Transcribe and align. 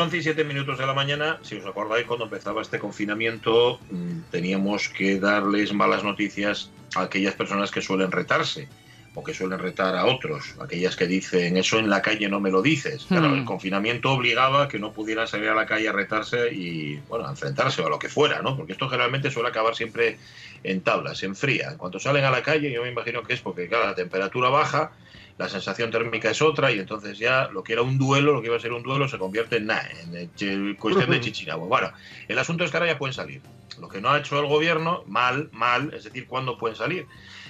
11 0.00 0.16
y 0.16 0.22
7 0.22 0.44
minutos 0.44 0.78
de 0.78 0.86
la 0.86 0.94
mañana, 0.94 1.38
si 1.42 1.56
os 1.56 1.66
acordáis, 1.66 2.06
cuando 2.06 2.24
empezaba 2.24 2.62
este 2.62 2.78
confinamiento, 2.78 3.78
mm, 3.90 4.30
teníamos 4.30 4.88
que 4.88 5.18
darles 5.20 5.72
malas 5.72 6.02
noticias 6.04 6.70
a 6.96 7.02
aquellas 7.02 7.34
personas 7.34 7.70
que 7.70 7.80
suelen 7.82 8.10
retarse 8.10 8.68
o 9.14 9.24
que 9.24 9.34
suelen 9.34 9.58
retar 9.58 9.96
a 9.96 10.06
otros, 10.06 10.54
aquellas 10.60 10.94
que 10.94 11.08
dicen 11.08 11.56
eso 11.56 11.80
en 11.80 11.90
la 11.90 12.00
calle 12.00 12.28
no 12.28 12.38
me 12.40 12.50
lo 12.50 12.62
dices. 12.62 13.06
Claro, 13.08 13.30
Hmm. 13.30 13.38
el 13.38 13.44
confinamiento 13.44 14.12
obligaba 14.12 14.62
a 14.62 14.68
que 14.68 14.78
no 14.78 14.92
pudieran 14.92 15.26
salir 15.26 15.48
a 15.48 15.54
la 15.54 15.66
calle 15.66 15.88
a 15.88 15.92
retarse 15.92 16.52
y, 16.54 17.00
bueno, 17.08 17.26
a 17.26 17.30
enfrentarse 17.30 17.82
o 17.82 17.86
a 17.86 17.90
lo 17.90 17.98
que 17.98 18.08
fuera, 18.08 18.40
¿no? 18.40 18.56
Porque 18.56 18.72
esto 18.72 18.88
generalmente 18.88 19.30
suele 19.32 19.48
acabar 19.48 19.74
siempre 19.74 20.16
en 20.62 20.80
tablas, 20.82 21.22
en 21.24 21.34
fría. 21.34 21.70
En 21.72 21.76
cuanto 21.76 21.98
salen 21.98 22.24
a 22.24 22.30
la 22.30 22.42
calle, 22.44 22.70
yo 22.70 22.82
me 22.82 22.90
imagino 22.90 23.24
que 23.24 23.34
es 23.34 23.40
porque, 23.40 23.66
claro, 23.66 23.86
la 23.86 23.94
temperatura 23.96 24.48
baja, 24.48 24.92
la 25.40 25.48
sensación 25.48 25.90
térmica 25.90 26.30
es 26.30 26.42
otra 26.42 26.70
y 26.70 26.78
entonces 26.78 27.16
ya 27.16 27.48
lo 27.50 27.64
que 27.64 27.72
era 27.72 27.80
un 27.80 27.96
duelo, 27.96 28.34
lo 28.34 28.42
que 28.42 28.48
iba 28.48 28.58
a 28.58 28.60
ser 28.60 28.74
un 28.74 28.82
duelo, 28.82 29.08
se 29.08 29.16
convierte 29.16 29.56
en 29.56 29.68
nada, 29.68 29.88
en 30.12 30.74
cuestión 30.74 31.08
de 31.08 31.18
chichinabo. 31.18 31.66
Bueno, 31.66 31.90
el 32.28 32.38
asunto 32.38 32.62
es 32.62 32.70
que 32.70 32.76
ahora 32.76 32.92
ya 32.92 32.98
pueden 32.98 33.14
salir. 33.14 33.40
Lo 33.80 33.88
que 33.88 34.02
no 34.02 34.10
ha 34.10 34.18
hecho 34.18 34.38
el 34.38 34.46
gobierno, 34.46 35.02
mal, 35.06 35.48
mal, 35.52 35.94
es 35.94 36.04
decir, 36.04 36.26
¿cuándo 36.26 36.58
pueden 36.58 36.76
salir? 36.76 37.06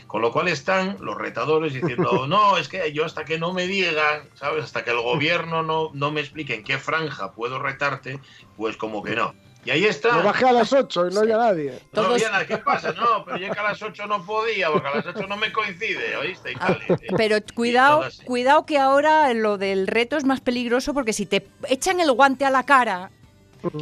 Con 0.06 0.22
lo 0.22 0.30
cual 0.30 0.47
están 0.47 0.98
los 1.00 1.19
retadores 1.19 1.74
diciendo, 1.74 2.27
no, 2.28 2.58
es 2.58 2.69
que 2.69 2.92
yo 2.92 3.05
hasta 3.05 3.24
que 3.24 3.41
no 3.41 3.52
me 3.52 3.66
digan, 3.66 4.22
¿sabes? 4.34 4.62
Hasta 4.62 4.84
que 4.84 4.92
el 4.92 5.00
gobierno 5.00 5.64
no, 5.64 5.91
no 5.92 6.12
me 6.12 6.20
explique 6.20 6.54
en 6.54 6.62
qué 6.62 6.78
franja 6.78 7.32
puedo 7.32 7.58
retarte, 7.58 8.20
pues 8.56 8.77
como 8.77 9.02
que 9.02 9.16
no. 9.16 9.34
Y 9.64 9.70
ahí 9.70 9.84
está. 9.84 10.16
Lo 10.16 10.22
bajé 10.22 10.47
a 10.47 10.53
las 10.53 10.72
8 10.72 11.08
y 11.11 11.14
no 11.14 11.20
había 11.20 11.36
nadie. 11.36 11.72
No 11.92 12.03
Todos- 12.03 12.14
había 12.14 12.30
nada, 12.30 12.47
¿qué 12.47 12.56
pasa? 12.58 12.92
No, 12.92 13.25
pero 13.27 13.36
yo 13.36 13.53
que 13.53 13.58
a 13.58 13.62
las 13.62 13.83
8 13.83 14.06
no 14.06 14.25
podía, 14.25 14.70
porque 14.70 14.89
a 14.89 14.94
las 14.97 15.06
8 15.06 15.27
no 15.27 15.36
me 15.36 15.53
coincide, 15.53 16.16
¿oíste? 16.16 16.53
Y 16.53 16.55
Ah, 16.58 16.66
tal, 16.69 16.98
y- 16.98 17.14
Pero 17.16 17.36
cuidado, 17.55 18.05
cuidado 18.25 18.64
que 18.64 18.78
ahora 18.78 19.33
lo 19.34 19.58
del 19.58 19.86
reto 19.86 20.16
es 20.16 20.25
más 20.25 20.41
peligroso 20.41 20.94
porque 20.94 21.12
si 21.12 21.27
te 21.27 21.47
echan 21.69 22.00
el 22.00 22.11
guante 22.12 22.47
a 22.47 22.50
la 22.50 22.64
cara, 22.64 23.11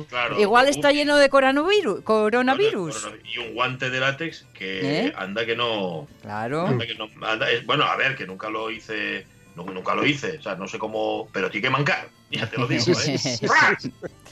claro, 0.09 0.41
igual 0.41 0.65
un- 0.67 0.71
está 0.71 0.91
lleno 0.91 1.17
de 1.17 1.29
coronavirus. 1.29 2.03
coronavirus. 2.03 3.09
Y 3.33 3.39
un 3.39 3.55
guante 3.55 3.89
de 3.91 4.01
látex 4.01 4.47
que 4.55 5.06
¿Eh? 5.06 5.12
anda 5.17 5.47
que 5.47 5.55
no. 5.55 6.09
Claro. 6.23 6.67
anda 6.67 6.87
que 6.87 6.97
no 6.97 7.06
anda- 7.25 7.49
es- 7.53 7.65
bueno, 7.65 7.84
a 7.84 7.95
ver, 7.97 8.17
que 8.17 8.27
nunca 8.27 8.49
lo 8.51 8.69
hice. 8.71 9.27
No- 9.64 9.73
nunca 9.73 9.95
lo 9.95 10.05
hice, 10.06 10.39
o 10.39 10.42
sea, 10.42 10.55
no 10.55 10.67
sé 10.69 10.78
cómo. 10.78 11.28
Pero 11.33 11.51
tiene 11.51 11.67
que 11.69 11.70
mancar, 11.70 12.09
ya 12.31 12.48
te 12.48 12.56
lo 12.59 12.67
digo, 12.69 12.84
¿eh? 13.06 13.19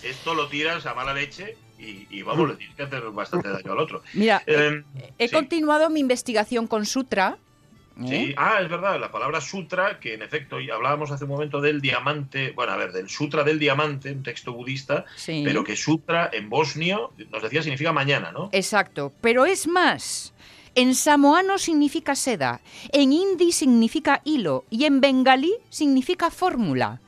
Esto 0.02 0.34
lo 0.34 0.48
tiras 0.48 0.86
a 0.86 0.94
mala 0.94 1.14
leche 1.14 1.56
y, 1.78 2.06
y 2.10 2.22
vamos, 2.22 2.48
le 2.50 2.56
tienes 2.56 2.74
que 2.76 2.82
hacer 2.84 3.02
bastante 3.10 3.48
daño 3.48 3.72
al 3.72 3.78
otro. 3.78 4.02
Mira, 4.14 4.42
Eh, 4.46 4.82
he 5.18 5.28
sí. 5.28 5.34
continuado 5.34 5.90
mi 5.90 6.00
investigación 6.00 6.66
con 6.66 6.86
Sutra. 6.86 7.36
¿eh? 7.38 8.06
Sí, 8.08 8.34
ah, 8.36 8.58
es 8.60 8.68
verdad, 8.68 9.00
la 9.00 9.10
palabra 9.10 9.40
sutra, 9.40 9.98
que 10.00 10.12
en 10.14 10.20
efecto 10.22 10.56
hablábamos 10.74 11.10
hace 11.10 11.24
un 11.24 11.30
momento 11.30 11.62
del 11.62 11.80
diamante, 11.80 12.52
bueno, 12.52 12.72
a 12.72 12.76
ver, 12.76 12.92
del 12.92 13.08
sutra 13.08 13.42
del 13.42 13.58
diamante, 13.58 14.12
un 14.12 14.22
texto 14.22 14.52
budista, 14.52 15.06
Sí. 15.16 15.40
pero 15.44 15.64
que 15.64 15.76
sutra 15.76 16.28
en 16.32 16.50
bosnio, 16.50 17.12
nos 17.30 17.42
decía, 17.42 17.62
significa 17.62 17.92
mañana, 17.92 18.32
¿no? 18.32 18.50
Exacto, 18.52 19.12
pero 19.22 19.46
es 19.46 19.66
más. 19.66 20.34
En 20.76 20.94
samoano 20.94 21.56
significa 21.56 22.14
seda, 22.14 22.60
en 22.92 23.10
hindi 23.10 23.50
significa 23.50 24.20
hilo 24.24 24.64
y 24.68 24.84
en 24.84 25.00
bengalí 25.00 25.54
significa 25.70 26.30
fórmula. 26.30 27.00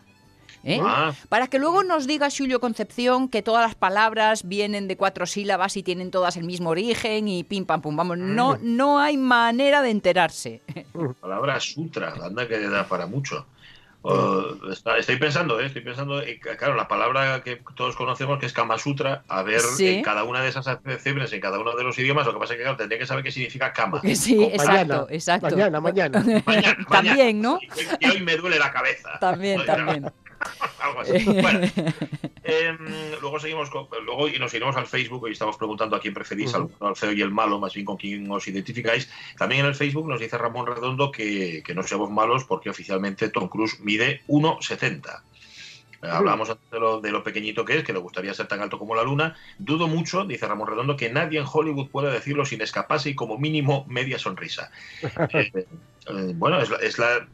¿Eh? 0.64 0.80
Ah, 0.82 1.12
Para 1.28 1.48
que 1.48 1.58
luego 1.58 1.84
nos 1.84 2.06
diga 2.06 2.28
Julio 2.30 2.60
Concepción 2.60 3.28
que 3.28 3.42
todas 3.42 3.62
las 3.62 3.74
palabras 3.74 4.48
vienen 4.48 4.88
de 4.88 4.96
cuatro 4.96 5.26
sílabas 5.26 5.76
y 5.76 5.82
tienen 5.82 6.10
todas 6.10 6.38
el 6.38 6.44
mismo 6.44 6.70
origen 6.70 7.28
y 7.28 7.44
pim 7.44 7.66
pam 7.66 7.82
pum. 7.82 7.94
Vamos, 7.94 8.16
no, 8.16 8.56
no 8.62 8.98
hay 9.00 9.18
manera 9.18 9.82
de 9.82 9.90
enterarse. 9.90 10.62
palabra 11.20 11.60
sutra, 11.60 12.14
anda 12.24 12.48
que 12.48 12.58
da 12.58 12.88
para 12.88 13.06
mucho. 13.06 13.46
Oh, 14.10 14.70
está- 14.72 14.96
estoy 14.96 15.16
pensando, 15.16 15.60
¿eh? 15.60 15.66
estoy 15.66 15.82
pensando, 15.82 16.22
eh, 16.22 16.40
claro, 16.40 16.74
la 16.74 16.88
palabra 16.88 17.42
que 17.42 17.60
todos 17.76 17.94
conocemos 17.94 18.38
que 18.38 18.46
es 18.46 18.52
Kama 18.52 18.78
Sutra, 18.78 19.22
a 19.28 19.42
ver 19.42 19.60
Sí. 19.60 19.86
en 19.88 20.02
cada 20.02 20.24
una 20.24 20.40
de 20.42 20.48
esas 20.48 20.66
acepciones, 20.66 21.32
en 21.32 21.40
cada 21.40 21.58
uno 21.58 21.76
de 21.76 21.84
los 21.84 21.98
idiomas, 21.98 22.26
lo 22.26 22.32
que 22.32 22.38
pasa 22.38 22.54
es 22.54 22.56
que 22.58 22.62
claro, 22.62 22.76
tendría 22.78 22.98
que 22.98 23.06
saber 23.06 23.22
qué 23.22 23.30
significa 23.30 23.72
Kama. 23.72 24.00
Sí, 24.14 24.36
Con 24.36 24.44
exacto, 24.44 24.66
mañana, 24.72 25.06
exacto. 25.10 25.50
Mañana, 25.50 25.80
mañana. 25.80 26.24
Mañana, 26.46 26.76
También, 26.90 27.40
mañana. 27.40 27.42
¿no? 27.42 27.58
Y, 28.00 28.06
y 28.06 28.10
hoy 28.10 28.20
me 28.22 28.36
duele 28.36 28.58
la 28.58 28.72
cabeza. 28.72 29.18
También, 29.20 29.62
también. 29.66 30.10
Algo 30.80 31.00
así. 31.00 31.24
Bueno, 31.24 31.60
em, 32.44 32.78
luego 33.20 33.38
seguimos 33.40 33.68
con- 33.70 33.88
luego 34.04 34.28
y 34.28 34.38
nos 34.38 34.52
iremos 34.54 34.76
al 34.76 34.86
Facebook 34.86 35.28
y 35.28 35.32
estamos 35.32 35.56
preguntando 35.56 35.96
a 35.96 36.00
quién 36.00 36.14
preferís, 36.14 36.54
al, 36.54 36.62
bueno, 36.62 36.86
al 36.88 36.96
feo 36.96 37.12
y 37.12 37.20
el 37.22 37.30
malo, 37.30 37.58
más 37.58 37.74
bien 37.74 37.84
con 37.84 37.96
quién 37.96 38.30
os 38.30 38.46
identificáis. 38.48 39.10
También 39.36 39.62
en 39.62 39.66
el 39.66 39.74
Facebook 39.74 40.08
nos 40.08 40.20
dice 40.20 40.38
Ramón 40.38 40.66
Redondo 40.66 41.10
que, 41.10 41.62
que 41.64 41.74
no 41.74 41.82
seamos 41.82 42.10
malos 42.10 42.44
porque 42.44 42.70
oficialmente 42.70 43.28
Tom 43.30 43.48
Cruise 43.48 43.80
mide 43.80 44.22
1,70. 44.28 45.22
Eh, 46.00 46.06
Hablábamos 46.08 46.48
de 46.70 46.78
lo, 46.78 47.00
de 47.00 47.10
lo 47.10 47.24
pequeñito 47.24 47.64
que 47.64 47.78
es, 47.78 47.82
que 47.84 47.92
le 47.92 47.98
gustaría 47.98 48.32
ser 48.32 48.46
tan 48.46 48.60
alto 48.60 48.78
como 48.78 48.94
la 48.94 49.02
luna. 49.02 49.36
Dudo 49.58 49.88
mucho, 49.88 50.24
dice 50.24 50.46
Ramón 50.46 50.68
Redondo, 50.68 50.96
que 50.96 51.10
nadie 51.10 51.40
en 51.40 51.46
Hollywood 51.52 51.90
pueda 51.90 52.10
decirlo 52.12 52.44
sin 52.44 52.62
escaparse 52.62 53.10
y 53.10 53.14
como 53.16 53.36
mínimo 53.36 53.84
media 53.88 54.18
sonrisa. 54.18 54.70
Eh, 55.34 55.52
eh, 56.16 56.32
bueno, 56.36 56.58
es 56.62 56.70
la, 56.70 56.76
es 56.78 56.98
la- 56.98 57.26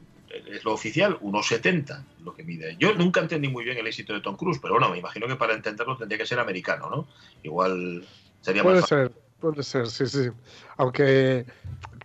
es 0.49 0.65
lo 0.65 0.73
oficial, 0.73 1.19
1,70 1.21 2.05
lo 2.25 2.35
que 2.35 2.43
mide. 2.45 2.77
Yo 2.79 2.95
nunca 2.95 3.21
entendí 3.21 3.49
muy 3.49 3.65
bien 3.65 3.77
el 3.79 3.87
éxito 3.87 4.13
de 4.13 4.21
Tom 4.21 4.37
Cruise, 4.37 4.59
pero 4.61 4.75
bueno, 4.75 4.91
me 4.91 4.99
imagino 4.99 5.27
que 5.27 5.37
para 5.37 5.55
entenderlo 5.55 5.97
tendría 5.97 6.19
que 6.19 6.27
ser 6.27 6.39
americano, 6.39 6.89
¿no? 6.91 7.07
Igual 7.43 8.05
sería 8.41 8.63
Puede 8.63 8.81
más 8.81 8.89
fácil. 8.89 9.09
ser, 9.09 9.13
puede 9.41 9.63
ser, 9.63 9.87
sí, 9.89 10.07
sí. 10.07 10.31
Aunque 10.77 11.45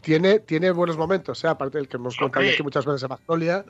tiene, 0.02 0.40
tiene 0.40 0.72
buenos 0.72 0.98
momentos, 0.98 1.44
¿eh? 1.44 1.48
aparte 1.48 1.78
del 1.78 1.88
que 1.88 1.98
hemos 1.98 2.14
Sí, 2.14 2.20
contado 2.20 2.46
aquí 2.48 2.64
muchas 2.64 2.86
veces 2.86 3.04
en 3.04 3.10
Magnolia 3.10 3.66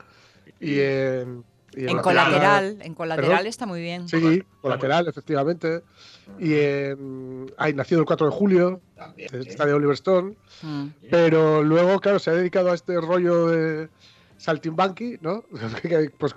y 0.60 0.80
en. 0.80 1.44
y 1.74 1.86
En 1.86 1.96
la- 1.96 2.02
colateral, 2.02 2.78
en 2.82 2.94
colateral 2.94 3.30
Perdón. 3.30 3.46
está 3.46 3.66
muy 3.66 3.80
bien. 3.80 4.08
Sí, 4.08 4.42
colateral, 4.60 5.06
efectivamente. 5.08 5.82
Y 6.38 6.54
en. 6.54 7.52
Hay 7.58 7.74
nacido 7.74 8.00
el 8.00 8.06
4 8.06 8.26
de 8.26 8.32
julio, 8.32 8.80
También, 8.96 9.28
esta 9.34 9.66
de 9.66 9.72
Oliver 9.72 9.94
Stone. 9.94 10.34
Mm. 10.62 10.86
Pero 11.10 11.62
luego, 11.62 12.00
claro, 12.00 12.18
se 12.18 12.30
ha 12.30 12.34
dedicado 12.34 12.70
a 12.72 12.74
este 12.74 13.00
rollo 13.00 13.46
de 13.48 13.88
saltimbanqui, 14.40 15.18
¿no? 15.20 15.44
que, 15.82 16.10
pues 16.18 16.34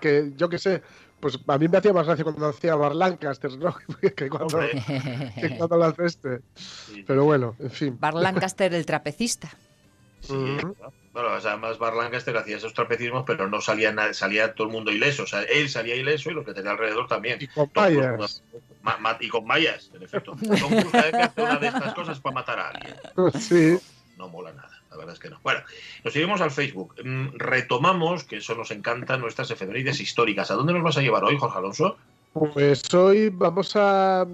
que 0.00 0.32
yo 0.36 0.48
qué 0.48 0.58
sé, 0.58 0.82
pues 1.20 1.38
a 1.46 1.58
mí 1.58 1.66
me 1.68 1.78
hacía 1.78 1.92
más 1.92 2.06
gracia 2.06 2.24
cuando 2.24 2.46
hacía 2.46 2.74
Bar 2.76 2.94
Lancaster, 2.94 3.56
¿no? 3.58 3.74
que, 4.16 4.28
cuando, 4.28 4.58
que 4.60 5.54
cuando 5.56 5.76
lo 5.78 5.84
hace 5.84 6.04
este. 6.06 6.40
Sí, 6.54 7.04
Pero 7.06 7.24
bueno, 7.24 7.56
en 7.58 7.70
fin. 7.70 7.96
Bar 7.98 8.14
Lancaster, 8.14 8.72
el 8.74 8.86
trapecista. 8.86 9.48
sí, 10.20 10.32
Ujú. 10.34 10.74
¿no? 10.80 10.92
Bueno, 11.14 11.32
o 11.34 11.40
sea, 11.40 11.52
además 11.52 11.78
Bar 11.78 11.96
Lancaster 11.96 12.36
hacía 12.36 12.58
esos 12.58 12.74
trapecismos, 12.74 13.24
pero 13.26 13.48
no 13.48 13.60
salía 13.60 13.90
nada, 13.90 14.14
salía 14.14 14.54
todo 14.54 14.68
el 14.68 14.72
mundo 14.72 14.92
ileso. 14.92 15.24
O 15.24 15.26
sea, 15.26 15.42
él 15.42 15.68
salía 15.68 15.96
ileso 15.96 16.30
y 16.30 16.34
los 16.34 16.44
que 16.44 16.54
tenía 16.54 16.70
alrededor 16.70 17.08
también. 17.08 17.38
Y 17.40 17.48
con 17.48 17.68
Tom 17.70 17.84
Cruise, 17.86 17.98
Myers. 17.98 18.42
ma- 18.82 18.98
ma- 18.98 19.16
y 19.18 19.28
con 19.28 19.44
mallas, 19.44 19.90
en 19.94 20.02
efecto. 20.04 20.36
Tom 20.38 20.38
Cruise 20.68 20.94
hace 21.14 21.42
una 21.42 21.56
de 21.56 21.66
estas 21.68 21.94
cosas 21.94 22.20
para 22.20 22.34
matar 22.34 22.60
a 22.60 22.68
alguien. 22.68 22.94
Sí. 23.40 23.78
no 24.16 24.28
mola 24.28 24.52
nada, 24.52 24.77
la 24.90 24.96
verdad 24.96 25.14
es 25.14 25.20
que 25.20 25.30
no. 25.30 25.38
Bueno, 25.42 25.60
nos 26.04 26.16
iremos 26.16 26.40
al 26.40 26.50
Facebook. 26.50 26.94
Mm, 27.04 27.36
Retomamos, 27.36 28.24
que 28.24 28.38
eso 28.38 28.54
nos 28.54 28.70
encanta, 28.70 29.16
nuestras 29.16 29.50
efemérides 29.50 30.00
históricas. 30.00 30.50
¿A 30.50 30.54
dónde 30.54 30.72
nos 30.72 30.82
vas 30.82 30.96
a 30.96 31.02
llevar 31.02 31.24
hoy, 31.24 31.36
Jorge 31.38 31.58
Alonso? 31.58 31.96
Pues 32.32 32.92
hoy 32.94 33.30
vamos 33.30 33.72
a. 33.76 34.26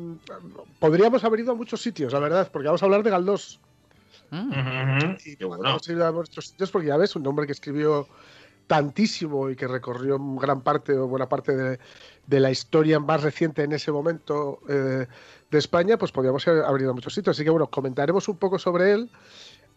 Podríamos 0.79 1.25
haber 1.25 1.41
ido 1.41 1.53
a 1.53 1.55
muchos 1.55 1.81
sitios, 1.81 2.12
la 2.12 2.19
verdad, 2.19 2.51
porque 2.53 2.67
vamos 2.67 2.83
a 2.83 2.87
hablar 2.87 3.03
de 3.03 3.11
Galdós. 3.11 3.61
Mm. 4.31 5.17
Y 5.25 5.45
bueno. 5.45 5.62
Vamos 5.62 5.89
a 5.89 5.93
ir 5.93 6.03
a 6.03 6.12
muchos 6.12 6.49
sitios 6.49 6.71
porque 6.71 6.89
ya 6.89 6.97
ves, 6.97 7.17
un 7.17 7.27
hombre 7.27 7.47
que 7.47 7.53
escribió 7.53 8.09
tantísimo 8.67 9.51
y 9.51 9.56
que 9.56 9.69
recorrió 9.69 10.19
gran 10.19 10.62
parte 10.62 10.97
o 10.97 11.06
buena 11.06 11.29
parte 11.29 11.55
de, 11.55 11.79
de 12.27 12.41
la 12.41 12.51
historia 12.51 12.99
más 12.99 13.23
reciente 13.23 13.62
en 13.62 13.73
ese 13.73 13.93
momento 13.93 14.61
eh, 14.69 15.06
de 15.51 15.59
España, 15.59 15.99
pues 15.99 16.12
podríamos 16.12 16.47
haber 16.49 16.83
ido 16.83 16.91
a 16.91 16.95
muchos 16.95 17.15
sitios. 17.15 17.37
Así 17.37 17.45
que 17.45 17.51
bueno, 17.51 17.69
comentaremos 17.69 18.29
un 18.29 18.37
poco 18.37 18.59
sobre 18.59 18.93
él 18.93 19.11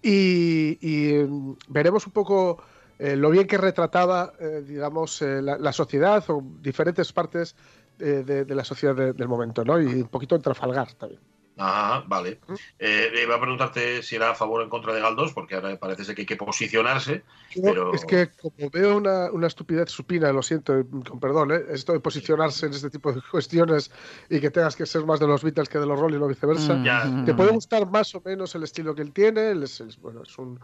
y, 0.02 0.78
y, 0.82 1.14
mm, 1.24 1.58
veremos 1.70 2.06
un 2.08 2.14
poco 2.14 2.62
eh, 3.00 3.16
lo 3.16 3.30
bien 3.30 3.48
que 3.48 3.58
retrataba, 3.58 4.34
eh, 4.40 4.64
digamos, 4.66 5.22
eh, 5.22 5.42
la, 5.42 5.72
sociedad 5.74 6.24
o 6.30 6.42
diferentes 6.62 7.12
partes 7.14 7.56
eh, 8.00 8.24
de, 8.26 8.46
de 8.46 8.56
la 8.56 8.64
sociedad 8.64 8.96
de- 8.96 9.14
del 9.14 9.28
momento, 9.28 9.64
¿no? 9.66 9.80
Y 9.82 9.86
un 10.02 10.10
poquito 10.10 10.36
en 10.36 10.42
Trafalgar 10.42 10.94
también. 10.94 11.22
Ah, 11.58 12.04
vale. 12.08 12.40
Eh, 12.78 13.12
iba 13.24 13.36
a 13.36 13.40
preguntarte 13.42 14.04
si 14.04 14.16
era 14.16 14.30
a 14.32 14.36
favor 14.36 14.62
o 14.62 14.64
en 14.64 14.70
contra 14.70 14.94
de 14.94 15.02
Galdós, 15.02 15.34
porque 15.34 15.56
ahora 15.56 15.78
parece 15.80 16.06
ser 16.06 16.14
que 16.16 16.22
hay 16.22 16.26
que 16.28 16.36
posicionarse. 16.36 17.24
pero... 17.62 17.94
Es 17.94 18.06
que 18.06 18.30
como 18.40 18.70
veo 18.70 18.98
una, 18.98 19.32
una, 19.32 19.48
estupidez 19.48 19.90
supina, 19.90 20.32
lo 20.32 20.44
siento, 20.44 20.74
con 21.10 21.20
perdón, 21.20 21.52
¿eh? 21.52 21.62
esto 21.72 21.94
de 21.94 22.00
posicionarse 22.00 22.68
en 22.68 22.74
este 22.74 22.90
tipo 22.90 23.12
de 23.12 23.22
cuestiones 23.32 23.90
y 24.30 24.40
que 24.40 24.52
tengas 24.52 24.76
que 24.76 24.86
ser 24.86 25.04
más 25.06 25.20
de 25.20 25.28
los 25.28 25.44
Beatles 25.44 25.68
que 25.70 25.80
de 25.80 25.86
los 25.88 26.00
Rolling 26.00 26.20
o 26.20 26.28
viceversa, 26.28 26.76
Mm. 26.76 27.26
te 27.26 27.34
puede 27.34 27.52
gustar 27.52 27.90
más 27.90 28.14
o 28.16 28.22
menos 28.24 28.54
el 28.56 28.64
estilo 28.64 28.94
que 28.94 29.02
él 29.02 29.12
tiene, 29.12 29.52
él 29.52 29.64
es, 29.64 29.82
es- 29.82 30.00
bueno, 30.00 30.22
es 30.24 30.38
un 30.38 30.60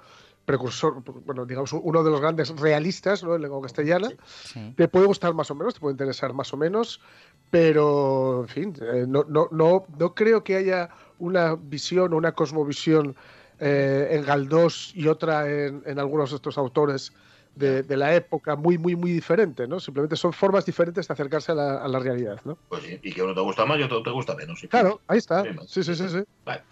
precursor, 0.45 1.01
bueno, 1.25 1.45
digamos, 1.45 1.71
uno 1.71 2.03
de 2.03 2.11
los 2.11 2.19
grandes 2.19 2.49
realistas 2.59 3.23
¿no? 3.23 3.33
en 3.35 3.41
lengua 3.43 3.61
castellana. 3.61 4.09
Sí. 4.43 4.73
Te 4.75 4.89
puede 4.89 5.05
gustar 5.07 5.33
más 5.33 5.49
o 5.51 5.55
menos, 5.55 5.73
te 5.73 5.79
puede 5.79 5.93
interesar 5.93 6.33
más 6.33 6.51
o 6.53 6.57
menos, 6.57 6.99
pero, 7.53 8.41
en 8.41 8.47
fin, 8.47 8.73
eh, 8.81 9.05
no, 9.07 9.25
no, 9.29 9.47
no, 9.51 9.85
no 9.99 10.15
creo 10.15 10.43
que 10.43 10.55
haya 10.55 10.89
una 11.19 11.53
visión 11.53 12.11
o 12.11 12.17
una 12.17 12.31
cosmovisión 12.31 13.15
eh, 13.59 14.07
en 14.09 14.25
Galdós 14.25 14.91
y 14.95 15.07
otra 15.07 15.47
en, 15.47 15.83
en 15.85 15.99
algunos 15.99 16.31
de 16.31 16.37
estos 16.37 16.57
autores 16.57 17.13
de, 17.53 17.83
de 17.83 17.95
la 17.95 18.15
época 18.15 18.55
muy, 18.55 18.79
muy, 18.79 18.95
muy 18.95 19.11
diferente, 19.11 19.67
¿no? 19.67 19.79
Simplemente 19.79 20.15
son 20.15 20.33
formas 20.33 20.65
diferentes 20.65 21.07
de 21.07 21.13
acercarse 21.13 21.51
a 21.51 21.55
la, 21.55 21.77
a 21.83 21.87
la 21.87 21.99
realidad, 21.99 22.41
¿no? 22.43 22.57
Pues 22.69 22.81
sí, 22.81 22.99
y 23.03 23.11
que 23.11 23.21
uno 23.21 23.35
te 23.35 23.41
gusta 23.41 23.67
más 23.67 23.77
y 23.77 23.83
otro 23.83 24.01
te 24.01 24.09
gusta 24.09 24.35
menos. 24.35 24.59
sí. 24.59 24.67
Claro, 24.67 25.01
ahí 25.07 25.19
está. 25.19 25.43
Sí. 25.67 25.83
Sí, 25.83 25.95
sí, 25.95 26.09
sí. 26.09 26.23
Vale. 26.45 26.63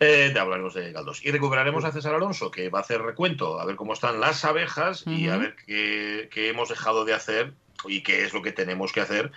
Eh, 0.00 0.32
de 0.34 0.40
hablaremos 0.40 0.74
de 0.74 0.90
Galdós. 0.90 1.24
Y 1.24 1.30
recuperaremos 1.30 1.84
a 1.84 1.92
César 1.92 2.16
Alonso, 2.16 2.50
que 2.50 2.70
va 2.70 2.80
a 2.80 2.82
hacer 2.82 3.00
recuento, 3.00 3.60
a 3.60 3.64
ver 3.66 3.76
cómo 3.76 3.92
están 3.92 4.18
las 4.18 4.44
abejas 4.44 5.06
y 5.06 5.28
a 5.28 5.36
ver 5.36 5.54
qué, 5.64 6.28
qué 6.32 6.48
hemos 6.48 6.70
dejado 6.70 7.04
de 7.04 7.14
hacer 7.14 7.54
y 7.86 8.02
qué 8.02 8.24
es 8.24 8.34
lo 8.34 8.42
que 8.42 8.50
tenemos 8.50 8.90
que 8.90 9.00
hacer 9.00 9.30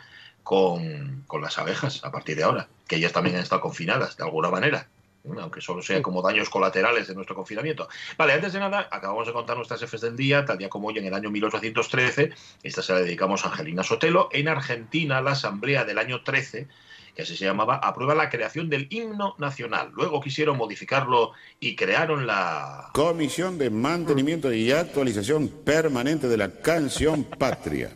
con, 0.47 1.23
con 1.27 1.41
las 1.41 1.57
abejas 1.57 2.05
a 2.05 2.09
partir 2.09 2.38
de 2.38 2.44
ahora, 2.44 2.69
que 2.88 2.95
ellas 2.95 3.11
también 3.11 3.35
han 3.35 3.41
estado 3.41 3.59
confinadas 3.59 4.15
de 4.15 4.23
alguna 4.23 4.49
manera. 4.49 4.88
¿no? 5.25 5.41
aunque 5.41 5.59
solo 5.59 5.81
sean 5.81 6.01
como 6.01 6.21
daños 6.21 6.49
colaterales 6.49 7.05
de 7.09 7.15
nuestro 7.15 7.35
confinamiento. 7.35 7.89
Vale, 8.17 8.31
antes 8.31 8.53
de 8.53 8.59
nada, 8.61 8.88
acabamos 8.89 9.27
de 9.27 9.33
contar 9.33 9.57
nuestras 9.57 9.81
Fs 9.81 9.99
del 9.99 10.15
día, 10.15 10.45
tal 10.45 10.57
día 10.57 10.69
como 10.69 10.88
hoy 10.88 10.99
en 10.99 11.05
el 11.05 11.13
año 11.13 11.29
1813, 11.29 12.31
esta 12.63 12.81
se 12.81 12.94
la 12.94 12.99
dedicamos 12.99 13.44
a 13.44 13.49
Angelina 13.49 13.83
Sotelo, 13.83 14.29
en 14.31 14.47
Argentina 14.47 15.19
la 15.19 15.31
asamblea 15.31 15.83
del 15.83 15.97
año 15.97 16.23
13 16.23 16.69
que 17.13 17.23
así 17.23 17.35
se 17.35 17.44
llamaba, 17.44 17.77
aprueba 17.77 18.15
la 18.15 18.29
creación 18.29 18.69
del 18.69 18.88
himno 18.89 19.35
nacional. 19.38 19.91
Luego 19.95 20.21
quisieron 20.21 20.55
modificarlo 20.55 21.31
y 21.59 21.75
crearon 21.75 22.25
la... 22.25 22.91
Comisión 22.94 23.57
de 23.57 23.71
Mantenimiento 23.71 24.53
y 24.53 24.71
Actualización 24.71 25.49
Permanente 25.49 26.29
de 26.29 26.38
la 26.38 26.61
Canción 26.61 27.23
Patria. 27.23 27.89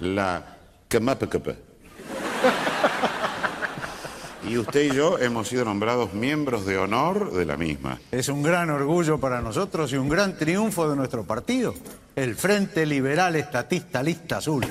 La 0.00 0.56
KMAPKP. 0.88 1.48
Y 4.48 4.56
usted 4.56 4.92
y 4.92 4.96
yo 4.96 5.18
hemos 5.18 5.48
sido 5.48 5.64
nombrados 5.64 6.14
miembros 6.14 6.64
de 6.64 6.78
honor 6.78 7.32
de 7.32 7.44
la 7.44 7.56
misma. 7.58 7.98
Es 8.10 8.28
un 8.28 8.42
gran 8.42 8.70
orgullo 8.70 9.18
para 9.18 9.42
nosotros 9.42 9.92
y 9.92 9.96
un 9.96 10.08
gran 10.08 10.38
triunfo 10.38 10.88
de 10.88 10.96
nuestro 10.96 11.24
partido, 11.24 11.74
el 12.16 12.34
Frente 12.34 12.86
Liberal 12.86 13.36
Estatista 13.36 14.02
Lista 14.02 14.38
Azul. 14.38 14.64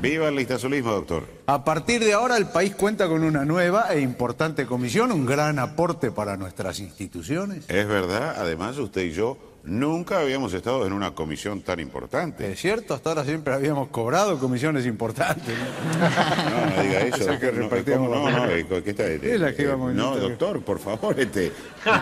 Viva 0.00 0.28
el 0.28 0.36
listazulismo, 0.36 0.92
doctor. 0.92 1.26
A 1.46 1.64
partir 1.64 2.04
de 2.04 2.12
ahora 2.12 2.36
el 2.36 2.46
país 2.46 2.74
cuenta 2.74 3.08
con 3.08 3.24
una 3.24 3.44
nueva 3.44 3.92
e 3.92 4.00
importante 4.00 4.64
comisión, 4.64 5.12
un 5.12 5.26
gran 5.26 5.58
aporte 5.58 6.10
para 6.10 6.36
nuestras 6.36 6.78
instituciones. 6.78 7.68
Es 7.68 7.86
verdad, 7.88 8.36
además 8.38 8.78
usted 8.78 9.02
y 9.02 9.10
yo 9.10 9.36
nunca 9.64 10.20
habíamos 10.20 10.52
estado 10.54 10.86
en 10.86 10.92
una 10.92 11.12
comisión 11.14 11.60
tan 11.62 11.80
importante. 11.80 12.50
Es 12.52 12.60
cierto, 12.60 12.94
hasta 12.94 13.10
ahora 13.10 13.24
siempre 13.24 13.52
habíamos 13.54 13.88
cobrado 13.88 14.38
comisiones 14.38 14.86
importantes. 14.86 15.54
¿no? 15.58 15.70
No, 16.50 16.76
no 16.76 16.82
diga 16.82 17.00
eso. 17.02 17.16
Esa 17.22 17.38
que 17.38 17.52
no, 17.52 17.62
repartíamos 17.62 18.10
no, 18.10 18.30
no, 18.30 18.46
eh, 18.50 18.66
¿qué 18.84 18.90
está? 18.90 19.06
eh, 19.06 19.20
Es 19.22 19.40
la 19.40 19.54
que 19.54 19.62
eh, 19.62 19.64
íbamos 19.66 19.92
No, 19.94 20.14
nosotros. 20.14 20.30
doctor, 20.30 20.62
por 20.62 20.78
favor, 20.78 21.18
este. 21.20 21.52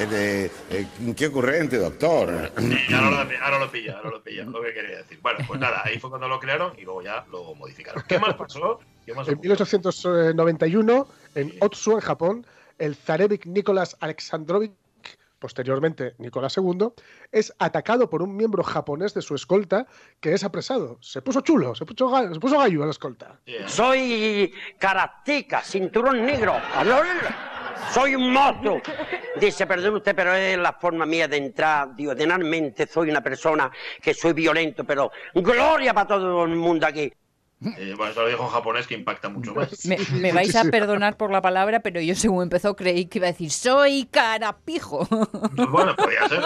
Este, 0.00 0.50
eh, 0.70 0.86
qué 1.16 1.26
ocurrente, 1.26 1.78
doctor. 1.78 2.28
Ahora 2.30 3.10
lo, 3.10 3.44
ahora 3.44 3.58
lo 3.60 3.70
pilla, 3.70 3.96
ahora 3.96 4.10
lo 4.10 4.22
pilla, 4.22 4.44
lo 4.44 4.62
que 4.62 4.72
quería 4.74 4.96
decir. 4.98 5.18
Bueno, 5.22 5.38
pues 5.46 5.60
nada, 5.60 5.82
ahí 5.84 5.98
fue 5.98 6.10
cuando 6.10 6.28
lo 6.28 6.38
crearon 6.40 6.72
y 6.78 6.82
luego 6.82 7.02
ya 7.02 7.24
lo 7.30 7.54
modificaron. 7.54 8.02
¿Qué 8.06 8.18
más 8.18 8.34
pasó? 8.34 8.80
¿Qué 9.04 9.14
más 9.14 9.26
En 9.28 9.34
ocurrió? 9.34 9.50
1891, 9.50 11.08
en 11.34 11.54
Otsu, 11.60 11.92
en 11.92 12.00
Japón, 12.00 12.46
el 12.78 12.94
zarevich 12.94 13.46
Nicolás 13.46 13.96
Alexandrovich, 14.00 14.72
posteriormente 15.38 16.14
Nicolás 16.18 16.56
II, 16.56 16.88
es 17.30 17.52
atacado 17.58 18.08
por 18.08 18.22
un 18.22 18.34
miembro 18.36 18.62
japonés 18.62 19.12
de 19.14 19.22
su 19.22 19.34
escolta 19.34 19.86
que 20.20 20.32
es 20.32 20.42
apresado. 20.44 20.98
Se 21.00 21.20
puso 21.22 21.40
chulo, 21.42 21.74
se 21.74 21.84
puso, 21.84 22.08
ga- 22.10 22.32
se 22.32 22.40
puso 22.40 22.58
gallo 22.58 22.82
a 22.82 22.86
la 22.86 22.90
escolta. 22.90 23.38
Soy 23.66 24.52
karateka, 24.78 25.62
cinturón 25.62 26.24
negro. 26.24 26.54
Soy 27.92 28.14
un 28.14 28.32
monstruo. 28.32 28.80
Dice, 29.38 29.66
perdón 29.66 29.96
usted, 29.96 30.16
pero 30.16 30.34
es 30.34 30.56
la 30.58 30.72
forma 30.72 31.04
mía 31.04 31.28
de 31.28 31.36
entrar. 31.36 31.94
Digo, 31.94 32.14
soy 32.90 33.10
una 33.10 33.20
persona 33.22 33.70
que 34.00 34.14
soy 34.14 34.32
violento, 34.32 34.84
pero 34.84 35.10
gloria 35.34 35.92
para 35.92 36.06
todo 36.08 36.44
el 36.44 36.56
mundo 36.56 36.86
aquí. 36.86 37.12
Eh, 37.64 37.94
bueno, 37.96 38.12
eso 38.12 38.22
lo 38.22 38.28
dijo 38.28 38.42
en 38.44 38.50
japonés 38.50 38.86
que 38.86 38.94
impacta 38.94 39.30
mucho 39.30 39.54
más. 39.54 39.86
Me, 39.86 39.96
me 40.20 40.32
vais 40.32 40.54
a 40.56 40.64
perdonar 40.64 41.16
por 41.16 41.30
la 41.32 41.40
palabra, 41.40 41.80
pero 41.80 42.00
yo 42.02 42.14
según 42.14 42.42
empezó 42.42 42.76
creí 42.76 43.06
que 43.06 43.18
iba 43.18 43.28
a 43.28 43.32
decir 43.32 43.50
soy 43.50 44.06
carapijo. 44.10 45.08
Bueno, 45.70 45.96
podía 45.96 46.28
ser. 46.28 46.42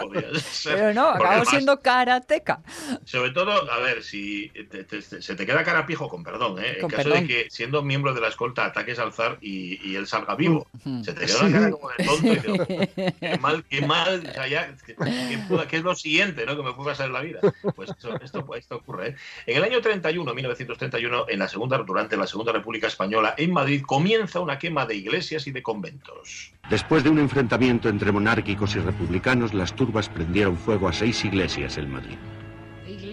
podía 0.00 0.34
ser. 0.40 0.74
Pero 0.76 0.94
no, 0.94 1.08
además, 1.10 1.48
siendo 1.48 1.80
karateca. 1.80 2.60
Sobre 3.04 3.30
todo, 3.30 3.70
a 3.70 3.78
ver, 3.78 4.02
si 4.02 4.50
te- 4.70 4.84
te- 4.84 5.02
te- 5.02 5.22
se 5.22 5.34
te 5.34 5.46
queda 5.46 5.62
carapijo, 5.64 6.08
con 6.08 6.22
perdón, 6.24 6.58
¿eh? 6.62 6.74
en 6.76 6.80
Con 6.80 6.90
caso 6.90 7.02
perdón. 7.04 7.26
de 7.26 7.28
que 7.28 7.50
siendo 7.50 7.82
miembro 7.82 8.14
de 8.14 8.20
la 8.20 8.28
escolta 8.28 8.64
ataques 8.64 8.98
al 8.98 9.12
zar 9.12 9.38
y, 9.40 9.78
y 9.88 9.96
él 9.96 10.06
salga 10.06 10.34
vivo, 10.34 10.66
Mm. 10.84 11.02
se 11.02 11.12
te 11.14 11.24
queda 11.26 11.40
una 11.44 11.52
cara 11.58 11.70
como 11.70 11.88
de 11.90 12.04
tonto 12.04 12.26
y 12.26 12.30
dices, 12.36 13.14
qué 13.20 13.38
mal, 13.40 13.64
qué 13.64 13.80
mal, 13.86 14.26
o 14.28 14.32
sea, 14.34 14.46
ya, 14.48 14.74
¿qué, 14.84 14.94
qué 14.96 15.66
qué 15.68 15.76
es 15.76 15.82
lo 15.82 15.94
siguiente 15.94 16.44
¿no? 16.46 16.56
que 16.56 16.62
me 16.62 16.72
puede 16.72 16.90
pasar 16.90 17.06
en 17.06 17.12
la 17.12 17.20
vida? 17.20 17.40
Pues 17.76 17.90
eso- 17.96 18.18
esto, 18.20 18.46
esto 18.54 18.76
ocurre. 18.76 19.08
¿eh? 19.10 19.16
En 19.46 19.56
el 19.58 19.64
año 19.64 19.80
31, 19.80 20.34
1931, 20.54 21.26
en 21.28 21.38
la 21.38 21.48
segunda, 21.48 21.78
durante 21.78 22.16
la 22.16 22.26
Segunda 22.26 22.52
República 22.52 22.86
Española, 22.86 23.34
en 23.36 23.52
Madrid, 23.52 23.82
comienza 23.82 24.40
una 24.40 24.58
quema 24.58 24.86
de 24.86 24.94
iglesias 24.94 25.46
y 25.46 25.52
de 25.52 25.62
conventos. 25.62 26.52
Después 26.70 27.04
de 27.04 27.10
un 27.10 27.18
enfrentamiento 27.18 27.88
entre 27.88 28.12
monárquicos 28.12 28.76
y 28.76 28.78
republicanos, 28.78 29.52
las 29.52 29.74
turbas 29.74 30.08
prendieron 30.08 30.56
fuego 30.56 30.88
a 30.88 30.92
seis 30.92 31.24
iglesias 31.24 31.76
en 31.76 31.90
Madrid. 31.90 32.16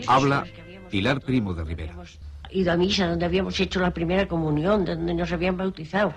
Habla 0.08 0.46
Pilar 0.90 1.22
Primo 1.22 1.54
de 1.54 1.64
Rivera. 1.64 1.96
ido 2.52 2.72
a 2.72 2.78
misa, 2.78 3.08
donde 3.08 3.26
habíamos 3.26 3.60
hecho 3.60 3.80
la 3.80 3.92
primera 3.92 4.28
comunión, 4.28 4.86
donde 4.86 5.14
nos 5.14 5.32
habían 5.32 5.58
bautizado. 5.58 6.14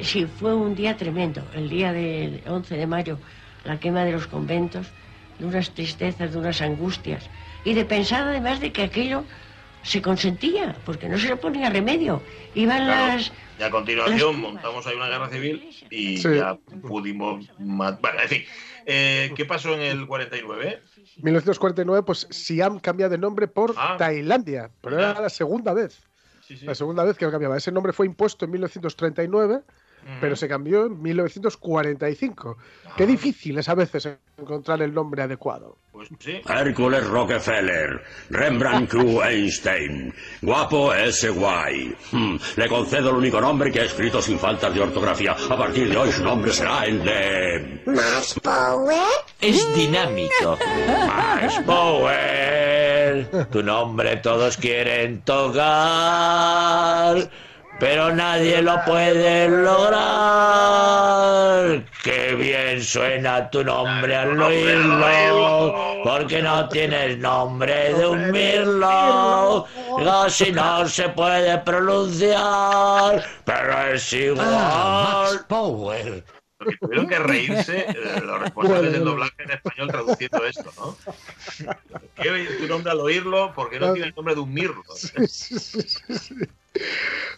Sí, 0.00 0.26
fue 0.26 0.54
un 0.54 0.74
día 0.74 0.96
tremendo, 0.96 1.42
el 1.54 1.68
día 1.68 1.92
de 1.92 2.42
11 2.46 2.76
de 2.76 2.86
mayo, 2.86 3.18
la 3.64 3.80
quema 3.80 4.04
de 4.04 4.12
los 4.12 4.28
conventos, 4.28 4.86
de 5.38 5.46
unas 5.46 5.70
tristezas, 5.70 6.32
de 6.32 6.38
unas 6.38 6.60
angustias, 6.62 7.28
y 7.64 7.74
de 7.74 7.84
pensar 7.84 8.28
además 8.28 8.60
de 8.60 8.72
que 8.72 8.82
aquello 8.82 9.24
se 9.82 10.02
consentía, 10.02 10.76
porque 10.84 11.08
no 11.08 11.18
se 11.18 11.28
le 11.28 11.36
ponía 11.36 11.70
remedio. 11.70 12.22
Iban 12.54 12.84
Claro. 12.84 13.14
las... 13.16 13.32
Y 13.58 13.62
a 13.62 13.70
continuación 13.70 14.32
Las- 14.32 14.40
montamos 14.52 14.86
ahí 14.86 14.94
una 14.96 15.08
guerra 15.08 15.28
civil 15.28 15.68
y 15.90 16.18
Sí. 16.18 16.34
ya 16.36 16.56
pudimos... 16.82 17.46
ma- 17.58 17.92
Bueno, 18.00 18.20
en 18.22 18.28
fin. 18.28 18.42
Eh, 18.86 19.32
¿Qué 19.36 19.44
pasó 19.44 19.74
en 19.74 19.80
el 19.80 20.06
49? 20.06 20.82
1949, 21.22 22.02
pues 22.04 22.26
Siam 22.30 22.78
cambia 22.78 23.08
de 23.08 23.18
nombre 23.18 23.48
por 23.48 23.74
Ah. 23.76 23.96
Tailandia, 23.98 24.70
pero 24.80 24.98
era 24.98 25.20
la 25.20 25.28
segunda 25.28 25.72
vez. 25.74 26.00
Sí, 26.46 26.56
sí. 26.56 26.64
La 26.64 26.74
segunda 26.74 27.04
vez 27.04 27.16
que 27.18 27.24
lo 27.26 27.30
cambiaba. 27.30 27.56
Ese 27.56 27.70
nombre 27.72 27.92
fue 27.92 28.06
impuesto 28.06 28.44
en 28.46 28.52
1939, 28.52 29.60
pero 30.20 30.36
se 30.36 30.48
cambió 30.48 30.86
en 30.86 31.00
1945. 31.02 32.56
Qué 32.96 33.06
difícil 33.06 33.58
es 33.58 33.68
a 33.68 33.74
veces 33.74 34.08
encontrar 34.38 34.80
el 34.82 34.92
nombre 34.94 35.22
adecuado. 35.22 35.76
Pues 35.92 36.08
sí. 36.20 36.40
Hércules 36.48 37.06
Rockefeller, 37.06 38.02
Rembrandt 38.30 38.90
Q. 38.92 39.20
Einstein, 39.22 40.14
guapo 40.42 40.94
ese 40.94 41.30
guay. 41.30 41.94
Hmm, 42.12 42.36
Le 42.56 42.68
concedo 42.68 43.10
el 43.10 43.16
único 43.16 43.40
nombre 43.40 43.70
que 43.72 43.80
ha 43.80 43.84
escrito 43.84 44.22
sin 44.22 44.38
faltas 44.38 44.72
de 44.74 44.80
ortografía. 44.80 45.32
A 45.32 45.56
partir 45.56 45.88
de 45.90 45.96
hoy 45.96 46.12
su 46.12 46.22
nombre 46.22 46.52
será 46.52 46.84
el 46.84 47.02
de... 47.02 47.82
Es 49.40 49.74
dinámico. 49.74 50.58
Max 51.06 51.60
Power. 51.66 53.48
Tu 53.50 53.62
nombre 53.62 54.16
todos 54.18 54.56
quieren 54.56 55.22
tocar, 55.22 57.16
pero 57.78 58.12
nadie 58.14 58.60
lo 58.62 58.84
puede 58.84 59.48
lograr. 59.48 60.08
Qué 62.02 62.34
bien 62.34 62.82
suena 62.82 63.48
tu 63.50 63.62
nombre 63.62 64.16
al 64.16 64.40
oírlo, 64.40 66.02
porque 66.02 66.42
no 66.42 66.68
tienes 66.68 67.18
nombre 67.18 67.94
de 67.94 68.06
un 68.06 68.30
mirlo. 68.30 69.66
Casi 70.04 70.52
no 70.52 70.88
se 70.88 71.08
puede 71.10 71.58
pronunciar, 71.58 73.24
pero 73.44 73.92
es 73.92 74.12
igual. 74.12 75.44
Power. 75.48 76.24
Porque 76.58 76.76
tuvieron 76.80 77.06
que 77.06 77.18
reírse 77.20 77.86
eh, 77.88 78.20
los 78.20 78.40
responsables 78.40 78.92
del 78.92 79.04
doblaje 79.04 79.44
en 79.44 79.52
español 79.52 79.88
traduciendo 79.92 80.44
esto, 80.44 80.72
¿no? 80.76 80.96
Qué 82.16 82.48
tu 82.58 82.66
nombre 82.66 82.90
al 82.90 82.98
oírlo, 82.98 83.52
porque 83.54 83.78
no 83.78 83.92
tiene 83.92 84.08
el 84.08 84.14
nombre 84.16 84.34
de 84.34 84.40
un 84.40 84.52
mirlo. 84.52 84.82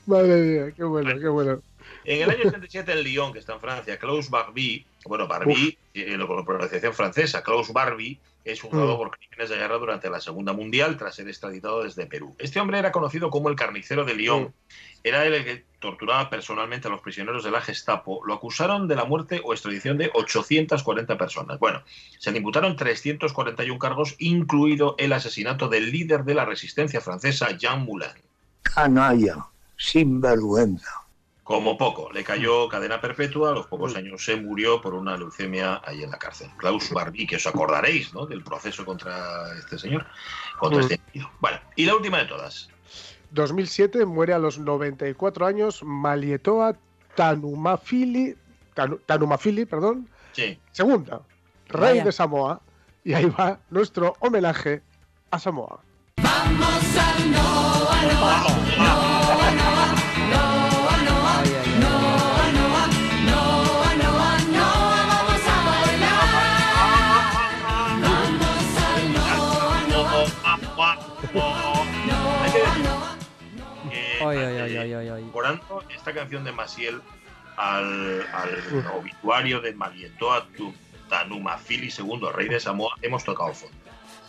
Madre 0.07 0.37
mía, 0.43 0.73
qué 0.77 0.85
bueno, 0.85 1.19
qué 1.19 1.29
bueno. 1.29 1.63
En 2.05 2.23
el 2.23 2.31
año 2.31 2.45
77 2.45 2.93
en 2.93 3.03
Lyon, 3.03 3.33
que 3.33 3.39
está 3.41 3.55
en 3.55 3.61
Francia, 3.61 3.99
Klaus 3.99 4.31
Barbie, 4.31 4.87
bueno, 5.05 5.29
Barbie, 5.29 5.77
eh, 5.95 6.17
lo- 6.17 6.27
con 6.27 6.45
pronunciación 6.45 6.95
francesa, 6.95 7.43
Klaus 7.43 7.73
Barbie 7.73 8.19
es 8.43 8.61
juzgado 8.63 8.95
Mm. 8.95 8.97
por 8.97 9.11
crímenes 9.11 9.51
de 9.51 9.57
guerra 9.57 9.77
durante 9.77 10.09
la 10.09 10.19
Segunda 10.21 10.55
Mundial 10.55 10.97
tras 10.97 11.15
ser 11.15 11.29
extraditado 11.29 11.85
desde 11.85 12.07
Perú. 12.07 12.35
Este 12.39 12.59
hombre 12.59 12.79
era 12.79 12.91
conocido 12.91 13.29
como 13.29 13.51
el 13.51 13.55
carnicero 13.57 14.05
de 14.07 14.15
Lyon. 14.15 14.55
Era 15.05 15.27
él 15.27 15.35
el 15.35 15.45
que 15.45 15.65
torturaba 15.79 16.29
personalmente 16.31 16.89
a 16.89 16.91
los 16.91 17.01
prisioneros 17.03 17.45
de 17.45 17.51
la 17.51 17.61
Gestapo. 17.61 18.23
Lo 18.27 18.35
acusaron 18.35 18.89
de 18.89 18.97
la 18.97 19.05
muerte 19.05 19.41
o 19.45 19.53
extradición 19.53 19.99
de 19.99 20.11
840 20.15 21.17
personas. 21.19 21.59
Bueno, 21.59 21.83
se 22.19 22.31
le 22.33 22.39
imputaron 22.39 22.77
341 22.77 23.79
cargos, 23.79 24.15
incluido 24.19 24.95
el 24.99 25.13
asesinato 25.13 25.69
del 25.69 25.91
líder 25.91 26.25
de 26.25 26.35
la 26.35 26.45
resistencia 26.47 27.01
francesa, 27.03 27.51
Jean 27.57 27.85
Moulin. 27.85 28.09
Canalla, 28.63 29.47
sinvergüenza. 29.77 30.91
Como 31.43 31.77
poco, 31.77 32.13
le 32.13 32.23
cayó 32.23 32.69
cadena 32.69 33.01
perpetua, 33.01 33.51
a 33.51 33.55
los 33.55 33.67
pocos 33.67 33.97
años 33.97 34.25
se 34.25 34.37
murió 34.37 34.81
por 34.81 34.95
una 34.95 35.17
leucemia 35.17 35.81
ahí 35.85 36.05
en 36.05 36.11
la 36.11 36.19
cárcel. 36.19 36.49
Klaus 36.57 36.91
Barbie, 36.93 37.27
que 37.27 37.37
os 37.37 37.47
acordaréis 37.47 38.15
¿no? 38.15 38.25
del 38.27 38.45
proceso 38.45 38.85
contra 38.85 39.53
este 39.59 39.77
señor, 39.79 40.07
contra 40.61 40.79
Mm. 40.79 40.83
este. 40.83 41.01
Bueno, 41.41 41.59
y 41.75 41.87
la 41.87 41.97
última 41.97 42.19
de 42.19 42.27
todas. 42.27 42.69
2007 43.33 44.05
muere 44.07 44.33
a 44.33 44.39
los 44.39 44.59
94 44.59 45.45
años 45.47 45.83
Malietoa 45.83 46.77
Tanumafili, 47.17 48.37
Tanu- 48.77 49.01
Tanumafili, 49.07 49.65
perdón, 49.65 50.09
Sí. 50.33 50.57
segunda, 50.71 51.21
rey 51.69 51.91
Vaya. 51.99 52.05
de 52.05 52.13
Samoa. 52.13 52.61
Y 53.03 53.15
ahí 53.15 53.25
va 53.27 53.59
nuestro 53.71 54.15
homenaje 54.21 54.83
a 55.33 55.39
Samoa. 55.41 55.81
Hay 56.19 56.25
que 56.25 56.65
decir 56.65 57.35
incorporando 75.19 75.85
esta 75.95 76.13
canción 76.13 76.45
de 76.45 76.53
Maciel 76.53 77.01
al, 77.57 78.27
al 78.33 78.87
obituario 78.95 79.61
de 79.61 79.75
Marietoa 79.75 80.47
Tanumafili 81.09 81.89
II, 81.97 82.29
rey 82.33 82.49
de 82.49 82.61
Samoa, 82.61 82.97
hemos 83.03 83.25
tocado 83.25 83.53
fondo. 83.53 83.80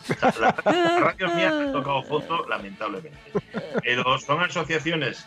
Sea, 0.02 0.34
la, 0.40 0.54
la 0.64 1.00
radio 1.00 1.28
mía 1.34 1.48
ha 1.48 1.72
tocado 1.72 2.02
fondo, 2.02 2.46
lamentablemente. 2.48 3.18
Pero 3.82 4.18
son 4.18 4.42
asociaciones, 4.42 5.26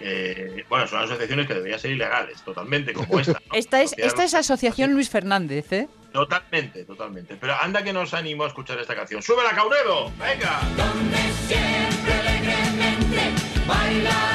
eh, 0.00 0.64
bueno, 0.68 0.86
son 0.86 1.02
asociaciones 1.02 1.46
que 1.46 1.54
deberían 1.54 1.78
ser 1.78 1.92
ilegales, 1.92 2.42
totalmente, 2.42 2.92
como 2.92 3.20
esta. 3.20 3.32
¿no? 3.32 3.54
Esta 3.54 3.82
es, 3.82 3.94
esta 3.98 4.24
es 4.24 4.34
Asociación 4.34 4.92
Luis 4.92 5.10
Fernández, 5.10 5.72
¿eh? 5.72 5.88
Totalmente, 6.12 6.84
totalmente. 6.84 7.36
Pero 7.40 7.54
anda 7.60 7.82
que 7.82 7.92
nos 7.92 8.14
animó 8.14 8.44
a 8.44 8.48
escuchar 8.48 8.78
esta 8.78 8.94
canción. 8.94 9.20
¡Súbela, 9.20 9.50
Caunedo! 9.50 10.12
¡Venga! 10.18 10.60
mucho 13.66 14.33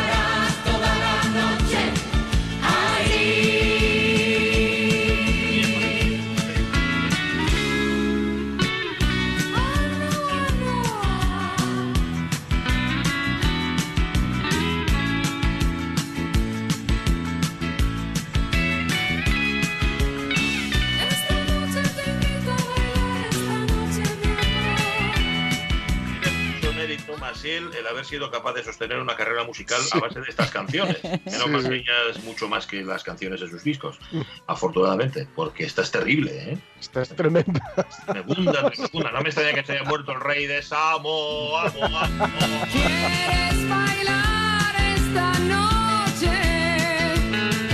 el 27.57 27.87
haber 27.87 28.05
sido 28.05 28.29
capaz 28.31 28.53
de 28.53 28.63
sostener 28.63 28.99
una 28.99 29.15
carrera 29.15 29.43
musical 29.43 29.81
a 29.91 29.99
base 29.99 30.19
de 30.21 30.29
estas 30.29 30.51
canciones. 30.51 30.97
Que 31.01 31.37
no 31.37 31.43
Sí, 31.45 31.49
más 31.49 31.63
sí. 31.63 31.73
ellas 31.73 32.23
mucho 32.23 32.47
más 32.47 32.65
que 32.67 32.81
las 32.83 33.03
canciones 33.03 33.41
de 33.41 33.49
sus 33.49 33.63
discos, 33.63 33.99
afortunadamente, 34.47 35.27
porque 35.35 35.65
esta 35.65 35.81
es 35.81 35.91
terrible, 35.91 36.31
¿eh? 36.53 36.57
Esta 36.79 37.01
es 37.01 37.09
tremenda. 37.15 37.61
Tremenda, 38.05 38.69
tremenda. 38.71 39.11
No 39.11 39.21
me 39.21 39.29
extraña 39.29 39.53
que 39.53 39.63
se 39.65 39.73
haya 39.73 39.83
muerto 39.83 40.11
el 40.13 40.21
rey 40.21 40.47
de 40.47 40.61
Samoa. 40.61 41.69
Samoa, 41.71 42.09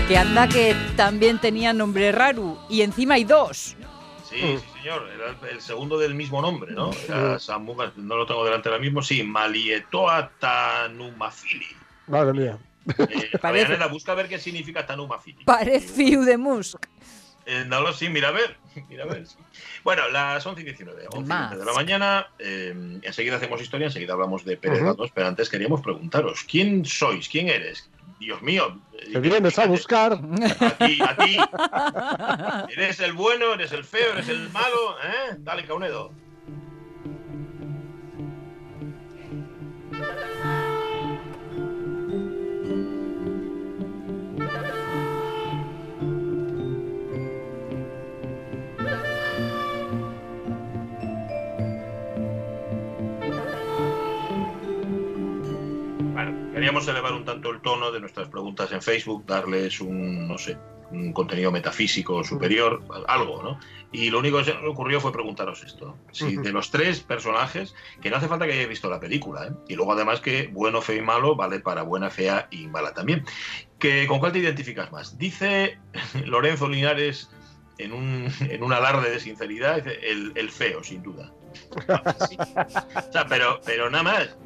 Que 0.08 0.18
anda 0.18 0.48
que 0.48 0.76
también 0.96 1.40
tenía 1.40 1.74
nombre 1.74 2.12
raro. 2.12 2.60
Y 2.70 2.82
encima 2.82 3.16
hay 3.16 3.24
dos. 3.24 3.76
Sí, 4.36 4.58
sí, 4.58 4.80
señor. 4.80 5.10
Era 5.10 5.50
el, 5.50 5.62
segundo 5.62 5.98
del 5.98 6.16
mismo 6.16 6.42
nombre, 6.42 6.74
¿no? 6.74 6.92
Era 7.08 7.40
Samu, 7.40 7.76
no 7.96 8.16
lo 8.16 8.26
tengo 8.26 8.44
delante 8.46 8.70
ahora 8.70 8.82
mismo. 8.82 9.02
Sí, 9.02 9.24
Malietoa 9.24 10.32
Tanumafili. 10.40 11.68
Madre 12.08 12.34
mía. 12.34 12.58
Eh, 12.88 13.32
Parece- 13.42 13.66
Avellaneda, 13.66 13.88
busca 13.88 14.14
ver 14.14 14.28
qué 14.28 14.38
significa 14.40 14.86
Tanumafili. 14.86 15.44
Parece 15.46 15.88
Fiu 15.88 16.24
de 16.24 16.38
Musk. 16.38 16.86
Eh, 17.48 17.64
no 17.68 17.82
lo 17.82 17.94
sí, 17.94 18.10
mira 18.10 18.30
a 18.30 18.32
ver. 18.32 18.58
Mira 18.90 19.04
a 19.04 19.08
ver. 19.08 19.28
sí. 19.28 19.38
Bueno, 19.84 20.10
las 20.10 20.44
11 20.46 20.62
y 20.62 20.66
19, 20.66 21.06
11 21.12 21.18
y 21.20 21.24
Más. 21.30 21.50
20 21.52 21.58
de 21.60 21.66
la 21.72 21.74
mañana. 21.78 22.28
eh, 22.40 23.00
enseguida 23.04 23.36
hacemos 23.38 23.62
historia, 23.62 23.88
enseguida 23.88 24.14
hablamos 24.14 24.44
de 24.46 24.58
Pérez 24.58 24.82
pero 25.14 25.28
antes 25.28 25.50
queríamos 25.50 25.82
preguntaros: 25.82 26.44
¿quién 26.50 26.86
sois? 26.86 27.30
¿Quién 27.30 27.50
eres? 27.50 27.90
Dios 28.26 28.42
mío. 28.42 28.80
eh, 28.94 29.12
Te 29.14 29.20
vienes 29.20 29.58
a 29.60 29.68
buscar. 29.68 30.14
A 30.14 30.70
ti, 30.78 31.00
a 31.00 31.16
ti. 31.16 32.74
¿Eres 32.74 33.00
el 33.00 33.14
bueno? 33.14 33.54
¿Eres 33.54 33.72
el 33.72 33.84
feo? 33.84 34.14
¿Eres 34.14 34.30
el 34.30 34.50
malo? 34.50 34.96
¿Eh? 35.04 35.36
Dale, 35.38 35.64
Caunedo. 35.66 36.12
Elevar 56.88 57.14
un 57.14 57.26
tanto 57.26 57.50
el 57.50 57.62
tono 57.62 57.92
de 57.92 58.00
nuestras 58.00 58.28
preguntas 58.28 58.72
en 58.72 58.82
Facebook, 58.82 59.26
darles 59.26 59.82
un, 59.82 60.28
no 60.28 60.38
sé, 60.38 60.58
un 60.92 61.14
contenido 61.14 61.52
metafísico 61.52 62.24
superior, 62.24 62.84
algo, 63.08 63.42
¿no? 63.42 63.60
Y 63.92 64.10
lo 64.10 64.20
único 64.20 64.38
que 64.40 64.46
se 64.46 64.52
ocurrió 64.52 65.00
fue 65.00 65.12
preguntaros 65.12 65.64
esto. 65.64 65.98
Si 66.12 66.36
de 66.36 66.52
los 66.52 66.70
tres 66.70 67.00
personajes, 67.00 67.74
que 68.02 68.10
no 68.10 68.18
hace 68.18 68.28
falta 68.28 68.46
que 68.46 68.54
hayáis 68.54 68.70
visto 68.70 68.90
la 68.90 69.00
película, 69.00 69.48
¿eh? 69.48 69.52
Y 69.70 69.76
luego 69.76 69.94
además 69.94 70.20
que 70.20 70.48
bueno, 70.48 70.82
feo 70.82 70.98
y 70.98 71.02
malo 71.02 71.36
vale 71.36 71.60
para 71.60 71.84
buena, 71.84 72.10
fea 72.10 72.48
y 72.52 72.68
mala 72.68 72.94
también. 72.94 73.26
Que, 73.80 74.06
¿Con 74.08 74.20
cuál 74.20 74.32
te 74.32 74.40
identificas 74.40 74.92
más? 74.92 75.18
Dice 75.18 75.80
Lorenzo 76.26 76.68
Linares 76.68 77.30
en 77.78 77.94
un, 77.94 78.32
en 78.42 78.64
un 78.64 78.74
alarde 78.74 79.10
de 79.10 79.20
sinceridad, 79.20 79.86
el, 79.88 80.34
el 80.36 80.52
feo, 80.52 80.84
sin 80.84 81.02
duda. 81.02 81.32
Sí. 82.30 82.38
O 82.96 83.12
sea, 83.12 83.28
pero, 83.28 83.62
pero 83.66 83.90
nada 83.90 84.04
más. 84.04 84.38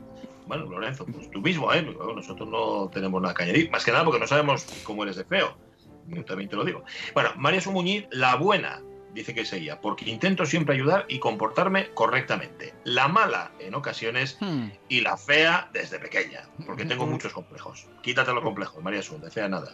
Bueno, 0.50 0.66
Lorenzo, 0.66 1.06
pues 1.06 1.30
tú 1.30 1.42
mismo, 1.42 1.72
¿eh? 1.72 1.84
Nosotros 1.84 2.50
no 2.50 2.90
tenemos 2.92 3.22
nada 3.22 3.36
que 3.36 3.44
añadir. 3.44 3.70
Más 3.70 3.86
que 3.86 3.92
nada 3.92 4.04
porque 4.04 4.20
no 4.20 4.26
sabemos 4.26 4.66
cómo 4.84 5.04
eres 5.04 5.16
de 5.16 5.24
feo. 5.24 5.56
Yo 6.08 6.26
también 6.26 6.50
te 6.50 6.56
lo 6.56 6.66
digo. 6.66 6.84
Bueno, 7.14 7.30
María 7.38 7.62
Sumuñiz, 7.62 8.08
la 8.10 8.36
buena, 8.36 8.82
dice 9.14 9.36
que 9.36 9.42
ella, 9.56 9.80
porque 9.80 10.10
intento 10.10 10.48
siempre 10.48 10.74
ayudar 10.74 11.06
y 11.08 11.20
comportarme 11.20 11.92
correctamente. 11.94 12.74
La 12.84 13.08
mala, 13.08 13.52
en 13.60 13.76
ocasiones, 13.76 14.38
Hmm. 14.40 14.70
y 14.88 15.02
la 15.02 15.18
fea 15.18 15.70
desde 15.72 16.00
pequeña, 16.00 16.50
porque 16.66 16.84
tengo 16.84 17.06
muchos 17.06 17.32
complejos. 17.32 17.86
Quítate 18.02 18.34
los 18.34 18.44
complejos, 18.44 18.84
María 18.84 19.04
Sun, 19.04 19.22
de 19.22 19.30
fea 19.30 19.48
nada. 19.48 19.72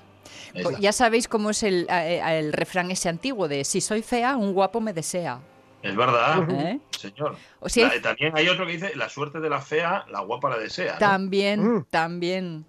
Pues 0.62 0.77
ya 0.79 0.91
sabéis 0.91 1.29
cómo 1.29 1.51
es 1.51 1.63
el, 1.63 1.88
eh, 1.89 2.22
el 2.38 2.51
refrán 2.51 2.91
ese 2.91 3.08
antiguo 3.08 3.48
de 3.48 3.63
si 3.63 3.79
soy 3.79 4.01
fea, 4.01 4.36
un 4.36 4.51
guapo 4.51 4.82
me 4.82 4.91
desea. 4.91 5.39
Es 5.86 5.96
verdad, 5.96 6.50
¿Eh? 6.50 6.80
señor. 6.98 7.36
O 7.60 7.70
sea, 7.70 7.88
La- 7.94 8.01
también 8.01 8.34
hay 8.36 8.48
otro 8.48 8.65
que 8.65 8.74
dice, 8.74 8.96
la 8.96 9.08
suerte 9.10 9.39
de 9.39 9.50
la 9.50 9.62
fea, 9.62 10.06
la 10.12 10.22
guapa 10.22 10.50
la 10.50 10.58
desea. 10.58 10.94
¿no? 10.94 11.00
También, 11.00 11.62
Mm. 11.77 11.86
también, 11.89 12.65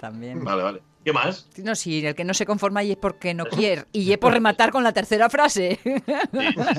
también. 0.00 0.44
Vale, 0.44 0.62
vale. 0.62 0.82
¿Qué 1.04 1.12
más? 1.12 1.50
No, 1.62 1.74
si 1.74 2.06
el 2.06 2.14
que 2.14 2.24
no 2.24 2.32
se 2.32 2.46
conforma 2.46 2.82
y 2.82 2.92
es 2.92 2.96
porque 2.96 3.34
no 3.34 3.44
quiere. 3.44 3.84
Y 3.92 4.10
es 4.10 4.16
por 4.16 4.32
rematar 4.32 4.70
con 4.70 4.82
la 4.82 4.92
tercera 4.92 5.28
frase. 5.28 5.78
Sí, 5.84 5.90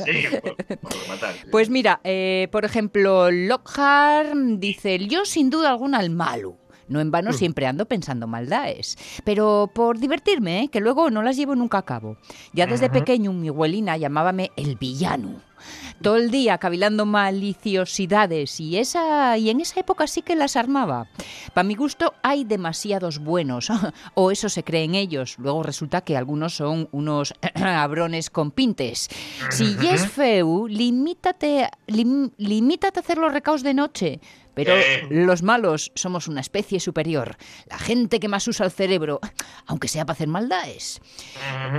sí, 0.05 0.21
sí, 0.31 0.37
por, 0.41 0.55
por 0.79 0.93
rematar. 1.03 1.35
Pues 1.51 1.69
mira, 1.69 1.99
eh, 2.03 2.47
por 2.51 2.65
ejemplo, 2.65 3.29
Lockhart 3.29 4.33
dice, 4.57 4.97
yo 5.07 5.25
sin 5.25 5.51
duda 5.51 5.69
alguna 5.69 5.99
el 5.99 6.09
malo. 6.09 6.57
No 6.87 6.99
en 7.01 7.11
vano 7.11 7.33
siempre 7.33 7.65
ando 7.67 7.85
pensando 7.87 8.27
maldades. 8.27 8.97
Pero 9.23 9.69
por 9.73 9.97
divertirme, 9.99 10.63
¿eh? 10.63 10.67
que 10.69 10.79
luego 10.81 11.09
no 11.09 11.23
las 11.23 11.35
llevo 11.37 11.55
nunca 11.55 11.79
a 11.79 11.85
cabo. 11.85 12.17
Ya 12.53 12.65
desde 12.67 12.89
pequeño 12.89 13.33
mi 13.33 13.47
abuelina 13.49 13.97
llamábame 13.97 14.51
el 14.55 14.75
villano. 14.75 15.41
todo 16.01 16.17
el 16.17 16.29
día 16.29 16.57
cavilando 16.59 17.05
maliciosidades 17.05 18.59
y 18.59 18.77
esa 18.77 19.37
y 19.37 19.49
en 19.49 19.61
esa 19.61 19.79
época 19.79 20.05
sí 20.07 20.21
que 20.21 20.35
las 20.35 20.55
armaba. 20.55 21.07
Para 21.53 21.63
mi 21.67 21.73
gusto 21.75 22.13
hay 22.21 22.43
demasiados 22.43 23.19
buenos, 23.19 23.69
o 24.13 24.31
eso 24.31 24.49
se 24.49 24.63
cree 24.63 24.83
en 24.83 24.93
ellos. 24.95 25.35
Luego 25.39 25.63
resulta 25.63 26.01
que 26.01 26.17
algunos 26.17 26.55
son 26.55 26.87
unos 26.91 27.33
abrones 27.55 28.29
con 28.29 28.51
pintes. 28.51 29.09
Si 29.49 29.75
es 29.87 30.07
feu, 30.07 30.67
limítate, 30.67 31.69
lim- 31.87 32.31
limítate 32.37 32.99
a 32.99 33.01
hacer 33.01 33.17
los 33.17 33.31
recaos 33.33 33.63
de 33.63 33.73
noche. 33.73 34.19
Pero 34.55 34.73
Eh. 34.75 35.05
los 35.11 35.43
malos 35.43 35.91
somos 35.93 36.27
una 36.27 36.41
especie 36.41 36.79
superior. 36.79 37.35
La 37.69 37.77
gente 37.77 38.19
que 38.19 38.27
más 38.27 38.47
usa 38.47 38.65
el 38.65 38.71
cerebro, 38.71 39.19
aunque 39.67 39.87
sea 39.87 40.05
para 40.05 40.15
hacer 40.15 40.27
maldades. 40.27 40.99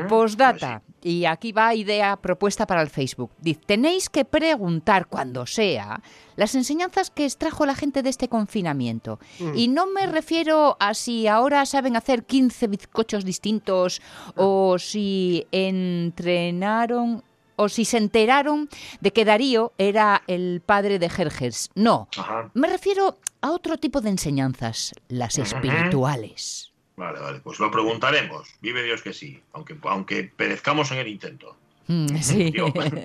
Postdata. 0.08 0.82
Y 1.02 1.24
aquí 1.24 1.52
va 1.52 1.74
idea 1.74 2.16
propuesta 2.16 2.66
para 2.66 2.82
el 2.82 2.90
Facebook. 2.90 3.30
Dice, 3.40 3.60
tenéis 3.64 4.08
que 4.10 4.24
preguntar 4.24 5.06
cuando 5.06 5.46
sea 5.46 6.00
las 6.34 6.54
enseñanzas 6.54 7.10
que 7.10 7.24
extrajo 7.24 7.64
la 7.64 7.74
gente 7.74 8.02
de 8.02 8.10
este 8.10 8.28
confinamiento. 8.28 9.18
Y 9.54 9.68
no 9.68 9.86
me 9.86 10.06
refiero 10.06 10.76
a 10.80 10.94
si 10.94 11.26
ahora 11.28 11.64
saben 11.64 11.96
hacer 11.96 12.24
15 12.24 12.66
bizcochos 12.66 13.24
distintos 13.24 14.02
o 14.34 14.78
si 14.78 15.46
entrenaron 15.52 17.22
o 17.56 17.68
si 17.68 17.84
se 17.84 17.98
enteraron 17.98 18.68
de 19.00 19.12
que 19.12 19.24
Darío 19.24 19.72
era 19.78 20.22
el 20.26 20.62
padre 20.64 20.98
de 20.98 21.10
Jerjes. 21.10 21.70
No, 21.74 22.08
Ajá. 22.16 22.50
me 22.54 22.68
refiero 22.68 23.18
a 23.40 23.50
otro 23.50 23.78
tipo 23.78 24.00
de 24.00 24.10
enseñanzas, 24.10 24.94
las 25.08 25.38
espirituales. 25.38 26.72
Vale, 26.96 27.20
vale, 27.20 27.40
pues 27.40 27.58
lo 27.58 27.70
preguntaremos. 27.70 28.48
Vive 28.60 28.82
Dios 28.82 29.02
que 29.02 29.12
sí, 29.12 29.42
aunque, 29.52 29.76
aunque 29.82 30.24
perezcamos 30.24 30.90
en 30.92 30.98
el 30.98 31.08
intento. 31.08 31.56
Mm, 31.88 32.16
sí. 32.20 32.52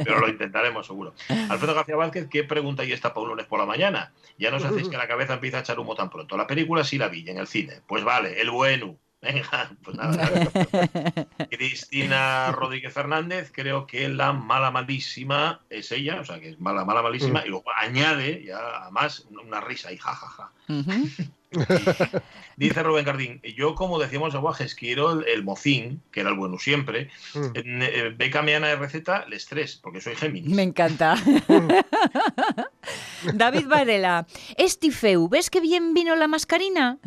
Pero 0.04 0.20
lo 0.20 0.30
intentaremos 0.30 0.88
seguro. 0.88 1.14
Alfredo 1.50 1.76
García 1.76 1.96
Vázquez, 1.96 2.28
¿qué 2.30 2.44
pregunta 2.44 2.84
y 2.84 2.94
está 2.94 3.14
para 3.14 3.24
un 3.24 3.30
lunes 3.30 3.46
por 3.46 3.60
la 3.60 3.66
mañana? 3.66 4.14
Ya 4.40 4.50
no 4.50 4.58
os 4.58 4.66
hacéis 4.66 4.90
que 4.90 4.98
la 4.98 5.08
cabeza 5.08 5.34
empieza 5.34 5.58
a 5.58 5.60
echar 5.62 5.80
humo 5.80 5.96
tan 5.96 6.10
pronto. 6.10 6.38
La 6.38 6.48
película 6.48 6.84
sí 6.84 6.98
la 6.98 7.10
vi 7.10 7.30
en 7.30 7.38
el 7.38 7.48
cine. 7.48 7.82
Pues 7.86 8.04
vale, 8.04 8.42
el 8.42 8.50
bueno. 8.50 8.96
Venga, 9.22 9.72
pues 9.84 9.98
nada. 9.98 10.28
Cristina 11.52 12.52
Rodríguez 12.52 12.94
Fernández, 12.94 13.52
creo 13.54 13.86
que 13.86 14.10
la 14.10 14.34
mala 14.34 14.72
malísima 14.72 15.62
es 15.70 15.92
ella, 15.92 16.22
o 16.22 16.26
sea 16.26 16.40
que 16.40 16.50
es 16.50 16.60
mala, 16.60 16.86
mala, 16.86 17.04
malísima, 17.04 17.46
y 17.46 17.50
luego 17.50 17.66
añade 17.78 18.44
ya 18.44 18.90
más 18.92 19.28
una 19.30 19.62
risa 19.62 19.92
y 19.92 19.98
jajaja. 19.98 20.52
Ujú. 20.68 21.08
Dice 22.56 22.84
Rubén 22.84 23.06
Cardín, 23.06 23.42
yo 23.56 23.76
como 23.76 24.00
decíamos 24.00 24.34
aguajes, 24.36 24.74
quiero 24.74 25.12
el, 25.12 25.28
el 25.28 25.44
mocín, 25.44 26.02
que 26.12 26.22
era 26.22 26.30
el 26.30 26.38
bueno 26.38 26.58
siempre. 26.58 27.10
Eh, 27.56 28.14
Beca 28.16 28.42
me 28.42 28.60
de 28.60 28.76
receta, 28.76 29.26
el 29.28 29.34
estrés, 29.34 29.76
porque 29.76 30.02
soy 30.02 30.16
Géminis. 30.16 30.56
Me 30.56 30.64
encanta. 30.64 31.16
David 33.34 33.68
Varela, 33.68 34.26
Esti 34.58 34.92
feu, 34.92 35.28
¿ves 35.28 35.50
que 35.50 35.60
bien 35.60 35.94
vino 35.94 36.16
la 36.16 36.28
mascarina? 36.28 36.98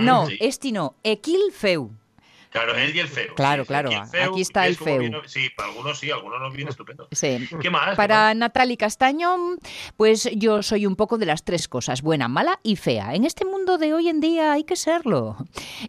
No, 0.00 0.26
sí. 0.26 0.38
Esti 0.40 0.72
no, 0.72 0.94
Equil 1.02 1.52
feu. 1.52 1.90
Claro, 2.50 2.74
él 2.74 2.94
y 2.94 2.98
el 2.98 3.06
feo. 3.08 3.34
Claro, 3.36 3.62
sí, 3.62 3.68
claro, 3.68 3.90
el 3.90 4.06
feo, 4.06 4.30
aquí 4.32 4.40
está 4.40 4.66
el 4.66 4.76
vino- 4.98 5.22
sí, 5.26 5.48
para 5.56 5.68
algunos 5.68 5.98
sí, 6.00 6.10
algunos 6.10 6.40
nos 6.40 6.52
viene 6.52 6.70
estupendo. 6.70 7.06
Sí. 7.12 7.48
¿Qué 7.60 7.70
más? 7.70 7.96
Para 7.96 8.34
Natalie 8.34 8.76
Castaño, 8.76 9.36
pues 9.96 10.28
yo 10.34 10.62
soy 10.62 10.84
un 10.86 10.96
poco 10.96 11.16
de 11.16 11.26
las 11.26 11.44
tres 11.44 11.68
cosas, 11.68 12.02
buena, 12.02 12.26
mala 12.26 12.58
y 12.64 12.74
fea. 12.76 13.14
En 13.14 13.24
este 13.24 13.44
mundo 13.44 13.78
de 13.78 13.94
hoy 13.94 14.08
en 14.08 14.20
día 14.20 14.52
hay 14.52 14.64
que 14.64 14.74
serlo. 14.76 15.36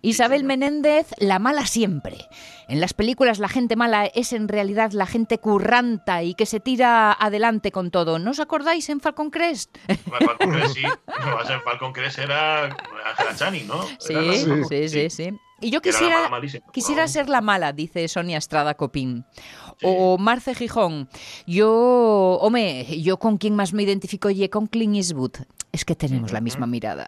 Isabel 0.03 0.43
Menéndez, 0.43 1.07
la 1.17 1.39
mala 1.39 1.65
siempre. 1.65 2.17
En 2.67 2.79
las 2.79 2.93
películas 2.93 3.39
la 3.39 3.49
gente 3.49 3.75
mala 3.75 4.05
es 4.05 4.31
en 4.31 4.47
realidad 4.47 4.91
la 4.91 5.07
gente 5.07 5.39
curranta 5.39 6.21
y 6.23 6.35
que 6.35 6.45
se 6.45 6.59
tira 6.59 7.11
adelante 7.11 7.71
con 7.71 7.89
todo. 7.91 8.19
¿No 8.19 8.31
os 8.31 8.39
acordáis 8.39 8.87
en 8.89 8.99
Falcon 9.01 9.31
Crest? 9.31 9.75
Falcon 10.09 10.51
Crest, 10.51 10.75
sí. 10.75 10.83
No, 10.83 11.35
va 11.35 11.41
a 11.41 11.45
ser 11.47 11.59
Falcon 11.61 11.91
Crest 11.91 12.19
era 12.19 12.65
Angela 12.65 13.35
Channing, 13.35 13.67
¿no? 13.67 13.81
Sí, 13.99 14.13
Era 14.13 14.21
la- 14.21 14.65
sí, 14.67 14.89
sí, 14.89 15.09
sí. 15.09 15.29
Y 15.61 15.69
yo 15.69 15.81
quisiera, 15.81 16.29
quisiera 16.71 17.07
ser 17.07 17.29
la 17.29 17.41
mala, 17.41 17.71
dice 17.71 18.07
Sonia 18.07 18.37
Estrada 18.37 18.73
Copín. 18.73 19.25
O 19.83 20.17
Marce 20.17 20.55
Gijón. 20.55 21.07
Yo, 21.47 22.37
hombre, 22.41 23.01
yo 23.01 23.17
con 23.17 23.37
quien 23.37 23.55
más 23.55 23.73
me 23.73 23.83
identifico 23.83 24.29
y 24.29 24.47
con 24.49 24.67
Clint 24.67 24.95
Eastwood. 24.95 25.33
Es 25.71 25.85
que 25.85 25.95
tenemos 25.95 26.31
la 26.31 26.41
misma 26.41 26.67
mirada. 26.67 27.07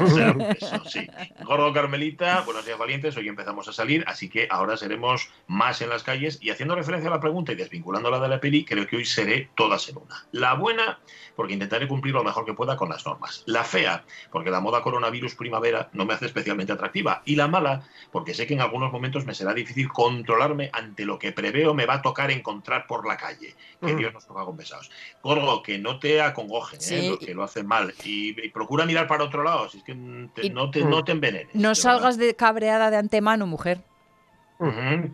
O 0.00 0.06
sea, 0.06 0.34
eso 0.58 0.84
sí. 0.84 1.06
Gordo 1.44 1.72
Carmelita, 1.72 2.42
buenos 2.42 2.64
días 2.64 2.78
valientes, 2.78 3.16
hoy 3.16 3.28
empezamos 3.28 3.68
a 3.68 3.72
salir, 3.72 4.04
así 4.06 4.28
que 4.28 4.46
ahora 4.50 4.76
seremos 4.76 5.30
más 5.46 5.80
en 5.82 5.90
las 5.90 6.02
calles 6.02 6.38
y 6.40 6.50
haciendo 6.50 6.74
referencia 6.74 7.08
a 7.08 7.14
la 7.14 7.20
pregunta 7.20 7.52
y 7.52 7.56
desvinculándola 7.56 8.18
de 8.20 8.28
la 8.28 8.40
peli, 8.40 8.64
creo 8.64 8.86
que 8.86 8.96
hoy 8.96 9.04
seré 9.04 9.50
todas 9.54 9.88
en 9.88 9.98
una. 9.98 10.26
La 10.32 10.54
buena, 10.54 10.98
porque 11.36 11.54
intentaré 11.54 11.86
cumplir 11.88 12.14
lo 12.14 12.24
mejor 12.24 12.44
que 12.44 12.54
pueda 12.54 12.76
con 12.76 12.88
las 12.88 13.04
normas. 13.06 13.42
La 13.46 13.64
fea, 13.64 14.04
porque 14.30 14.50
la 14.50 14.60
moda 14.60 14.82
coronavirus 14.82 15.34
primavera 15.34 15.88
no 15.92 16.04
me 16.04 16.14
hace 16.14 16.26
especialmente 16.26 16.72
atractiva. 16.72 17.22
Y 17.24 17.36
la 17.36 17.48
mala, 17.48 17.82
porque 18.12 18.34
sé 18.34 18.46
que 18.46 18.54
en 18.54 18.60
algunos 18.60 18.92
momentos 18.92 19.24
me 19.24 19.34
será 19.34 19.54
difícil 19.54 19.88
controlarme 19.88 20.70
ante 20.72 21.04
lo 21.04 21.18
que 21.18 21.32
preveo 21.32 21.74
me 21.74 21.86
va 21.86 21.94
a 21.94 22.02
tocar 22.02 22.30
encontrar 22.30 22.86
por 22.86 23.06
la 23.06 23.16
calle. 23.16 23.54
Que 23.80 23.94
Mm. 23.94 23.96
Dios 23.96 24.12
nos 24.12 24.26
toca 24.26 24.44
con 24.44 24.56
pesados. 24.56 24.90
Gordo, 25.22 25.62
que 25.62 25.78
no 25.78 25.98
te 25.98 26.20
acongojen, 26.20 26.78
¿eh? 26.80 26.82
Sí. 26.82 27.08
lo 27.08 27.18
que 27.18 27.34
lo 27.34 27.42
hacen 27.42 27.66
mal. 27.66 27.94
Y, 28.04 28.38
y 28.40 28.48
procura 28.50 28.84
mirar 28.84 29.06
para 29.06 29.24
otro 29.24 29.42
lado, 29.42 29.68
si 29.70 29.78
es 29.78 29.84
que 29.84 29.94
mm, 29.94 30.28
te- 30.34 30.46
Y- 30.46 30.50
no, 30.50 30.70
te, 30.70 30.84
no 30.84 31.04
te 31.04 31.12
envenenes. 31.12 31.54
No 31.54 31.74
salgas 31.74 32.16
de 32.18 32.34
cabreada 32.36 32.90
de 32.90 32.96
antemano, 32.98 33.46
mujer. 33.46 33.80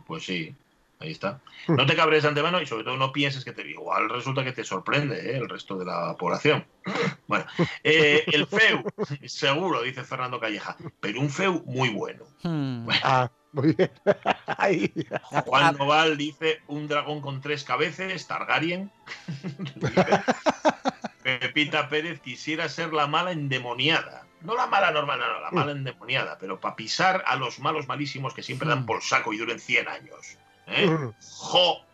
Pues 0.06 0.24
sí, 0.24 0.54
ahí 0.98 1.12
está. 1.12 1.40
No 1.68 1.86
te 1.86 1.94
cabres 1.94 2.22
de 2.24 2.28
antemano 2.30 2.60
y 2.60 2.66
sobre 2.66 2.82
todo 2.84 2.96
no 2.96 3.12
pienses 3.12 3.44
que 3.44 3.52
te 3.52 3.62
igual 3.68 4.08
resulta 4.10 4.42
que 4.42 4.52
te 4.52 4.64
sorprende 4.64 5.16
¿eh? 5.18 5.36
el 5.36 5.48
resto 5.48 5.76
de 5.78 5.84
la 5.84 6.16
población. 6.18 6.64
Bueno, 7.28 7.44
eh, 7.82 8.22
el 8.28 8.46
feu, 8.46 8.84
seguro, 9.24 9.82
dice 9.82 10.04
Fernando 10.04 10.38
Calleja, 10.38 10.76
pero 11.00 11.20
un 11.20 11.28
feu 11.28 11.60
muy 11.66 11.88
bueno. 11.88 12.22
Hmm. 12.44 12.88
Ah, 13.02 13.28
muy 13.50 13.74
bien. 13.74 13.90
Ahí. 14.46 14.92
Juan 15.44 15.76
Noval 15.76 16.16
dice 16.16 16.60
un 16.68 16.86
dragón 16.86 17.20
con 17.20 17.40
tres 17.40 17.64
cabezas, 17.64 18.28
Targaryen. 18.28 18.92
Pepita 21.22 21.88
Pérez 21.88 22.20
quisiera 22.20 22.68
ser 22.68 22.92
la 22.92 23.08
mala 23.08 23.32
endemoniada. 23.32 24.24
No 24.46 24.54
la 24.54 24.66
mala 24.68 24.90
normal, 24.92 25.18
no, 25.18 25.40
la 25.40 25.50
mala 25.50 25.72
endemoniada, 25.72 26.38
pero 26.38 26.58
para 26.60 26.76
pisar 26.76 27.24
a 27.26 27.36
los 27.36 27.58
malos 27.58 27.86
malísimos 27.88 28.32
que 28.32 28.42
siempre 28.42 28.68
dan 28.68 28.86
por 28.86 29.02
saco 29.02 29.32
y 29.32 29.38
duren 29.38 29.58
100 29.58 29.88
años. 29.88 30.38
¿eh? 30.68 30.88
Jo, 31.20 31.84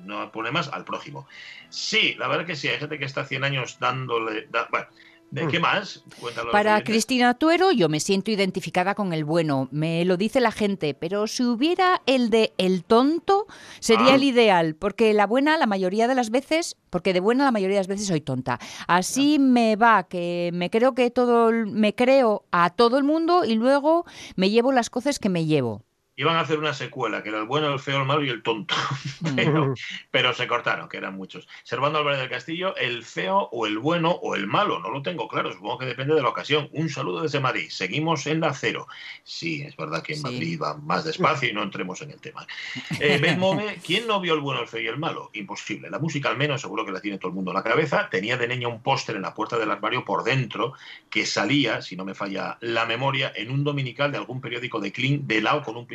no 0.00 0.32
pone 0.32 0.50
más 0.50 0.68
al 0.68 0.84
prójimo. 0.84 1.28
Sí, 1.68 2.14
la 2.18 2.26
verdad 2.28 2.46
que 2.46 2.56
sí, 2.56 2.68
hay 2.68 2.78
gente 2.78 2.98
que 2.98 3.04
está 3.04 3.24
100 3.24 3.44
años 3.44 3.78
dándole... 3.78 4.46
da- 4.48 4.66
bueno, 4.70 4.86
¿de 5.30 5.46
qué 5.48 5.60
más? 5.60 6.02
Cuéntalo. 6.20 6.42
a 6.42 6.44
los 6.46 6.52
Para. 6.52 6.84
Cristina 6.84 7.34
Tuero, 7.34 7.72
yo 7.72 7.88
me 7.88 8.00
siento 8.00 8.30
identificada 8.30 8.94
con 8.94 9.12
el 9.12 9.24
bueno, 9.24 9.68
me 9.70 10.04
lo 10.04 10.16
dice 10.16 10.40
la 10.40 10.52
gente, 10.52 10.94
pero 10.94 11.26
si 11.26 11.42
hubiera 11.44 12.00
el 12.06 12.30
de 12.30 12.52
el 12.58 12.84
tonto, 12.84 13.46
sería 13.80 14.12
Ah. 14.12 14.14
el 14.14 14.24
ideal, 14.24 14.74
porque 14.74 15.12
la 15.12 15.26
buena 15.26 15.56
la 15.58 15.66
mayoría 15.66 16.08
de 16.08 16.14
las 16.14 16.30
veces, 16.30 16.76
porque 16.90 17.12
de 17.12 17.20
buena 17.20 17.44
la 17.44 17.50
mayoría 17.52 17.76
de 17.76 17.80
las 17.80 17.88
veces 17.88 18.06
soy 18.06 18.20
tonta. 18.20 18.58
Así 18.86 19.38
me 19.38 19.76
va, 19.76 20.04
que 20.08 20.50
me 20.54 20.70
creo 20.70 20.94
que 20.94 21.10
todo, 21.10 21.50
me 21.52 21.94
creo 21.94 22.44
a 22.50 22.70
todo 22.70 22.96
el 22.98 23.04
mundo 23.04 23.44
y 23.44 23.54
luego 23.54 24.04
me 24.36 24.50
llevo 24.50 24.72
las 24.72 24.90
cosas 24.90 25.18
que 25.18 25.28
me 25.28 25.44
llevo. 25.44 25.82
Iban 26.18 26.34
a 26.34 26.40
hacer 26.40 26.58
una 26.58 26.74
secuela, 26.74 27.22
que 27.22 27.28
era 27.28 27.38
el 27.38 27.44
bueno, 27.44 27.72
el 27.72 27.78
feo, 27.78 27.98
el 28.00 28.04
malo 28.04 28.24
y 28.24 28.28
el 28.28 28.42
tonto. 28.42 28.74
pero, 29.36 29.72
pero 30.10 30.34
se 30.34 30.48
cortaron, 30.48 30.88
que 30.88 30.96
eran 30.96 31.14
muchos. 31.14 31.46
Servando 31.62 32.00
Álvarez 32.00 32.18
del 32.18 32.28
Castillo, 32.28 32.74
el 32.76 33.04
feo 33.04 33.48
o 33.52 33.66
el 33.66 33.78
bueno 33.78 34.10
o 34.10 34.34
el 34.34 34.48
malo, 34.48 34.80
no 34.80 34.90
lo 34.90 35.00
tengo 35.00 35.28
claro, 35.28 35.52
supongo 35.52 35.78
que 35.78 35.86
depende 35.86 36.16
de 36.16 36.22
la 36.22 36.28
ocasión. 36.28 36.68
Un 36.72 36.88
saludo 36.88 37.22
desde 37.22 37.38
Madrid, 37.38 37.68
seguimos 37.70 38.26
en 38.26 38.40
la 38.40 38.52
cero. 38.52 38.88
Sí, 39.22 39.62
es 39.62 39.76
verdad 39.76 40.02
que 40.02 40.14
en 40.14 40.18
Sí. 40.18 40.24
Madrid 40.24 40.60
va 40.60 40.74
más 40.76 41.04
despacio 41.04 41.48
y 41.48 41.52
no 41.52 41.62
entremos 41.62 42.02
en 42.02 42.10
el 42.10 42.20
tema. 42.20 42.44
Eh, 43.00 43.18
ben 43.22 43.38
Mome, 43.38 43.78
¿quién 43.86 44.08
no 44.08 44.20
vio 44.20 44.34
el 44.34 44.40
bueno, 44.40 44.60
el 44.60 44.66
feo 44.66 44.80
y 44.80 44.88
el 44.88 44.98
malo? 44.98 45.30
Imposible. 45.34 45.88
La 45.88 46.00
música 46.00 46.28
al 46.30 46.36
menos, 46.36 46.60
seguro 46.60 46.84
que 46.84 46.90
la 46.90 47.00
tiene 47.00 47.18
todo 47.18 47.28
el 47.28 47.34
mundo 47.36 47.52
en 47.52 47.56
la 47.56 47.62
cabeza. 47.62 48.08
Tenía 48.10 48.36
de 48.36 48.48
niña 48.48 48.66
un 48.66 48.82
póster 48.82 49.14
en 49.14 49.22
la 49.22 49.34
puerta 49.34 49.56
del 49.56 49.70
armario 49.70 50.04
por 50.04 50.24
dentro 50.24 50.72
que 51.10 51.24
salía, 51.26 51.80
si 51.80 51.94
no 51.94 52.04
me 52.04 52.14
falla 52.14 52.58
la 52.60 52.86
memoria, 52.86 53.32
en 53.36 53.52
un 53.52 53.62
dominical 53.62 54.10
de 54.10 54.18
algún 54.18 54.40
periódico 54.40 54.80
de 54.80 54.90
Clean 54.90 55.28
de 55.28 55.40
lado 55.40 55.62
con 55.62 55.76
un 55.76 55.86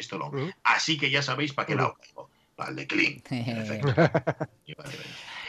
Así 0.63 0.97
que 0.97 1.09
ya 1.09 1.21
sabéis 1.21 1.53
para 1.53 1.65
qué 1.67 1.75
lado 1.75 1.95
caigo. 1.99 2.29
Para 2.55 2.69
el 2.69 2.75
de 2.75 2.85
vale. 4.77 4.97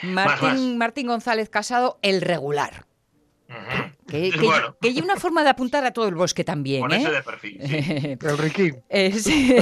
Martín, 0.01 0.77
Martín 0.77 1.07
González 1.07 1.49
Casado, 1.49 1.99
el 2.01 2.21
regular. 2.21 2.85
Que, 4.07 4.31
que- 4.31 4.39
Bueno. 4.39 4.75
que 4.81 4.87
hay 4.89 4.99
una 4.99 5.15
forma 5.17 5.43
de 5.43 5.49
apuntar 5.49 5.85
a 5.85 5.91
todo 5.93 6.07
el 6.07 6.15
bosque 6.15 6.43
también, 6.43 6.81
Ponerse 6.81 7.07
¿eh? 7.09 7.11
de 7.11 7.21
perfil. 7.21 7.59
sí. 7.63 8.17
El 8.27 8.37
Riquín. 8.39 8.83
Eh, 8.89 9.11
sí. 9.19 9.55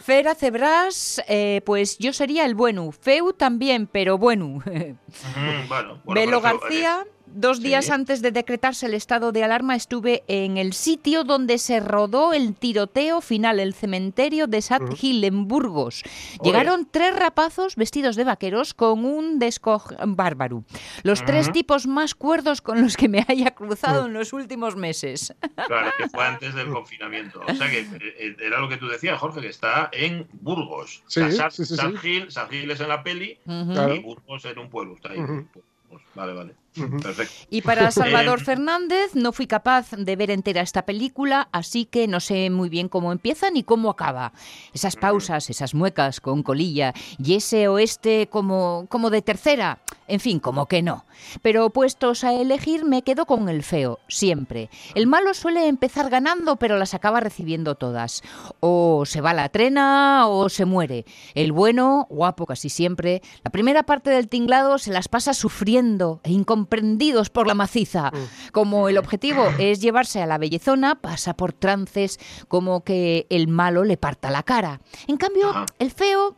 Fera 0.00 0.34
Cebras, 0.34 1.22
eh, 1.28 1.60
pues 1.64 1.98
yo 1.98 2.12
sería 2.12 2.44
el 2.46 2.54
bueno. 2.54 2.90
Feu 2.92 3.32
también, 3.32 3.86
pero 3.86 4.16
bueno. 4.18 4.62
Bueno, 4.64 5.68
bueno, 5.68 6.02
Belo 6.06 6.40
García, 6.40 7.04
Dos 7.34 7.60
días 7.60 7.86
Sí. 7.86 7.92
antes 7.92 8.20
de 8.22 8.30
decretarse 8.30 8.86
el 8.86 8.94
estado 8.94 9.32
de 9.32 9.42
alarma 9.44 9.74
estuve 9.74 10.22
en 10.28 10.58
el 10.58 10.72
sitio 10.72 11.24
donde 11.24 11.58
se 11.58 11.80
rodó 11.80 12.32
el 12.32 12.54
tiroteo 12.54 13.20
final, 13.20 13.58
el 13.58 13.74
cementerio 13.74 14.46
de 14.46 14.60
Sad 14.62 14.82
Hill 15.00 15.24
en 15.24 15.48
Burgos. 15.48 16.02
Llegaron 16.42 16.86
tres 16.90 17.16
rapazos 17.16 17.76
vestidos 17.76 18.16
de 18.16 18.24
vaqueros 18.24 18.74
con 18.74 19.04
un 19.04 19.38
descoj 19.38 19.92
bárbaro. 20.06 20.64
Los 21.02 21.24
tres 21.24 21.50
tipos 21.52 21.86
más 21.86 22.14
cuerdos 22.14 22.60
con 22.60 22.82
los 22.82 22.96
que 22.96 23.08
me 23.08 23.24
haya 23.26 23.52
cruzado 23.52 24.06
en 24.06 24.12
los 24.12 24.32
últimos 24.32 24.76
meses. 24.76 25.34
Claro, 25.72 25.90
que 25.96 26.08
fue 26.08 26.24
antes 26.26 26.54
del 26.54 26.68
confinamiento. 26.70 27.40
O 27.48 27.54
sea 27.54 27.70
que 27.70 27.80
eh, 27.80 27.86
eh, 28.18 28.36
era 28.40 28.58
lo 28.60 28.68
que 28.68 28.76
tú 28.76 28.88
decías, 28.88 29.18
Jorge, 29.18 29.40
que 29.40 29.48
está 29.48 29.88
en 29.92 30.26
Burgos. 30.32 31.02
Sí, 31.06 31.20
O 31.20 31.30
sea, 31.30 31.32
San, 31.32 31.50
sí, 31.52 31.64
sí, 31.64 31.76
San 31.76 31.92
sí. 31.92 31.98
Gil, 31.98 32.30
San 32.30 32.48
Gil 32.50 32.70
es 32.70 32.80
en 32.80 32.88
la 32.88 33.02
peli 33.02 33.38
y 33.46 33.72
Claro. 33.72 34.02
Burgos 34.02 34.44
en 34.44 34.58
un 34.58 34.68
pueblo. 34.68 34.94
Está 34.96 35.10
ahí. 35.12 35.20
Ujú. 35.20 35.46
Pues, 35.88 36.02
vale, 36.14 36.32
vale. 36.32 36.54
Perfecto. 36.74 37.32
Y 37.50 37.62
para 37.62 37.90
Salvador 37.90 38.40
Eh, 38.40 38.44
Fernández 38.44 39.14
no 39.14 39.32
fui 39.32 39.46
capaz 39.46 39.90
de 39.90 40.16
ver 40.16 40.30
entera 40.30 40.62
esta 40.62 40.82
película, 40.86 41.48
así 41.52 41.84
que 41.84 42.08
no 42.08 42.20
sé 42.20 42.50
muy 42.50 42.68
bien 42.68 42.88
cómo 42.88 43.12
empieza 43.12 43.50
ni 43.50 43.62
cómo 43.62 43.90
acaba. 43.90 44.32
Esas 44.72 44.96
pausas, 44.96 45.50
esas 45.50 45.74
muecas 45.74 46.20
con 46.20 46.42
colilla 46.42 46.94
y 47.18 47.34
ese 47.34 47.68
oeste 47.68 48.28
como, 48.30 48.86
como 48.88 49.10
de 49.10 49.22
tercera. 49.22 49.78
En 50.08 50.20
fin, 50.20 50.40
como 50.40 50.66
que 50.66 50.82
no. 50.82 51.04
Pero 51.42 51.70
puestos 51.70 52.24
a 52.24 52.34
elegir 52.34 52.84
me 52.84 53.02
quedo 53.02 53.24
con 53.24 53.48
el 53.48 53.62
feo, 53.62 54.00
siempre. 54.08 54.68
El 54.94 55.06
malo 55.06 55.32
suele 55.32 55.68
empezar 55.68 56.10
ganando, 56.10 56.56
pero 56.56 56.76
las 56.76 56.92
acaba 56.92 57.20
recibiendo 57.20 57.76
todas. 57.76 58.22
O 58.60 59.04
se 59.06 59.20
va 59.20 59.30
a 59.30 59.34
la 59.34 59.48
trena 59.48 60.26
o 60.26 60.48
se 60.48 60.64
muere. 60.64 61.06
El 61.34 61.52
bueno, 61.52 62.06
guapo 62.10 62.46
casi 62.46 62.68
siempre, 62.68 63.22
la 63.44 63.50
primera 63.50 63.84
parte 63.84 64.10
del 64.10 64.28
tinglado 64.28 64.76
se 64.78 64.90
las 64.92 65.08
pasa 65.08 65.32
sufriendo 65.34 66.20
e 66.24 66.32
incomprendidos 66.62 67.30
por 67.30 67.46
la 67.46 67.54
maciza. 67.54 68.12
Como 68.52 68.88
el 68.88 68.98
objetivo 68.98 69.44
es 69.58 69.80
llevarse 69.80 70.22
a 70.22 70.26
la 70.26 70.38
bellezona, 70.38 70.94
pasa 70.94 71.34
por 71.34 71.52
trances 71.52 72.18
como 72.48 72.84
que 72.84 73.26
el 73.30 73.48
malo 73.48 73.84
le 73.84 73.96
parta 73.96 74.30
la 74.30 74.42
cara. 74.42 74.80
En 75.08 75.16
cambio, 75.16 75.52
el 75.78 75.90
feo, 75.90 76.36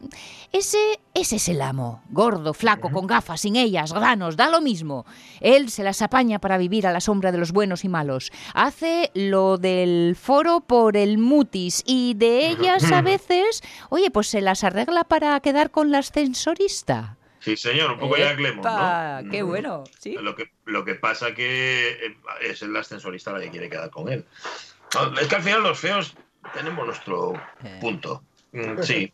ese, 0.52 1.00
ese 1.12 1.37
es 1.37 1.48
el 1.48 1.60
amo. 1.60 2.02
Gordo, 2.10 2.54
flaco, 2.54 2.90
con 2.90 3.06
gafas, 3.06 3.42
sin 3.42 3.56
ellas, 3.56 3.92
granos, 3.92 4.37
da 4.37 4.48
lo 4.48 4.60
mismo. 4.60 5.04
Él 5.40 5.70
se 5.70 5.84
las 5.84 6.00
apaña 6.00 6.38
para 6.38 6.58
vivir 6.58 6.87
a 6.87 6.92
la 6.92 7.00
sombra 7.00 7.30
de 7.30 7.38
los 7.38 7.52
buenos 7.52 7.84
y 7.84 7.88
malos. 7.88 8.32
Hace 8.54 9.10
lo 9.14 9.58
del 9.58 10.16
foro 10.18 10.60
por 10.60 10.96
el 10.96 11.18
mutis 11.18 11.82
y 11.87 12.14
de 12.14 12.48
ellas 12.48 12.90
a 12.90 13.02
veces, 13.02 13.62
oye, 13.90 14.10
pues 14.10 14.28
se 14.28 14.40
las 14.40 14.64
arregla 14.64 15.04
para 15.04 15.38
quedar 15.40 15.70
con 15.70 15.90
la 15.90 15.98
ascensorista. 15.98 17.18
Sí, 17.44 17.57
señor, 17.59 17.92
un 17.92 17.98
poco 17.98 18.16
ya 18.16 18.35
Clemons, 18.35 18.66
Epa, 18.66 19.20
¿no? 19.22 19.30
Qué 19.30 19.42
Mm. 19.42 19.46
bueno, 19.46 19.85
sí. 19.98 20.16
Lo 20.18 20.35
que, 20.35 20.50
lo 20.64 20.85
que 20.85 20.94
pasa 20.94 21.35
que 21.35 21.90
eh, 22.07 22.16
es 22.40 22.62
el 22.62 22.74
ascensorista 22.74 23.33
la 23.33 23.40
que 23.40 23.50
quiere 23.50 23.68
quedar 23.68 23.90
con 23.90 24.11
él. 24.11 24.24
Es 25.20 25.28
que 25.28 25.35
al 25.37 25.42
final 25.42 25.62
los 25.62 25.78
feos 25.78 26.14
tenemos 26.54 26.87
nuestro 26.87 27.35
Eh. 27.62 27.78
punto. 27.80 28.22
Mm, 28.54 28.82
Sí. 28.82 29.12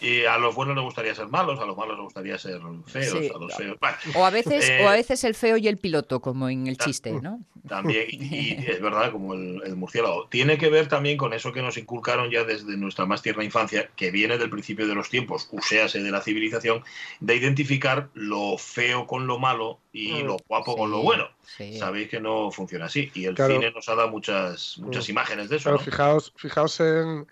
Y 0.00 0.24
a 0.24 0.36
los 0.38 0.54
buenos 0.54 0.74
les 0.74 0.84
gustaría 0.84 1.14
ser 1.14 1.28
malos, 1.28 1.58
a 1.60 1.64
los 1.64 1.76
malos 1.76 1.96
les 1.96 2.04
gustaría 2.04 2.38
ser 2.38 2.60
feos, 2.86 3.18
Sí. 3.18 3.30
a 3.34 3.38
los 3.38 3.54
feos. 3.54 3.76
Bueno, 3.80 3.96
O 4.14 4.24
a 4.24 4.30
veces, 4.30 4.68
eh, 4.68 4.80
o 4.84 4.88
a 4.88 4.92
veces 4.92 5.22
el 5.24 5.34
feo 5.34 5.56
y 5.56 5.68
el 5.68 5.76
piloto, 5.78 6.20
como 6.20 6.48
en 6.48 6.66
el 6.66 6.76
chiste, 6.76 7.12
¿no? 7.12 7.40
También, 7.68 8.06
y, 8.10 8.54
y 8.54 8.64
es 8.66 8.80
verdad, 8.80 9.12
como 9.12 9.34
el, 9.34 9.62
el 9.64 9.76
murciélago. 9.76 10.26
Tiene 10.28 10.58
que 10.58 10.70
ver 10.70 10.88
también 10.88 11.16
con 11.18 11.32
eso 11.32 11.52
que 11.52 11.62
nos 11.62 11.76
inculcaron 11.76 12.30
ya 12.30 12.42
desde 12.44 12.76
nuestra 12.76 13.06
más 13.06 13.22
tierna 13.22 13.44
infancia, 13.44 13.90
que 13.96 14.10
viene 14.10 14.38
del 14.38 14.50
principio 14.50 14.86
de 14.88 14.94
los 14.94 15.08
tiempos, 15.08 15.48
uséase 15.52 16.02
de 16.02 16.10
la 16.10 16.20
civilización, 16.20 16.82
de 17.20 17.36
identificar 17.36 18.08
lo 18.14 18.58
feo 18.58 19.06
con 19.06 19.26
lo 19.26 19.38
malo 19.38 19.78
y 19.92 20.22
Mm. 20.22 20.26
lo 20.26 20.36
guapo 20.48 20.76
con 20.76 20.90
lo 20.90 21.02
bueno. 21.02 21.28
sí. 21.56 21.76
Sabéis 21.78 22.08
que 22.08 22.20
no 22.20 22.50
funciona 22.50 22.86
así. 22.86 23.10
Y 23.14 23.24
el 23.26 23.34
Claro. 23.34 23.54
cine 23.54 23.70
nos 23.72 23.88
ha 23.88 23.94
dado 23.96 24.08
muchas, 24.08 24.78
muchas 24.78 25.06
Mm. 25.08 25.10
imágenes 25.10 25.48
de 25.48 25.56
eso. 25.56 25.64
Claro, 25.64 25.78
¿no? 25.78 25.84
fijaos, 25.84 26.32
fijaos 26.36 26.80
en, 26.80 27.26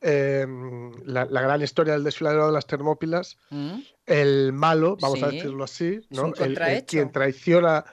en 0.00 0.92
la, 1.04 1.24
la 1.26 1.40
gran 1.42 1.62
historia 1.62 1.92
del 1.94 2.04
desfiladero 2.04 2.46
de 2.46 2.52
las 2.52 2.66
Termópilas. 2.66 3.36
¿Mm? 3.50 3.78
El 4.06 4.52
malo, 4.52 4.96
vamos 5.00 5.22
a 5.22 5.28
decirlo 5.30 5.64
así, 5.64 6.00
El- 6.10 6.84
quien 6.86 7.12
traiciona 7.12 7.84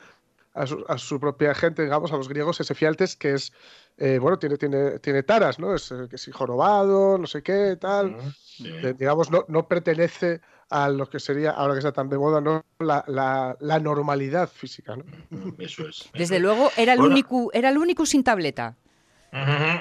a 0.53 0.65
su, 0.65 0.83
a 0.87 0.97
su 0.97 1.19
propia 1.19 1.53
gente, 1.53 1.83
digamos, 1.83 2.11
a 2.11 2.17
los 2.17 2.27
griegos, 2.27 2.59
ese 2.59 2.73
Fialtes, 2.73 3.15
que 3.15 3.33
es, 3.33 3.53
eh, 3.97 4.17
bueno, 4.19 4.39
tiene, 4.39 4.57
tiene, 4.57 4.97
tiene 4.99 5.21
taras, 5.21 5.59
¿no? 5.59 5.75
Es 5.75 5.91
eh, 5.91 6.07
que 6.09 6.17
si 6.17 6.31
jorobado, 6.31 7.17
no 7.19 7.27
sé 7.27 7.43
qué, 7.43 7.77
tal. 7.79 8.15
Sí. 8.43 8.67
De- 8.81 8.93
digamos, 8.93 9.29
no, 9.29 9.45
no 9.49 9.67
pertenece 9.67 10.41
a 10.69 10.89
lo 10.89 11.07
que 11.09 11.19
sería, 11.19 11.51
ahora 11.51 11.73
que 11.75 11.79
está 11.79 11.91
tan 11.91 12.09
de 12.09 12.17
moda, 12.17 12.41
¿no? 12.41 12.65
La, 12.79 13.03
la- 13.07 13.55
la 13.59 13.79
normalidad 13.79 14.49
física, 14.49 14.95
¿no? 14.95 15.03
Mm, 15.29 15.61
Eso 15.61 15.87
es. 15.87 15.99
eso 15.99 16.09
Desde 16.15 16.37
es. 16.37 16.41
luego 16.41 16.71
era 16.75 16.93
el 16.93 16.99
Bueno. 16.99 17.13
único, 17.13 17.51
era 17.53 17.69
el 17.69 17.77
único 17.77 18.07
sin 18.07 18.23
tableta. 18.23 18.75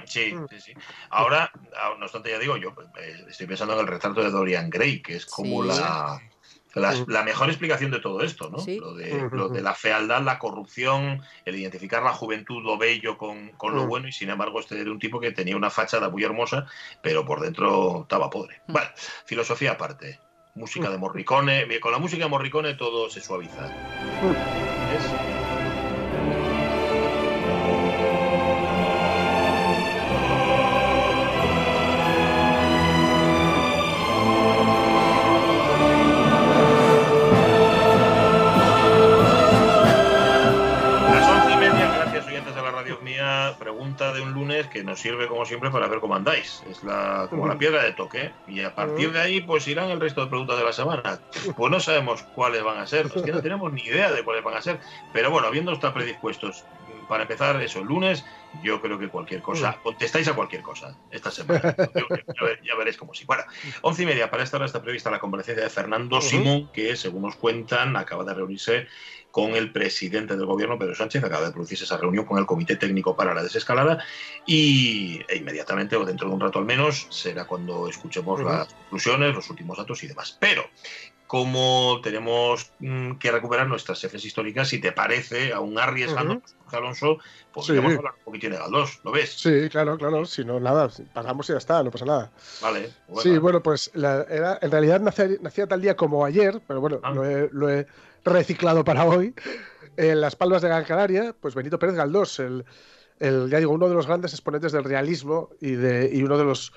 Sí, 0.07 0.35
sí, 0.51 0.61
sí. 0.61 0.73
Ahora, 1.11 1.51
ah, 1.77 1.95
no 1.99 2.05
obstante, 2.05 2.31
ya 2.31 2.39
digo, 2.39 2.57
yo 2.57 2.75
eh, 2.99 3.25
estoy 3.29 3.47
pensando 3.47 3.75
en 3.75 3.81
el 3.81 3.87
retrato 3.87 4.23
de 4.23 4.31
Dorian 4.31 4.69
Gray, 4.71 5.01
que 5.03 5.17
es 5.17 5.27
como 5.27 5.63
Sí. 5.63 5.69
la, 5.69 6.21
la, 6.75 7.05
la 7.07 7.23
mejor 7.23 7.49
explicación 7.49 7.91
de 7.91 8.01
todo 8.01 8.21
esto, 8.23 8.51
¿no? 8.51 8.59
Sí. 8.59 8.79
Lo, 8.79 8.95
de, 8.95 9.29
lo 9.33 9.49
de 9.49 9.63
la 9.63 9.75
fealdad, 9.75 10.21
la 10.23 10.39
corrupción, 10.39 11.23
el 11.45 11.57
identificar 11.57 12.03
la 12.03 12.13
juventud, 12.13 12.63
lo 12.63 12.77
bello 12.77 13.17
con, 13.17 13.51
con 13.53 13.75
lo 13.75 13.85
Mm. 13.85 13.89
bueno, 13.89 14.09
y 14.09 14.13
sin 14.13 14.29
embargo, 14.31 14.61
este 14.61 14.81
era 14.81 14.91
un 14.91 14.99
tipo 14.99 15.19
que 15.21 15.33
tenía 15.33 15.57
una 15.57 15.71
fachada 15.71 16.11
muy 16.11 16.23
hermosa, 16.25 16.67
pero 17.03 17.25
por 17.25 17.41
dentro 17.41 18.03
estaba. 18.03 18.27
Mm. 18.27 18.73
Vale, 18.73 18.91
filosofía 19.25 19.73
aparte. 19.73 20.21
Música 20.55 20.89
de 20.91 20.97
Morricone. 20.99 21.67
Con 21.81 21.93
la 21.93 21.99
música 21.99 22.25
de 22.25 22.31
Morricone 22.31 22.75
todo 22.75 23.11
se 23.11 23.21
suaviza. 23.21 23.69
¿Ves? 24.91 25.36
De 44.17 44.23
un 44.23 44.33
lunes 44.33 44.67
que 44.67 44.83
nos 44.83 45.01
sirve 45.01 45.29
como 45.29 45.45
siempre 45.45 45.71
para 45.71 45.87
ver 45.87 46.01
cómo 46.01 46.15
andáis. 46.15 46.63
Es 46.69 46.83
la, 46.83 47.27
como 47.31 47.47
la 47.47 47.57
piedra 47.57 47.83
de 47.83 47.93
toque. 47.93 48.33
Y 48.49 48.63
a 48.63 48.75
partir 48.75 49.13
de 49.13 49.21
ahí, 49.21 49.41
pues 49.41 49.69
irán 49.69 49.91
el 49.91 50.01
resto 50.01 50.23
de 50.23 50.29
preguntas 50.29 50.59
de 50.59 50.65
la 50.65 50.73
semana. 50.73 51.21
Pues 51.57 51.71
no 51.71 51.79
sabemos 51.81 52.23
cuáles 52.35 52.65
van 52.65 52.79
a 52.79 52.87
ser, 52.87 53.07
es 53.07 53.23
que 53.23 53.33
no 53.33 53.43
tenemos 53.43 53.73
ni 53.73 53.83
idea 53.83 54.11
de 54.11 54.25
cuáles 54.25 54.43
van 54.43 54.57
a 54.57 54.63
ser. 54.63 54.81
Pero 55.13 55.31
bueno, 55.31 55.47
habiendo 55.47 55.73
estado 55.73 55.95
predispuestos, 55.95 56.65
para 57.07 57.23
empezar 57.23 57.61
eso, 57.63 57.81
el 57.81 57.87
lunes, 57.87 58.25
yo 58.63 58.81
creo 58.81 58.99
que 58.99 59.09
cualquier 59.09 59.43
cosa, 59.43 59.79
contestáis 59.83 60.29
a 60.29 60.35
cualquier 60.35 60.63
cosa 60.63 60.99
esta 61.11 61.31
semana. 61.31 61.75
Yo- 61.95 62.07
ya, 62.11 62.45
ver- 62.47 62.61
ya 62.63 62.75
veréis 62.77 62.97
cómo 62.97 63.15
sí. 63.15 63.25
Bueno, 63.27 63.45
once 63.83 64.03
y 64.03 64.07
media, 64.07 64.31
para 64.31 64.43
esta 64.43 64.57
hora 64.57 64.67
está 64.67 64.83
prevista 64.83 65.11
la 65.11 65.19
comparecencia 65.19 65.63
de 65.65 65.71
Fernando 65.71 66.21
Simón, 66.21 66.71
que 66.73 66.97
según 66.97 67.23
nos 67.23 67.37
cuentan, 67.37 67.97
acaba 67.97 68.25
de 68.25 68.35
reunirse 68.35 68.87
con 69.31 69.55
el 69.55 69.71
presidente 69.71 70.35
del 70.37 70.47
gobierno, 70.47 70.79
Pedro 70.79 70.95
Sánchez, 70.95 71.23
acaba 71.23 71.47
de 71.47 71.53
producirse 71.53 71.85
esa 71.85 71.99
reunión 71.99 72.25
con 72.25 72.39
el 72.39 72.47
Comité 72.47 72.77
Técnico 72.77 73.15
para 73.15 73.35
la 73.35 73.43
Desescalada 73.43 74.03
y 74.47 75.21
e 75.29 75.37
inmediatamente, 75.37 75.97
o 75.97 76.05
dentro 76.05 76.29
de 76.29 76.35
un 76.35 76.41
rato 76.41 76.59
al 76.59 76.65
menos, 76.65 77.07
será 77.11 77.45
cuando 77.47 77.89
escuchemos 77.89 78.41
las 78.43 78.73
conclusiones, 78.73 79.35
los 79.35 79.51
últimos 79.51 79.77
datos 79.77 80.03
y 80.03 80.07
demás. 80.07 80.37
Pero, 80.41 80.65
como 81.27 82.01
tenemos 82.03 82.71
mm, 82.79 83.15
que 83.15 83.33
recuperar 83.33 83.67
nuestras 83.67 84.01
jefes 84.01 84.25
históricas, 84.25 84.69
si 84.69 84.81
te 84.81 84.93
parece, 84.93 85.53
aún 85.53 85.79
arriesgando, 85.79 86.41
Jorge 86.65 86.77
Alonso, 86.77 87.19
podríamos 87.53 87.93
Sí. 87.93 87.99
hablar 87.99 88.15
un 88.19 88.25
poquitín 88.25 88.51
de 88.53 88.59
Galdós, 88.59 89.01
¿lo 89.05 89.11
ves? 89.13 89.33
Sí, 89.33 89.69
claro, 89.69 89.99
claro. 89.99 90.25
Si 90.25 90.45
no, 90.45 90.61
nada, 90.61 90.89
pasamos 91.13 91.49
y 91.49 91.53
ya 91.53 91.59
está, 91.59 91.83
no 91.83 91.91
pasa 91.91 92.05
nada. 92.05 92.31
Vale. 92.63 92.91
Sí, 93.23 93.39
bueno, 93.39 93.63
pues 93.63 93.91
la- 93.95 94.25
era, 94.31 94.59
en 94.63 94.71
realidad 94.71 95.01
nacía, 95.01 95.29
nacía 95.41 95.67
tal 95.67 95.81
día 95.83 95.97
como 95.97 96.25
ayer, 96.25 96.61
pero 96.67 96.81
bueno, 96.81 97.01
Ah. 97.03 97.11
lo, 97.13 97.25
he, 97.25 97.49
lo 97.53 97.71
he 97.71 97.87
reciclado 98.25 98.85
para 98.85 99.05
hoy. 99.05 99.35
En 99.97 100.21
Las 100.21 100.37
Palmas 100.37 100.61
de 100.63 100.69
Gran 100.69 100.85
Canaria, 100.85 101.35
pues 101.41 101.55
Benito 101.55 101.79
Pérez 101.79 101.97
Galdós, 101.97 102.39
el, 102.39 102.65
el, 103.19 103.49
ya 103.49 103.59
digo, 103.59 103.73
uno 103.73 103.89
de 103.89 103.95
los 103.95 104.07
grandes 104.07 104.33
exponentes 104.35 104.73
del 104.73 104.85
realismo 104.85 105.49
y, 105.61 105.71
de, 105.73 106.11
y 106.13 106.23
uno 106.23 106.37
de 106.37 106.45
los, 106.45 106.73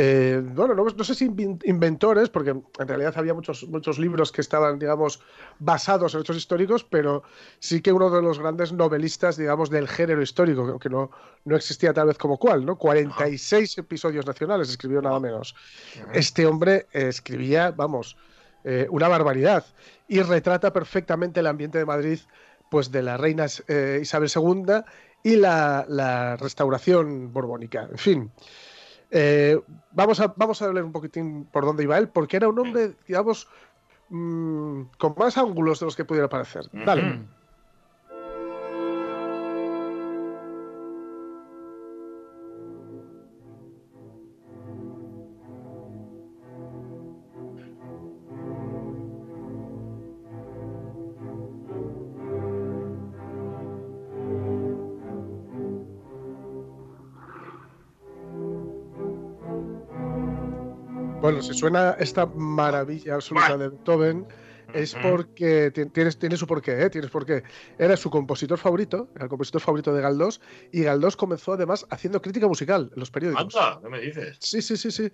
eh, 0.00 0.40
bueno, 0.44 0.76
no, 0.76 0.84
no 0.84 1.02
sé 1.02 1.12
si 1.12 1.24
inventores, 1.24 2.28
porque 2.28 2.50
en 2.50 2.88
realidad 2.88 3.14
había 3.16 3.34
muchos, 3.34 3.66
muchos 3.66 3.98
libros 3.98 4.30
que 4.30 4.40
estaban, 4.40 4.78
digamos, 4.78 5.20
basados 5.58 6.14
en 6.14 6.20
hechos 6.20 6.36
históricos, 6.36 6.84
pero 6.84 7.24
sí 7.58 7.82
que 7.82 7.92
uno 7.92 8.08
de 8.08 8.22
los 8.22 8.38
grandes 8.38 8.72
novelistas, 8.72 9.36
digamos, 9.36 9.70
del 9.70 9.88
género 9.88 10.22
histórico, 10.22 10.78
que 10.78 10.88
no, 10.88 11.10
no 11.44 11.56
existía 11.56 11.92
tal 11.92 12.06
vez 12.06 12.16
como 12.16 12.38
cual, 12.38 12.64
¿no? 12.64 12.76
46 12.78 13.78
episodios 13.78 14.24
nacionales 14.24 14.70
escribió 14.70 15.02
nada 15.02 15.18
menos. 15.18 15.56
Este 16.14 16.46
hombre 16.46 16.86
eh, 16.92 17.08
escribía, 17.08 17.72
vamos, 17.72 18.16
eh, 18.62 18.86
una 18.90 19.08
barbaridad 19.08 19.66
y 20.06 20.20
retrata 20.22 20.72
perfectamente 20.72 21.40
el 21.40 21.48
ambiente 21.48 21.78
de 21.78 21.84
Madrid, 21.84 22.20
pues 22.70 22.92
de 22.92 23.02
la 23.02 23.16
reina 23.16 23.46
eh, 23.66 23.98
Isabel 24.00 24.30
II 24.32 24.74
y 25.24 25.34
la, 25.34 25.86
la 25.88 26.36
restauración 26.36 27.32
borbónica. 27.32 27.88
En 27.90 27.98
fin, 27.98 28.32
eh, 29.10 29.60
vamos, 29.92 30.20
a, 30.20 30.32
vamos 30.36 30.60
a 30.62 30.68
ver 30.70 30.84
un 30.84 30.92
poquitín 30.92 31.46
por 31.52 31.64
dónde 31.64 31.82
iba 31.82 31.98
él, 31.98 32.08
porque 32.08 32.36
era 32.36 32.48
un 32.48 32.58
hombre, 32.58 32.94
digamos, 33.06 33.48
mm, 34.10 34.82
con 34.98 35.14
más 35.16 35.38
ángulos 35.38 35.80
de 35.80 35.86
los 35.86 35.96
que 35.96 36.04
pudiera 36.04 36.28
parecer. 36.28 36.64
Dale. 36.72 37.20
Bueno, 61.28 61.42
si 61.42 61.52
suena 61.52 61.94
esta 61.98 62.24
maravilla 62.24 63.16
absoluta 63.16 63.58
de 63.58 63.68
Beethoven, 63.68 64.26
es 64.72 64.94
porque 64.94 65.70
tienes, 65.92 66.18
tiene 66.18 66.38
su 66.38 66.46
porqué, 66.46 66.84
¿eh? 66.84 66.88
Tienes 66.88 67.10
porqué. 67.10 67.42
Era 67.76 67.98
su 67.98 68.08
compositor 68.08 68.56
favorito, 68.56 69.10
era 69.14 69.24
el 69.24 69.28
compositor 69.28 69.60
favorito 69.60 69.92
de 69.92 70.00
Galdós, 70.00 70.40
y 70.72 70.84
Galdós 70.84 71.16
comenzó 71.16 71.52
además 71.52 71.84
haciendo 71.90 72.22
crítica 72.22 72.48
musical 72.48 72.90
en 72.94 72.98
los 72.98 73.10
periódicos. 73.10 73.54
Anda, 73.54 73.78
¿qué 73.82 73.88
me 73.90 74.00
dices? 74.00 74.38
Sí, 74.40 74.62
sí, 74.62 74.78
sí, 74.78 74.90
sí. 74.90 75.12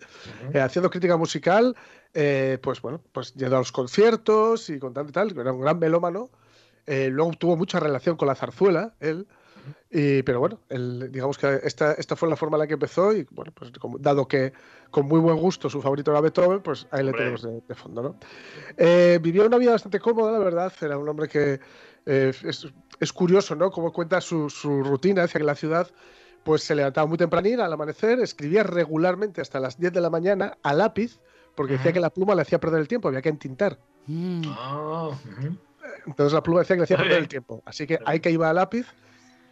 Eh, 0.53 0.61
haciendo 0.61 0.88
crítica 0.88 1.16
musical, 1.16 1.74
eh, 2.12 2.59
pues 2.62 2.81
bueno, 2.81 3.03
pues 3.11 3.35
yendo 3.35 3.57
a 3.57 3.59
los 3.59 3.72
conciertos 3.72 4.70
y 4.70 4.79
contando 4.79 5.11
y 5.11 5.12
tal, 5.12 5.37
era 5.37 5.53
un 5.53 5.62
gran 5.62 5.81
melómano. 5.81 6.31
Eh, 6.87 7.09
luego 7.11 7.33
tuvo 7.33 7.57
mucha 7.57 7.81
relación 7.81 8.16
con 8.16 8.29
la 8.29 8.37
zarzuela, 8.37 8.94
él. 9.00 9.27
Y, 9.90 10.22
pero 10.22 10.40
bueno, 10.40 10.61
el, 10.68 11.11
digamos 11.12 11.38
que 11.38 11.61
esta, 11.62 11.92
esta 11.92 12.16
fue 12.16 12.29
la 12.29 12.37
forma 12.37 12.57
en 12.57 12.61
la 12.61 12.66
que 12.66 12.74
empezó 12.74 13.12
y 13.12 13.27
bueno, 13.31 13.53
pues 13.55 13.70
como- 13.79 13.98
dado 13.98 14.27
que 14.29 14.53
con 14.90 15.07
muy 15.07 15.20
buen 15.20 15.37
gusto 15.37 15.70
su 15.70 15.81
favorito 15.81 16.11
era 16.11 16.20
Beethoven, 16.20 16.61
pues 16.61 16.87
ahí 16.90 17.03
le 17.03 17.11
Hombre. 17.11 17.18
tenemos 17.22 17.42
de, 17.42 17.61
de 17.66 17.74
fondo, 17.74 18.03
¿no? 18.03 18.16
Eh, 18.77 19.18
vivió 19.22 19.46
una 19.46 19.59
vida 19.59 19.72
bastante 19.72 20.00
cómoda, 20.00 20.33
la 20.33 20.38
verdad, 20.38 20.72
era 20.81 20.98
un 20.98 21.09
hombre 21.09 21.29
que 21.29 21.61
eh, 22.07 22.33
es, 22.44 22.66
es 23.00 23.12
curioso, 23.12 23.55
¿no? 23.55 23.70
Como 23.70 23.92
cuenta 23.92 24.20
su, 24.20 24.50
su 24.50 24.83
rutina, 24.83 25.22
decía 25.22 25.38
que 25.38 25.42
en 25.42 25.46
la 25.46 25.55
ciudad 25.55 25.90
pues 26.42 26.62
se 26.62 26.74
levantaba 26.74 27.07
muy 27.07 27.16
tempranito 27.16 27.64
al 27.64 27.72
amanecer, 27.72 28.20
escribía 28.20 28.62
regularmente 28.64 29.40
hasta 29.40 29.59
las 29.61 29.79
10 29.79 29.92
de 29.94 30.00
la 30.03 30.11
mañana 30.11 30.59
a 30.62 30.74
lápiz, 30.74 31.18
porque 31.55 31.74
decía 31.74 31.92
que 31.92 32.00
la 32.00 32.11
pluma 32.11 32.35
le 32.35 32.42
hacía 32.42 32.61
perder 32.61 32.81
el 32.81 32.88
tiempo, 32.88 33.09
había 33.09 33.22
que 33.22 33.31
entintar. 33.31 33.79
Mm. 34.07 34.42
Ah. 34.48 35.11
Entonces 36.07 36.33
la 36.35 36.42
pluma 36.42 36.61
decía 36.61 36.77
que 36.77 36.81
le 36.81 36.85
hacía 36.85 36.96
perder 36.98 37.18
el 37.18 37.29
tiempo. 37.29 37.62
Así 37.64 37.87
que 37.87 37.98
hay 38.05 38.20
que 38.20 38.31
iba 38.31 38.50
a 38.50 38.53
lápiz. 38.53 38.87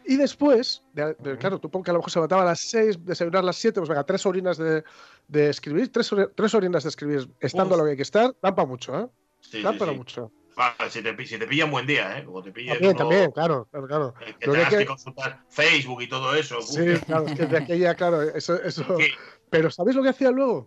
Y 0.04 0.16
después, 0.16 0.82
de- 0.92 1.14
de- 1.14 1.38
claro, 1.38 1.58
tú 1.58 1.70
pon 1.70 1.82
que 1.82 1.90
a 1.90 1.94
lo 1.94 2.00
mejor 2.00 2.10
se 2.10 2.18
levantaba 2.18 2.42
a 2.42 2.46
las 2.46 2.60
6, 2.60 3.04
desayunar 3.04 3.42
a 3.42 3.46
las 3.46 3.56
7, 3.56 3.80
pues 3.80 3.88
venga, 3.88 4.04
tres 4.04 4.24
horinas 4.26 4.56
de, 4.58 4.82
de 5.28 5.48
escribir, 5.50 5.90
tres, 5.92 6.10
tres 6.34 6.54
horinas 6.54 6.82
de 6.82 6.88
escribir, 6.88 7.28
estando 7.40 7.74
Uf. 7.74 7.78
lo 7.78 7.84
que 7.84 7.90
hay 7.92 7.96
que 7.96 8.02
estar, 8.02 8.34
dan 8.42 8.54
para 8.54 8.66
mucho, 8.68 8.98
¿eh? 8.98 9.06
Sí, 9.40 9.62
dan 9.62 9.74
sí, 9.74 9.78
para 9.78 9.92
sí. 9.92 9.98
mucho. 9.98 10.32
Ah, 10.56 10.74
si, 10.90 11.02
te, 11.02 11.26
si 11.26 11.38
te 11.38 11.46
pilla 11.46 11.64
un 11.64 11.70
buen 11.70 11.86
día, 11.86 12.18
¿eh? 12.18 12.24
Como 12.24 12.42
te 12.42 12.52
pilla 12.52 12.72
También, 12.74 12.90
uno- 12.92 12.98
también, 12.98 13.30
claro, 13.32 13.66
claro, 13.70 13.86
claro. 13.86 14.14
Que 14.38 14.46
Lo 14.46 14.52
que 14.52 14.58
hay 14.58 14.64
tengas 14.64 14.70
que... 14.70 14.78
que- 14.78 14.86
consultar 14.86 15.42
Facebook 15.48 16.02
y 16.02 16.08
todo 16.08 16.34
eso. 16.34 16.60
Sí, 16.60 16.84
claro, 17.06 17.26
es 17.26 17.34
que 17.34 17.46
de 17.46 17.56
aquella, 17.56 17.94
claro, 17.94 18.22
eso, 18.22 18.62
eso. 18.62 18.84
Sí. 18.98 19.06
Pero 19.48 19.70
¿sabéis 19.70 19.96
lo 19.96 20.02
que 20.02 20.10
hacía 20.10 20.30
luego? 20.30 20.66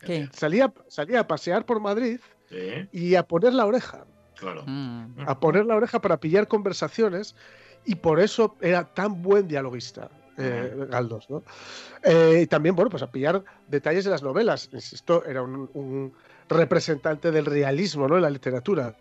¿Qué? 0.00 0.28
Salía, 0.32 0.72
salía 0.88 1.20
a 1.20 1.26
pasear 1.28 1.64
por 1.66 1.78
Madrid 1.80 2.18
Sí, 2.48 2.88
y 2.90 3.14
a 3.14 3.22
poner 3.22 3.52
la 3.54 3.66
oreja. 3.66 4.04
claro. 4.36 4.64
Mm. 4.66 5.20
a 5.26 5.38
poner 5.38 5.66
la 5.66 5.76
oreja 5.76 6.00
para 6.00 6.18
pillar 6.18 6.48
conversaciones 6.48 7.36
y 7.84 7.94
por 7.96 8.20
eso 8.20 8.56
era 8.60 8.84
tan 8.84 9.22
buen 9.22 9.48
dialoguista. 9.48 10.10
eh, 10.38 10.86
Galdós, 10.88 11.28
¿no? 11.28 11.42
Eh, 12.02 12.40
y 12.42 12.46
también, 12.46 12.74
bueno, 12.74 12.90
pues 12.90 13.02
a 13.02 13.10
pillar 13.10 13.42
detalles 13.68 14.04
de 14.04 14.10
las 14.10 14.22
novelas. 14.22 14.68
Insisto, 14.72 15.24
era 15.24 15.42
un, 15.42 15.68
un 15.74 16.12
representante 16.48 17.30
del 17.30 17.44
realismo, 17.46 18.08
¿no? 18.08 18.16
En 18.16 18.22
la 18.22 18.30
literatura. 18.30 18.94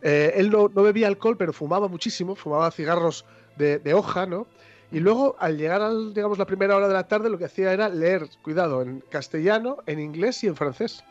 Eh, 0.00 0.32
él 0.36 0.48
no, 0.50 0.68
no 0.68 0.82
bebía 0.82 1.08
alcohol, 1.08 1.36
pero 1.36 1.52
fumaba 1.52 1.88
muchísimo, 1.88 2.36
fumaba 2.36 2.70
cigarros 2.70 3.24
de, 3.56 3.78
de 3.80 3.94
hoja, 3.94 4.26
¿no? 4.26 4.46
Y 4.92 5.00
luego, 5.00 5.36
al 5.38 5.56
llegar 5.56 5.82
al, 5.82 6.14
digamos, 6.14 6.38
la 6.38 6.46
primera 6.46 6.76
hora 6.76 6.88
de 6.88 6.94
la 6.94 7.06
tarde, 7.08 7.30
lo 7.30 7.38
que 7.38 7.44
hacía 7.44 7.72
era 7.72 7.88
leer, 7.88 8.28
cuidado, 8.42 8.82
en 8.82 9.00
castellano, 9.10 9.78
en 9.86 9.98
inglés 10.00 10.42
y 10.44 10.48
en 10.48 10.56
francés. 10.56 11.04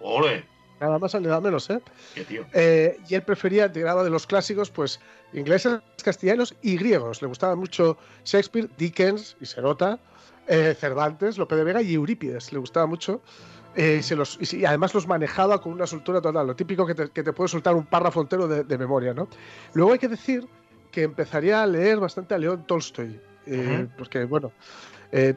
Ole, 0.00 0.44
Nada 0.80 0.98
más 0.98 1.14
ni 1.14 1.20
nada 1.20 1.40
menos, 1.40 1.68
¿eh? 1.68 1.80
qué 2.14 2.24
tío. 2.24 2.46
Eh, 2.54 2.98
y 3.06 3.14
él 3.14 3.22
prefería, 3.22 3.70
tiraba 3.70 4.02
de 4.02 4.08
los 4.08 4.26
clásicos, 4.26 4.70
pues 4.70 4.98
ingleses, 5.34 5.78
castellanos 6.02 6.54
y 6.62 6.76
griegos. 6.78 7.20
Le 7.20 7.28
gustaban 7.28 7.58
mucho 7.58 7.98
Shakespeare, 8.24 8.68
Dickens 8.78 9.36
y 9.40 9.46
Serota, 9.46 9.98
eh, 10.48 10.74
Cervantes, 10.78 11.36
Lope 11.36 11.54
de 11.54 11.64
Vega 11.64 11.82
y 11.82 11.94
Eurípides. 11.94 12.52
Le 12.52 12.58
gustaba 12.58 12.86
mucho. 12.86 13.20
Eh, 13.76 13.98
y, 14.00 14.02
se 14.02 14.16
los, 14.16 14.38
además 14.66 14.94
los 14.94 15.06
manejaba 15.06 15.60
con 15.60 15.72
una 15.72 15.86
soltura 15.86 16.20
total. 16.20 16.46
Lo 16.46 16.56
típico 16.56 16.86
que 16.86 16.94
te, 16.94 17.10
que 17.10 17.22
te 17.22 17.32
puede 17.32 17.48
soltar 17.48 17.74
un 17.74 17.84
párrafo 17.84 18.22
entero 18.22 18.48
de, 18.48 18.64
de 18.64 18.78
memoria, 18.78 19.12
¿no? 19.12 19.28
Luego 19.74 19.92
hay 19.92 19.98
que 19.98 20.08
decir 20.08 20.48
que 20.90 21.02
empezaría 21.02 21.62
a 21.62 21.66
leer 21.66 22.00
bastante 22.00 22.34
a 22.34 22.38
León 22.38 22.64
Tolstoy. 22.66 23.20
eh. 23.46 23.86
Porque, 23.96 24.24
bueno, 24.24 24.50
eh, 25.12 25.34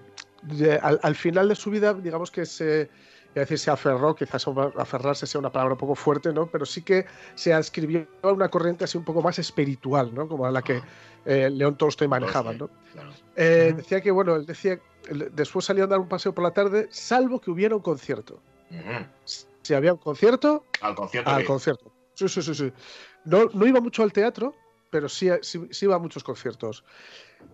al, 0.81 0.99
al 1.03 1.15
final 1.15 1.49
de 1.49 1.55
su 1.55 1.69
vida, 1.69 1.93
digamos 1.93 2.31
que 2.31 2.45
se, 2.45 2.89
a 3.39 3.41
decir 3.41 3.59
se 3.59 3.71
aferró, 3.71 4.15
quizás 4.15 4.45
aferrarse 4.77 5.25
sea 5.25 5.39
una 5.39 5.51
palabra 5.51 5.73
un 5.73 5.79
poco 5.79 5.95
fuerte, 5.95 6.31
¿no? 6.33 6.47
Pero 6.47 6.65
sí 6.65 6.81
que 6.81 7.05
se 7.35 7.53
adscribió 7.53 8.07
a 8.21 8.31
una 8.31 8.49
corriente 8.49 8.83
así 8.83 8.97
un 8.97 9.03
poco 9.03 9.21
más 9.21 9.39
espiritual, 9.39 10.13
¿no? 10.13 10.27
Como 10.27 10.45
a 10.45 10.51
la 10.51 10.61
que 10.61 10.81
eh, 11.25 11.49
León 11.49 11.77
Tolstoy 11.77 12.07
manejaba, 12.07 12.53
¿no? 12.53 12.69
Eh. 13.35 13.73
Decía 13.75 14.01
que, 14.01 14.11
bueno, 14.11 14.35
él 14.35 14.45
decía, 14.45 14.79
después 15.31 15.65
salía 15.65 15.85
a 15.85 15.87
dar 15.87 15.99
un 15.99 16.07
paseo 16.07 16.33
por 16.33 16.43
la 16.43 16.51
tarde, 16.51 16.87
salvo 16.91 17.39
que 17.39 17.51
hubiera 17.51 17.75
un 17.75 17.81
concierto. 17.81 18.39
Si 19.61 19.73
había 19.73 19.93
un 19.93 19.99
concierto, 19.99 20.65
Al 20.81 20.95
concierto. 20.95 21.29
al 21.29 21.45
concierto. 21.45 21.91
Sí, 22.15 22.27
sí, 22.27 22.41
sí, 22.41 22.53
sí. 22.53 22.73
No, 23.25 23.45
no 23.53 23.65
iba 23.65 23.79
mucho 23.79 24.03
al 24.03 24.11
teatro, 24.11 24.53
pero 24.89 25.09
sí, 25.09 25.29
sí, 25.41 25.67
sí 25.71 25.85
iba 25.85 25.95
a 25.95 25.99
muchos 25.99 26.23
conciertos. 26.23 26.83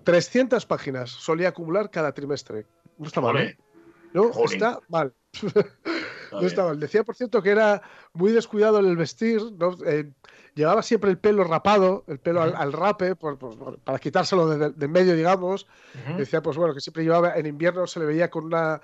300 0.04 0.66
páginas 0.66 1.10
solía 1.10 1.50
acumular 1.50 1.90
cada 1.90 2.12
trimestre. 2.14 2.66
No 2.98 3.08
está 3.08 3.22
mal, 3.22 3.38
¿eh? 3.38 3.58
No 4.14 4.32
Jolín. 4.32 4.54
está 4.54 4.80
mal. 4.88 5.14
No 6.32 6.42
está 6.42 6.64
mal. 6.64 6.80
Decía, 6.80 7.04
por 7.04 7.16
cierto, 7.16 7.42
que 7.42 7.50
era 7.50 7.82
muy 8.14 8.32
descuidado 8.32 8.80
en 8.80 8.86
el 8.86 8.96
vestir. 8.96 9.42
¿no? 9.58 9.76
Eh, 9.84 10.12
llevaba 10.54 10.84
siempre 10.84 11.10
el 11.10 11.18
pelo 11.18 11.44
rapado, 11.44 12.04
el 12.08 12.20
pelo 12.20 12.44
al, 12.44 12.72
rape, 12.72 13.16
por- 13.16 13.40
por- 13.40 13.80
para 13.80 13.98
quitárselo 13.98 14.48
de, 14.48 14.70
de- 14.70 14.88
medio, 14.88 15.16
digamos. 15.16 15.66
Decía, 16.18 16.44
pues 16.44 16.56
bueno, 16.56 16.76
que 16.76 16.82
siempre 16.82 17.04
llevaba, 17.04 17.34
en 17.36 17.48
invierno 17.48 17.88
se 17.88 18.00
le 18.00 18.06
veía 18.06 18.30
con 18.30 18.46
una. 18.46 18.80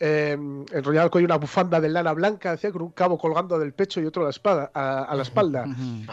Eh, 0.00 0.32
enrollado 0.72 1.04
al 1.04 1.10
cuello 1.10 1.26
una 1.26 1.36
bufanda 1.38 1.80
de 1.80 1.88
lana 1.90 2.12
blanca, 2.14 2.52
decía, 2.52 2.70
con 2.72 2.80
un 2.82 2.92
cabo 2.92 3.16
colgando 3.18 3.58
del 3.58 3.72
pecho 3.74 4.00
y 4.00 4.06
otro 4.06 4.22
a 4.22 4.24
la, 4.24 4.30
espada, 4.30 4.70
a, 4.74 5.04
a 5.04 5.14
la 5.14 5.22
espalda. 5.22 5.66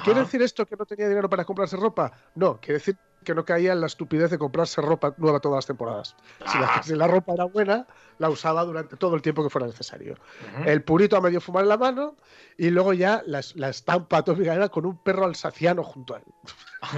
¿Quiere 0.04 0.21
decir 0.21 0.41
esto 0.41 0.65
que 0.65 0.76
no 0.78 0.86
tenía 0.86 1.08
dinero 1.10 1.30
para 1.30 1.43
comprarse 1.45 1.76
ropa? 1.78 2.12
No, 2.36 2.60
quiere 2.62 2.76
decir 2.80 2.97
que 3.23 3.33
no 3.33 3.45
caía 3.45 3.73
en 3.73 3.81
la 3.81 3.88
estupidez 3.88 4.29
de 4.31 4.38
comprarse 4.38 4.81
ropa 4.81 5.13
nueva 5.17 5.39
todas 5.39 5.57
las 5.57 5.65
temporadas. 5.65 6.15
Si 6.45 6.57
la, 6.57 6.65
Ajá. 6.65 6.83
si 6.83 6.95
la 6.95 7.07
ropa 7.07 7.33
era 7.33 7.45
buena, 7.45 7.88
la 8.19 8.29
usaba 8.29 8.63
durante 8.63 8.97
todo 8.97 9.15
el 9.15 9.21
tiempo 9.21 9.43
que 9.43 9.49
fuera 9.49 9.67
necesario. 9.67 10.13
Ujú. 10.13 10.69
El 10.69 10.83
purito 10.83 11.17
a 11.17 11.21
medio 11.21 11.41
fumar 11.41 11.63
en 11.63 11.69
la 11.69 11.77
mano 11.77 12.17
y 12.57 12.69
luego 12.69 12.93
ya 12.93 13.23
la, 13.25 13.41
la 13.55 13.69
estampa 13.69 14.17
atómica 14.17 14.53
era 14.53 14.69
con 14.69 14.86
un 14.86 14.97
perro 14.97 15.25
alsaciano 15.25 15.83
junto 15.83 16.15
a 16.15 16.19
él. 16.19 16.33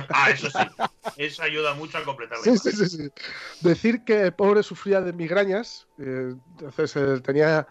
Ah, 0.09 0.29
eso 0.31 0.49
sí. 0.49 0.63
Eso 1.17 1.43
ayuda 1.43 1.73
mucho 1.75 1.97
a 1.97 2.03
completar 2.03 2.37
la 2.39 2.43
Sí, 2.43 2.57
sí, 2.57 2.71
sí, 2.71 2.89
sí. 2.89 3.09
Decir 3.61 4.03
que 4.03 4.23
el 4.23 4.33
pobre 4.33 4.63
sufría 4.63 5.01
de 5.01 5.13
migrañas, 5.13 5.87
eh, 5.97 6.35
entonces 6.59 6.95
eh, 6.95 7.21
tenía 7.21 7.67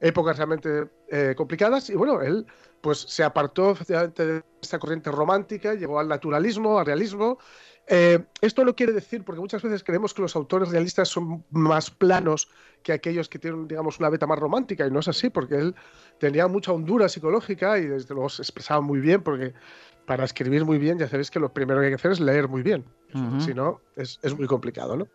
épocas 0.00 0.36
realmente 0.36 0.90
eh, 1.08 1.34
complicadas 1.36 1.90
y 1.90 1.94
bueno, 1.94 2.20
él 2.22 2.46
pues 2.80 3.00
se 3.00 3.22
apartó 3.22 3.70
efectivamente 3.72 4.26
de 4.26 4.42
esta 4.60 4.78
corriente 4.78 5.10
romántica, 5.10 5.74
llegó 5.74 6.00
al 6.00 6.08
naturalismo, 6.08 6.78
al 6.78 6.86
realismo. 6.86 7.38
Eh, 7.92 8.24
esto 8.40 8.64
no 8.64 8.76
quiere 8.76 8.92
decir, 8.92 9.24
porque 9.24 9.40
muchas 9.40 9.62
veces 9.62 9.82
creemos 9.82 10.14
que 10.14 10.22
los 10.22 10.36
autores 10.36 10.68
realistas 10.70 11.08
son 11.08 11.44
más 11.50 11.90
planos 11.90 12.48
que 12.84 12.92
aquellos 12.92 13.28
que 13.28 13.40
tienen, 13.40 13.66
digamos, 13.66 13.98
una 13.98 14.08
beta 14.08 14.28
más 14.28 14.38
romántica, 14.38 14.86
y 14.86 14.90
no 14.92 15.00
es 15.00 15.08
así, 15.08 15.28
porque 15.28 15.56
él 15.56 15.74
tenía 16.18 16.46
mucha 16.46 16.72
hondura 16.72 17.08
psicológica 17.08 17.78
y 17.78 17.86
desde 17.86 18.14
luego 18.14 18.28
se 18.28 18.42
expresaba 18.42 18.80
muy 18.80 19.00
bien, 19.00 19.22
porque 19.22 19.54
para 20.06 20.24
escribir 20.24 20.64
muy 20.64 20.78
bien 20.78 20.98
ya 20.98 21.08
sabéis 21.08 21.30
que 21.30 21.40
lo 21.40 21.52
primero 21.52 21.80
que 21.80 21.86
hay 21.86 21.90
que 21.90 21.96
hacer 21.96 22.12
es 22.12 22.20
leer 22.20 22.46
muy 22.48 22.62
bien. 22.62 22.84
Ujú. 23.12 23.40
Si 23.40 23.54
no, 23.54 23.80
es, 23.96 24.20
es 24.22 24.36
muy 24.36 24.46
complicado, 24.46 24.96
¿no? 24.96 25.08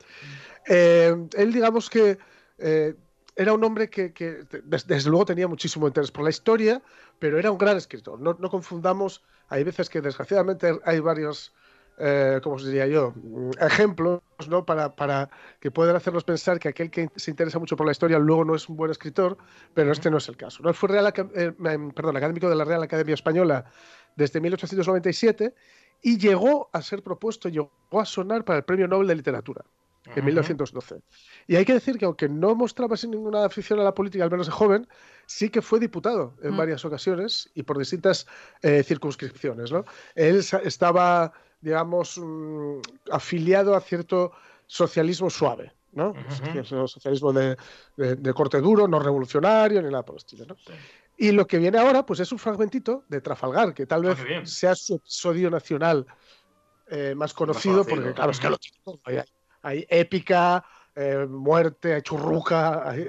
Eh, 0.68 1.16
él, 1.38 1.54
digamos 1.54 1.90
que 1.90 2.18
eh, 2.58 2.94
era 3.36 3.54
un 3.54 3.64
hombre 3.64 3.90
que, 3.90 4.14
que, 4.14 4.44
des- 4.64 4.86
desde 4.88 5.10
luego 5.10 5.26
tenía 5.26 5.48
muchísimo 5.48 5.88
interés 5.88 6.12
por 6.12 6.24
la 6.24 6.30
historia, 6.30 6.82
pero 7.20 7.40
era 7.40 7.52
un 7.52 7.58
gran 7.58 7.78
escritor. 7.78 8.20
No, 8.20 8.36
no 8.40 8.50
confundamos, 8.50 9.24
hay 9.48 9.64
veces 9.64 9.90
que 9.90 10.02
desgraciadamente 10.02 10.78
hay 10.86 11.00
varios, 11.00 11.54
eh, 11.98 12.40
¿cómo 12.44 12.56
os 12.56 12.66
diría 12.66 12.88
yo? 12.88 13.14
Mm, 13.16 13.52
Ejemplos, 13.62 14.22
¿no? 14.50 14.66
Para, 14.66 14.96
para 14.96 15.30
que 15.60 15.72
puedan 15.72 15.96
hacernos 15.96 16.24
pensar 16.24 16.60
que 16.60 16.70
aquel 16.70 16.90
que 16.92 17.10
se 17.16 17.32
interesa 17.32 17.60
mucho 17.60 17.76
por 17.76 17.86
la 17.86 17.92
historia 17.92 18.20
luego 18.20 18.44
no 18.46 18.56
es 18.56 18.68
un 18.70 18.76
buen 18.76 18.92
escritor, 18.92 19.38
pero 19.74 19.92
este 19.92 20.12
no 20.12 20.18
es 20.18 20.28
el 20.30 20.38
caso. 20.38 20.62
¿no? 20.64 20.74
Fue 20.74 20.90
Real, 20.90 21.14
eh, 21.36 21.54
perdón, 21.96 22.18
académico 22.18 22.50
de 22.50 22.56
la 22.56 22.66
Real 22.66 22.84
Academia 22.84 23.14
Española 23.14 23.66
desde 24.16 24.40
1897 24.42 25.54
y 26.02 26.18
llegó 26.18 26.70
a 26.74 26.82
ser 26.82 27.02
propuesto, 27.04 27.50
llegó 27.50 27.72
a 27.92 28.06
sonar 28.06 28.44
para 28.46 28.58
el 28.60 28.64
Premio 28.66 28.88
Nobel 28.88 29.08
de 29.08 29.16
Literatura 29.16 29.66
en 30.08 30.12
Ujú. 30.12 30.26
1912. 30.26 31.02
Y 31.48 31.56
hay 31.56 31.66
que 31.66 31.74
decir 31.74 31.98
que 31.98 32.06
aunque 32.06 32.30
no 32.30 32.54
mostraba 32.54 32.96
sin 32.96 33.10
ninguna 33.12 33.44
afición 33.44 33.80
a 33.80 33.84
la 33.84 33.94
política, 33.96 34.24
al 34.24 34.30
menos 34.30 34.46
de 34.46 34.52
joven, 34.52 34.88
sí 35.26 35.50
que 35.50 35.64
fue 35.64 35.80
diputado 35.80 36.36
en 36.44 36.54
Mm. 36.54 36.58
varias 36.58 36.86
ocasiones 36.86 37.50
y 37.56 37.64
por 37.64 37.80
distintas 37.80 38.28
eh, 38.62 38.84
circunscripciones. 38.84 39.72
¿no? 39.72 39.84
Él 40.14 40.44
estaba, 40.64 41.34
digamos, 41.66 42.20
mm, 42.20 42.78
afiliado 43.12 43.76
a 43.76 43.82
cierto 43.82 44.32
socialismo 44.68 45.32
suave. 45.32 45.74
¿no? 45.94 46.14
Socialismo 46.88 47.34
de, 47.34 47.58
de- 47.98 48.16
de 48.18 48.34
corte 48.34 48.60
duro, 48.62 48.88
no 48.88 49.00
revolucionario, 49.00 49.82
ni 49.82 49.90
nada 49.90 50.04
por 50.06 50.14
el 50.16 50.18
estilo. 50.20 50.46
¿no? 50.46 50.56
Sí. 50.56 50.74
Y 51.18 51.32
lo 51.32 51.48
que 51.48 51.58
viene 51.58 51.80
ahora, 51.80 52.06
pues 52.06 52.20
es 52.20 52.32
un 52.32 52.38
fragmentito 52.38 53.04
de 53.08 53.20
Trafalgar, 53.22 53.74
que 53.74 53.88
tal 53.88 54.06
Ah, 54.06 54.14
vez 54.14 54.52
sea 54.52 54.76
su 54.76 54.96
episodio 54.98 55.50
nacional 55.50 56.06
eh, 56.88 57.16
más 57.16 57.34
conocido, 57.34 57.78
conocido, 57.84 57.96
porque 57.96 58.14
claro, 58.14 58.32
es 58.32 58.40
que 58.40 58.50
lo. 58.50 58.58
Hay, 59.06 59.22
hay 59.64 59.88
épica, 59.90 60.64
eh, 60.94 61.26
muerte, 61.28 61.96
hay 61.96 62.02
churruca. 62.04 62.88
hay- 62.88 63.08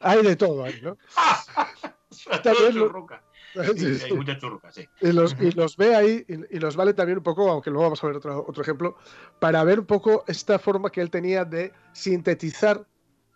Hay 0.00 0.22
de 0.22 0.36
todo 0.36 0.64
ahí, 0.64 0.80
¿no? 0.80 0.96
También 2.42 2.72
churruca. 2.72 3.22
Sí, 3.76 3.94
sí. 3.98 4.04
Hay 4.04 4.12
mucha 4.14 4.38
churruca, 4.38 4.70
sí. 4.72 4.88
Y 5.00 5.12
los, 5.12 5.36
y 5.40 5.50
los 5.52 5.76
ve 5.76 5.94
ahí 5.94 6.24
y, 6.28 6.56
y 6.56 6.60
los 6.60 6.76
vale 6.76 6.94
también 6.94 7.18
un 7.18 7.24
poco, 7.24 7.50
aunque 7.50 7.70
luego 7.70 7.84
vamos 7.84 8.02
a 8.04 8.06
ver 8.06 8.16
otro, 8.16 8.44
otro 8.46 8.62
ejemplo, 8.62 8.96
para 9.38 9.64
ver 9.64 9.80
un 9.80 9.86
poco 9.86 10.24
esta 10.26 10.58
forma 10.58 10.90
que 10.90 11.00
él 11.00 11.10
tenía 11.10 11.44
de 11.44 11.72
sintetizar, 11.92 12.86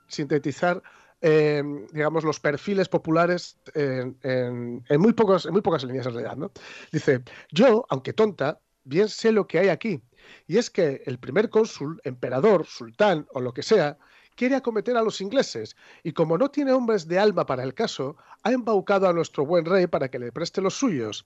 sintetizar 0.09 0.83
eh, 1.21 1.63
digamos, 1.93 2.25
los 2.25 2.41
perfiles 2.41 2.89
populares 2.89 3.61
en, 3.75 4.19
en- 4.23 4.85
en 4.89 5.01
muy 5.01 5.13
pocos, 5.13 5.47
en 5.47 5.53
muy 5.53 5.63
pocas 5.63 5.85
líneas 5.85 6.07
en 6.07 6.15
realidad. 6.15 6.37
¿no? 6.37 6.53
Dice, 6.91 7.23
yo, 7.51 7.87
aunque 7.91 8.13
tonta, 8.13 8.61
bien 8.85 9.09
sé 9.09 9.33
lo 9.33 9.47
que 9.47 9.59
hay 9.61 9.69
aquí. 9.69 10.03
Y 10.47 10.59
es 10.59 10.71
que 10.71 11.03
el 11.07 11.19
primer 11.19 11.49
cónsul, 11.51 12.01
emperador, 12.05 12.67
sultán 12.67 13.27
o 13.33 13.41
lo 13.41 13.53
que 13.55 13.63
sea, 13.63 13.99
quiere 14.37 14.57
acometer 14.57 14.97
a 14.97 15.03
los 15.03 15.21
ingleses 15.21 15.77
y 16.03 16.13
como 16.13 16.39
no 16.39 16.51
tiene 16.51 16.73
hombres 16.73 17.07
de 17.09 17.19
alma 17.19 17.47
para 17.47 17.63
el 17.63 17.75
caso, 17.75 18.17
ha 18.43 18.53
embaucado 18.53 19.09
a 19.09 19.13
nuestro 19.13 19.47
buen 19.47 19.65
rey 19.65 19.87
para 19.87 20.09
que 20.09 20.19
le 20.19 20.33
preste 20.33 20.61
los 20.61 20.75
suyos. 20.75 21.25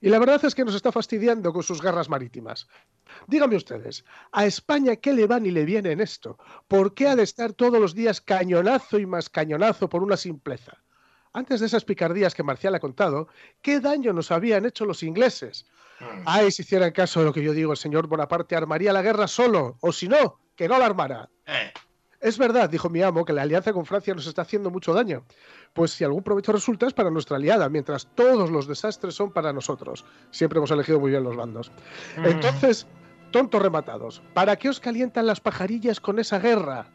Y 0.00 0.08
la 0.08 0.18
verdad 0.18 0.44
es 0.44 0.54
que 0.54 0.64
nos 0.64 0.74
está 0.74 0.92
fastidiando 0.92 1.52
con 1.52 1.62
sus 1.62 1.82
guerras 1.82 2.08
marítimas. 2.08 2.66
Díganme 3.26 3.56
ustedes, 3.56 4.04
¿a 4.32 4.46
España 4.46 4.96
qué 4.96 5.12
le 5.12 5.26
va 5.26 5.38
ni 5.40 5.50
le 5.50 5.64
viene 5.64 5.92
en 5.92 6.00
esto? 6.00 6.38
¿Por 6.68 6.94
qué 6.94 7.08
ha 7.08 7.16
de 7.16 7.22
estar 7.22 7.52
todos 7.52 7.80
los 7.80 7.94
días 7.94 8.20
cañonazo 8.20 8.98
y 8.98 9.06
más 9.06 9.28
cañonazo 9.28 9.88
por 9.88 10.02
una 10.02 10.16
simpleza? 10.16 10.78
Antes 11.32 11.60
de 11.60 11.66
esas 11.66 11.84
picardías 11.84 12.34
que 12.34 12.44
Marcial 12.44 12.74
ha 12.76 12.80
contado, 12.80 13.28
¿qué 13.60 13.80
daño 13.80 14.12
nos 14.12 14.30
habían 14.30 14.66
hecho 14.66 14.84
los 14.84 15.02
ingleses? 15.02 15.66
Ay, 16.24 16.50
si 16.50 16.62
hicieran 16.62 16.92
caso 16.92 17.20
de 17.20 17.26
lo 17.26 17.32
que 17.32 17.42
yo 17.42 17.52
digo, 17.52 17.72
el 17.72 17.78
señor 17.78 18.06
Bonaparte 18.06 18.56
armaría 18.56 18.92
la 18.92 19.02
guerra 19.02 19.26
solo, 19.26 19.76
o 19.80 19.92
si 19.92 20.08
no, 20.08 20.38
que 20.56 20.68
no 20.68 20.78
la 20.78 20.86
armara. 20.86 21.28
Eh, 21.46 21.72
Es 22.24 22.38
verdad, 22.38 22.70
dijo 22.70 22.88
mi 22.88 23.02
amo, 23.02 23.26
que 23.26 23.34
la 23.34 23.42
alianza 23.42 23.74
con 23.74 23.84
Francia 23.84 24.14
nos 24.14 24.26
está 24.26 24.40
haciendo 24.40 24.70
mucho 24.70 24.94
daño. 24.94 25.26
Pues 25.74 25.90
si 25.90 26.04
algún 26.04 26.22
provecho 26.22 26.52
resulta 26.52 26.86
es 26.86 26.94
para 26.94 27.10
nuestra 27.10 27.36
aliada, 27.36 27.68
mientras 27.68 28.06
todos 28.14 28.50
los 28.50 28.66
desastres 28.66 29.14
son 29.14 29.30
para 29.30 29.52
nosotros. 29.52 30.06
Siempre 30.30 30.56
hemos 30.56 30.70
elegido 30.70 30.98
muy 30.98 31.10
bien 31.10 31.22
los 31.22 31.36
bandos. 31.36 31.70
Entonces, 32.16 32.86
tontos 33.30 33.60
rematados, 33.60 34.22
¿para 34.32 34.56
qué 34.56 34.70
os 34.70 34.80
calientan 34.80 35.26
las 35.26 35.40
pajarillas 35.40 36.00
con 36.00 36.18
esa 36.18 36.38
guerra? 36.38 36.86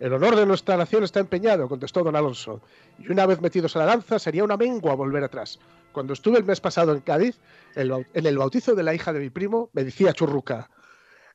El 0.00 0.14
honor 0.14 0.34
de 0.34 0.46
nuestra 0.46 0.76
nación 0.76 1.04
está 1.04 1.20
empeñado, 1.20 1.68
contestó 1.68 2.02
don 2.02 2.16
Alonso. 2.16 2.60
Y 2.98 3.12
una 3.12 3.24
vez 3.24 3.40
metidos 3.40 3.76
a 3.76 3.78
la 3.78 3.86
danza, 3.86 4.18
sería 4.18 4.42
una 4.42 4.56
mengua 4.56 4.96
volver 4.96 5.22
atrás. 5.22 5.60
Cuando 5.92 6.12
estuve 6.12 6.38
el 6.38 6.44
mes 6.44 6.60
pasado 6.60 6.92
en 6.92 7.02
Cádiz, 7.02 7.38
en 7.76 8.26
el 8.26 8.36
bautizo 8.36 8.74
de 8.74 8.82
la 8.82 8.94
hija 8.94 9.12
de 9.12 9.20
mi 9.20 9.30
primo, 9.30 9.70
me 9.74 9.84
decía 9.84 10.12
Churruca, 10.12 10.70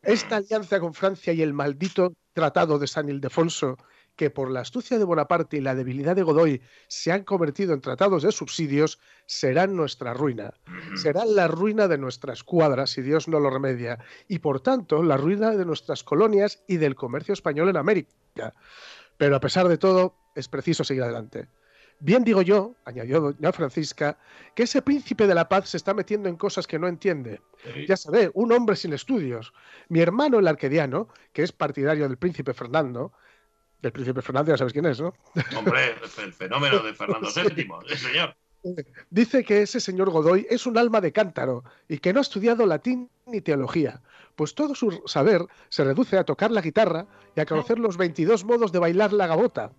esta 0.01 0.35
alianza 0.35 0.81
con 0.81 0.93
Francia 0.93 1.31
y 1.31 1.41
el 1.41 1.53
maldito 1.53 2.11
Tratado 2.37 2.77
de 2.77 2.85
San 2.85 3.09
Ildefonso, 3.09 3.79
que 4.15 4.29
por 4.29 4.51
la 4.51 4.59
astucia 4.59 4.99
de 4.99 5.05
Bonaparte 5.05 5.57
y 5.57 5.59
la 5.59 5.73
debilidad 5.73 6.15
de 6.15 6.21
Godoy 6.21 6.61
se 6.87 7.11
han 7.11 7.23
convertido 7.23 7.73
en 7.73 7.81
tratados 7.81 8.21
de 8.21 8.31
subsidios, 8.31 8.99
serán 9.25 9.75
nuestra 9.75 10.13
ruina. 10.13 10.53
Serán 10.93 11.35
la 11.35 11.47
ruina 11.47 11.87
de 11.87 11.97
nuestra 11.97 12.33
escuadra 12.33 12.85
si 12.85 13.01
Dios 13.01 13.27
no 13.27 13.39
lo 13.39 13.49
remedia, 13.49 13.97
y 14.27 14.37
por 14.37 14.59
tanto 14.59 15.01
la 15.01 15.17
ruina 15.17 15.55
de 15.55 15.65
nuestras 15.65 16.03
colonias 16.03 16.63
y 16.67 16.77
del 16.77 16.93
comercio 16.93 17.33
español 17.33 17.69
en 17.69 17.77
América. 17.77 18.53
Pero 19.17 19.35
a 19.35 19.39
pesar 19.39 19.67
de 19.67 19.79
todo, 19.79 20.13
es 20.35 20.47
preciso 20.47 20.83
seguir 20.83 21.01
adelante. 21.01 21.47
Bien 21.99 22.23
digo 22.23 22.41
yo, 22.43 22.75
añadió 22.85 23.19
doña 23.19 23.51
Francisca, 23.51 24.17
que 24.53 24.63
ese 24.63 24.81
príncipe 24.81 25.25
de 25.25 25.33
la 25.33 25.49
paz 25.49 25.69
se 25.69 25.77
está 25.77 25.93
metiendo 25.93 26.29
en 26.29 26.35
cosas 26.35 26.67
que 26.67 26.77
no 26.77 26.87
entiende. 26.87 27.41
Ya 27.87 27.97
se 27.97 28.11
ve, 28.11 28.29
un 28.33 28.51
hombre 28.51 28.75
sin 28.75 28.93
estudios. 28.93 29.51
Mi 29.89 29.99
hermano, 29.99 30.37
el 30.37 30.47
arquediano, 30.47 31.07
que 31.33 31.41
es 31.41 31.51
partidario 31.51 32.07
del 32.07 32.17
príncipe 32.17 32.53
Fernando, 32.53 33.13
del 33.81 33.91
príncipe 33.91 34.21
Fernando 34.21 34.51
ya 34.51 34.57
sabes 34.57 34.73
quién 34.73 34.85
es, 34.85 34.99
¿no? 34.99 35.13
Hombre, 35.57 35.95
el 36.23 36.33
fenómeno 36.33 36.79
de 36.79 36.93
Fernando 36.93 37.29
VII, 37.35 37.67
el 37.89 37.97
señor. 37.97 38.35
Dice 39.09 39.43
que 39.43 39.61
ese 39.61 39.79
señor 39.79 40.09
Godoy 40.09 40.45
es 40.49 40.65
un 40.65 40.77
alma 40.77 40.99
de 40.99 41.11
cántaro 41.11 41.63
y 41.87 41.99
que 41.99 42.11
no 42.11 42.19
ha 42.19 42.21
estudiado 42.21 42.65
latín 42.65 43.09
ni 43.25 43.41
teología, 43.41 44.01
pues 44.35 44.55
todo 44.55 44.75
su 44.75 45.03
saber 45.05 45.45
se 45.69 45.83
reduce 45.83 46.17
a 46.17 46.23
tocar 46.23 46.51
la 46.51 46.61
guitarra 46.61 47.07
y 47.35 47.39
a 47.39 47.45
conocer 47.45 47.79
los 47.79 47.97
22 47.97 48.43
modos 48.45 48.71
de 48.71 48.79
bailar 48.79 49.13
la 49.13 49.27
gabota. 49.27 49.71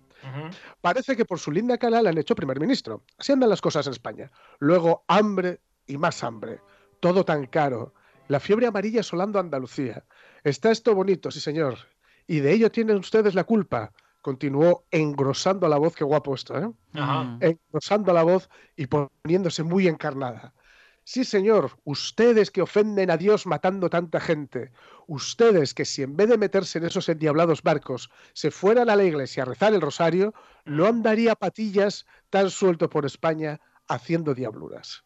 Parece 0.81 1.15
que 1.15 1.25
por 1.25 1.39
su 1.39 1.51
linda 1.51 1.77
cara 1.77 2.01
le 2.01 2.09
han 2.09 2.17
hecho 2.17 2.35
primer 2.35 2.59
ministro. 2.59 3.03
Así 3.17 3.31
andan 3.31 3.49
las 3.49 3.61
cosas 3.61 3.85
en 3.87 3.93
España. 3.93 4.31
Luego 4.59 5.03
hambre 5.07 5.61
y 5.87 5.97
más 5.97 6.23
hambre. 6.23 6.61
Todo 6.99 7.23
tan 7.25 7.45
caro. 7.47 7.93
La 8.27 8.39
fiebre 8.39 8.67
amarilla 8.67 8.99
asolando 9.01 9.39
a 9.39 9.41
Andalucía. 9.41 10.05
Está 10.43 10.71
esto 10.71 10.93
bonito, 10.93 11.31
sí 11.31 11.39
señor. 11.39 11.77
Y 12.27 12.39
de 12.39 12.53
ello 12.53 12.71
tienen 12.71 12.97
ustedes 12.97 13.33
la 13.33 13.43
culpa. 13.43 13.91
Continuó 14.21 14.85
engrosando 14.91 15.67
la 15.67 15.77
voz, 15.77 15.95
qué 15.95 16.03
guapo 16.03 16.35
esto, 16.35 16.57
¿eh? 16.57 16.71
Ajá. 16.93 17.37
engrosando 17.39 18.13
la 18.13 18.23
voz 18.23 18.49
y 18.75 18.87
poniéndose 18.87 19.63
muy 19.63 19.87
encarnada. 19.87 20.53
Sí, 21.11 21.25
señor, 21.25 21.71
ustedes 21.85 22.51
que 22.51 22.61
ofenden 22.61 23.09
a 23.09 23.17
Dios 23.17 23.47
matando 23.47 23.89
tanta 23.89 24.19
gente, 24.19 24.71
ustedes 25.07 25.73
que 25.73 25.83
si 25.83 26.03
en 26.03 26.15
vez 26.15 26.29
de 26.29 26.37
meterse 26.37 26.77
en 26.77 26.85
esos 26.85 27.09
endiablados 27.09 27.63
barcos 27.63 28.11
se 28.33 28.51
fueran 28.51 28.91
a 28.91 28.95
la 28.95 29.03
iglesia 29.05 29.41
a 29.41 29.47
rezar 29.47 29.73
el 29.73 29.81
rosario, 29.81 30.35
no 30.65 30.85
andaría 30.85 31.33
patillas 31.33 32.05
tan 32.29 32.51
suelto 32.51 32.91
por 32.91 33.07
España 33.07 33.59
haciendo 33.87 34.35
diabluras. 34.35 35.03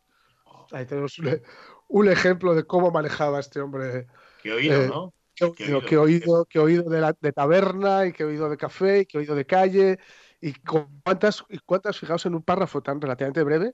Ahí 0.74 0.86
tenemos 0.86 1.18
un, 1.20 1.42
un 1.88 2.10
ejemplo 2.10 2.54
de 2.54 2.66
cómo 2.66 2.92
manejaba 2.92 3.40
este 3.40 3.62
hombre. 3.62 4.08
Qué 4.42 4.52
oído, 4.52 4.82
eh, 4.82 4.88
¿no? 4.90 5.14
Qué 5.34 5.46
oído, 5.46 5.82
qué 5.86 5.98
oído, 5.98 6.46
qué 6.50 6.60
oído 6.60 6.90
de, 6.90 7.00
la- 7.00 7.16
de 7.18 7.32
taberna 7.32 8.08
y 8.08 8.12
qué 8.12 8.26
oído 8.26 8.50
de 8.50 8.58
café 8.58 9.00
y 9.00 9.06
qué 9.06 9.20
oído 9.20 9.36
de 9.36 9.46
calle 9.46 10.00
y 10.42 10.54
cuántas, 10.56 11.46
y 11.48 11.60
cuántas, 11.60 11.98
fijaos 11.98 12.26
en 12.26 12.36
un 12.36 12.44
párrafo 12.44 12.84
tan 12.84 13.00
relativamente 13.00 13.42
breve, 13.44 13.74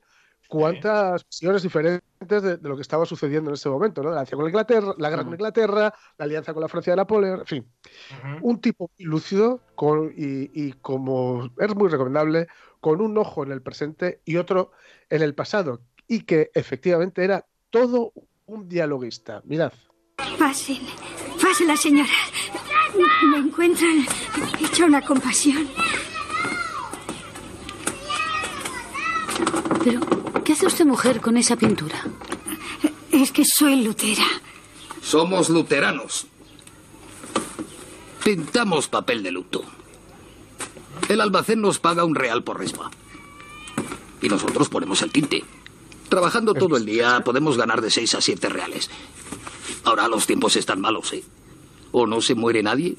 cuántas 0.49 1.23
visiones 1.27 1.61
diferentes 1.61 2.01
de, 2.19 2.57
de 2.57 2.67
lo 2.67 2.75
que 2.75 2.81
estaba 2.81 3.05
sucediendo 3.05 3.51
en 3.51 3.53
ese 3.53 3.69
momento, 3.69 4.01
¿no? 4.01 4.09
La 4.09 4.15
alianza 4.15 4.35
con 4.35 4.47
Inglaterra, 4.47 4.93
la 4.97 5.09
guerra 5.09 5.23
con 5.23 5.33
Inglaterra, 5.33 5.93
la 6.17 6.25
alianza 6.25 6.53
con 6.53 6.61
la 6.61 6.67
Francia 6.67 6.93
de 6.93 6.97
Napoleón, 6.97 7.41
en 7.41 7.45
fin. 7.45 7.67
Un 8.41 8.59
tipo 8.59 8.89
muy 8.97 9.05
lúcido 9.05 9.61
con, 9.75 10.11
y, 10.17 10.49
y 10.53 10.73
como 10.73 11.51
es 11.55 11.75
muy 11.75 11.87
recomendable, 11.87 12.47
con 12.81 12.99
un 12.99 13.15
ojo 13.19 13.43
en 13.43 13.51
el 13.51 13.61
presente 13.61 14.21
y 14.25 14.37
otro 14.37 14.71
en 15.09 15.21
el 15.21 15.35
pasado, 15.35 15.81
y 16.07 16.21
que 16.21 16.49
efectivamente 16.55 17.23
era 17.23 17.45
todo 17.69 18.11
un 18.47 18.67
dialoguista. 18.67 19.43
Mirad. 19.45 19.71
Pasen, 20.39 20.79
pasen 21.39 21.67
la 21.67 21.77
señora. 21.77 22.09
Me 23.31 23.37
encuentran 23.37 24.03
hecha 24.59 24.85
una 24.85 25.05
compasión. 25.05 25.67
Pero, 29.83 30.01
¿qué 30.01 30.18
hace 30.59 30.67
usted 30.67 30.85
mujer 30.85 31.21
con 31.21 31.37
esa 31.37 31.55
pintura? 31.55 32.03
Es 33.13 33.31
que 33.31 33.45
soy 33.45 33.81
lutera. 33.81 34.25
Somos 35.01 35.47
luteranos. 35.47 36.27
Pintamos 38.25 38.89
papel 38.89 39.23
de 39.23 39.31
luto. 39.31 39.63
El 41.07 41.21
almacén 41.21 41.61
nos 41.61 41.79
paga 41.79 42.03
un 42.03 42.13
real 42.13 42.43
por 42.43 42.59
resma. 42.59 42.91
Y 44.21 44.27
nosotros 44.27 44.67
ponemos 44.67 45.01
el 45.01 45.11
tinte. 45.13 45.45
Trabajando 46.09 46.53
todo 46.53 46.75
el 46.75 46.85
día 46.85 47.21
podemos 47.23 47.57
ganar 47.57 47.79
de 47.79 47.89
6 47.89 48.15
a 48.15 48.21
7 48.21 48.49
reales. 48.49 48.89
Ahora 49.85 50.09
los 50.09 50.27
tiempos 50.27 50.57
están 50.57 50.81
malos, 50.81 51.13
¿eh? 51.13 51.23
O 51.93 52.05
no 52.05 52.19
se 52.19 52.35
muere 52.35 52.61
nadie, 52.63 52.97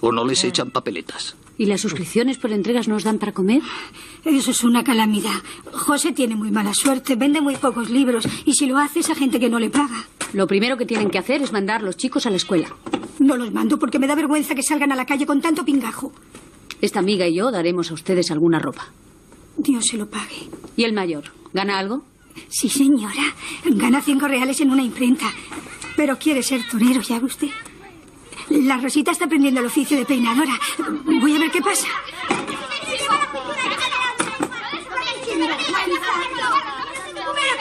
o 0.00 0.10
no 0.10 0.24
les 0.24 0.42
echan 0.42 0.70
papeletas. 0.70 1.36
¿Y 1.56 1.66
las 1.66 1.80
suscripciones 1.80 2.38
por 2.38 2.50
entregas 2.52 2.88
nos 2.88 3.04
dan 3.04 3.18
para 3.18 3.32
comer? 3.32 3.62
Eso 4.24 4.50
es 4.50 4.64
una 4.64 4.82
calamidad. 4.82 5.40
José 5.72 6.12
tiene 6.12 6.34
muy 6.34 6.50
mala 6.50 6.74
suerte, 6.74 7.14
vende 7.14 7.40
muy 7.40 7.56
pocos 7.56 7.90
libros 7.90 8.26
y 8.44 8.54
si 8.54 8.66
lo 8.66 8.78
hace 8.78 9.00
es 9.00 9.10
a 9.10 9.14
gente 9.14 9.38
que 9.38 9.48
no 9.48 9.60
le 9.60 9.70
paga. 9.70 10.04
Lo 10.32 10.48
primero 10.48 10.76
que 10.76 10.86
tienen 10.86 11.10
que 11.10 11.18
hacer 11.18 11.42
es 11.42 11.52
mandar 11.52 11.82
los 11.82 11.96
chicos 11.96 12.26
a 12.26 12.30
la 12.30 12.36
escuela. 12.36 12.74
No 13.20 13.36
los 13.36 13.52
mando 13.52 13.78
porque 13.78 14.00
me 14.00 14.08
da 14.08 14.16
vergüenza 14.16 14.56
que 14.56 14.64
salgan 14.64 14.90
a 14.90 14.96
la 14.96 15.06
calle 15.06 15.26
con 15.26 15.40
tanto 15.40 15.64
pingajo. 15.64 16.12
Esta 16.80 16.98
amiga 16.98 17.28
y 17.28 17.36
yo 17.36 17.52
daremos 17.52 17.90
a 17.90 17.94
ustedes 17.94 18.32
alguna 18.32 18.58
ropa. 18.58 18.88
Dios 19.56 19.86
se 19.86 19.96
lo 19.96 20.10
pague. 20.10 20.48
¿Y 20.76 20.82
el 20.82 20.92
mayor? 20.92 21.24
¿Gana 21.52 21.78
algo? 21.78 22.04
Sí, 22.48 22.68
señora. 22.68 23.32
Gana 23.64 24.02
cinco 24.02 24.26
reales 24.26 24.60
en 24.60 24.70
una 24.70 24.82
imprenta. 24.82 25.26
Pero 25.96 26.18
quiere 26.18 26.42
ser 26.42 26.66
torero, 26.68 27.00
¿ya 27.00 27.18
usted? 27.18 27.48
La 28.50 28.76
Rosita 28.78 29.10
está 29.10 29.24
aprendiendo 29.24 29.60
el 29.60 29.66
oficio 29.66 29.96
de 29.96 30.04
peinadora. 30.04 30.58
Voy 31.04 31.36
a 31.36 31.38
ver 31.38 31.50
qué 31.50 31.60
pasa. 31.60 31.88
¡Mira 35.34 35.56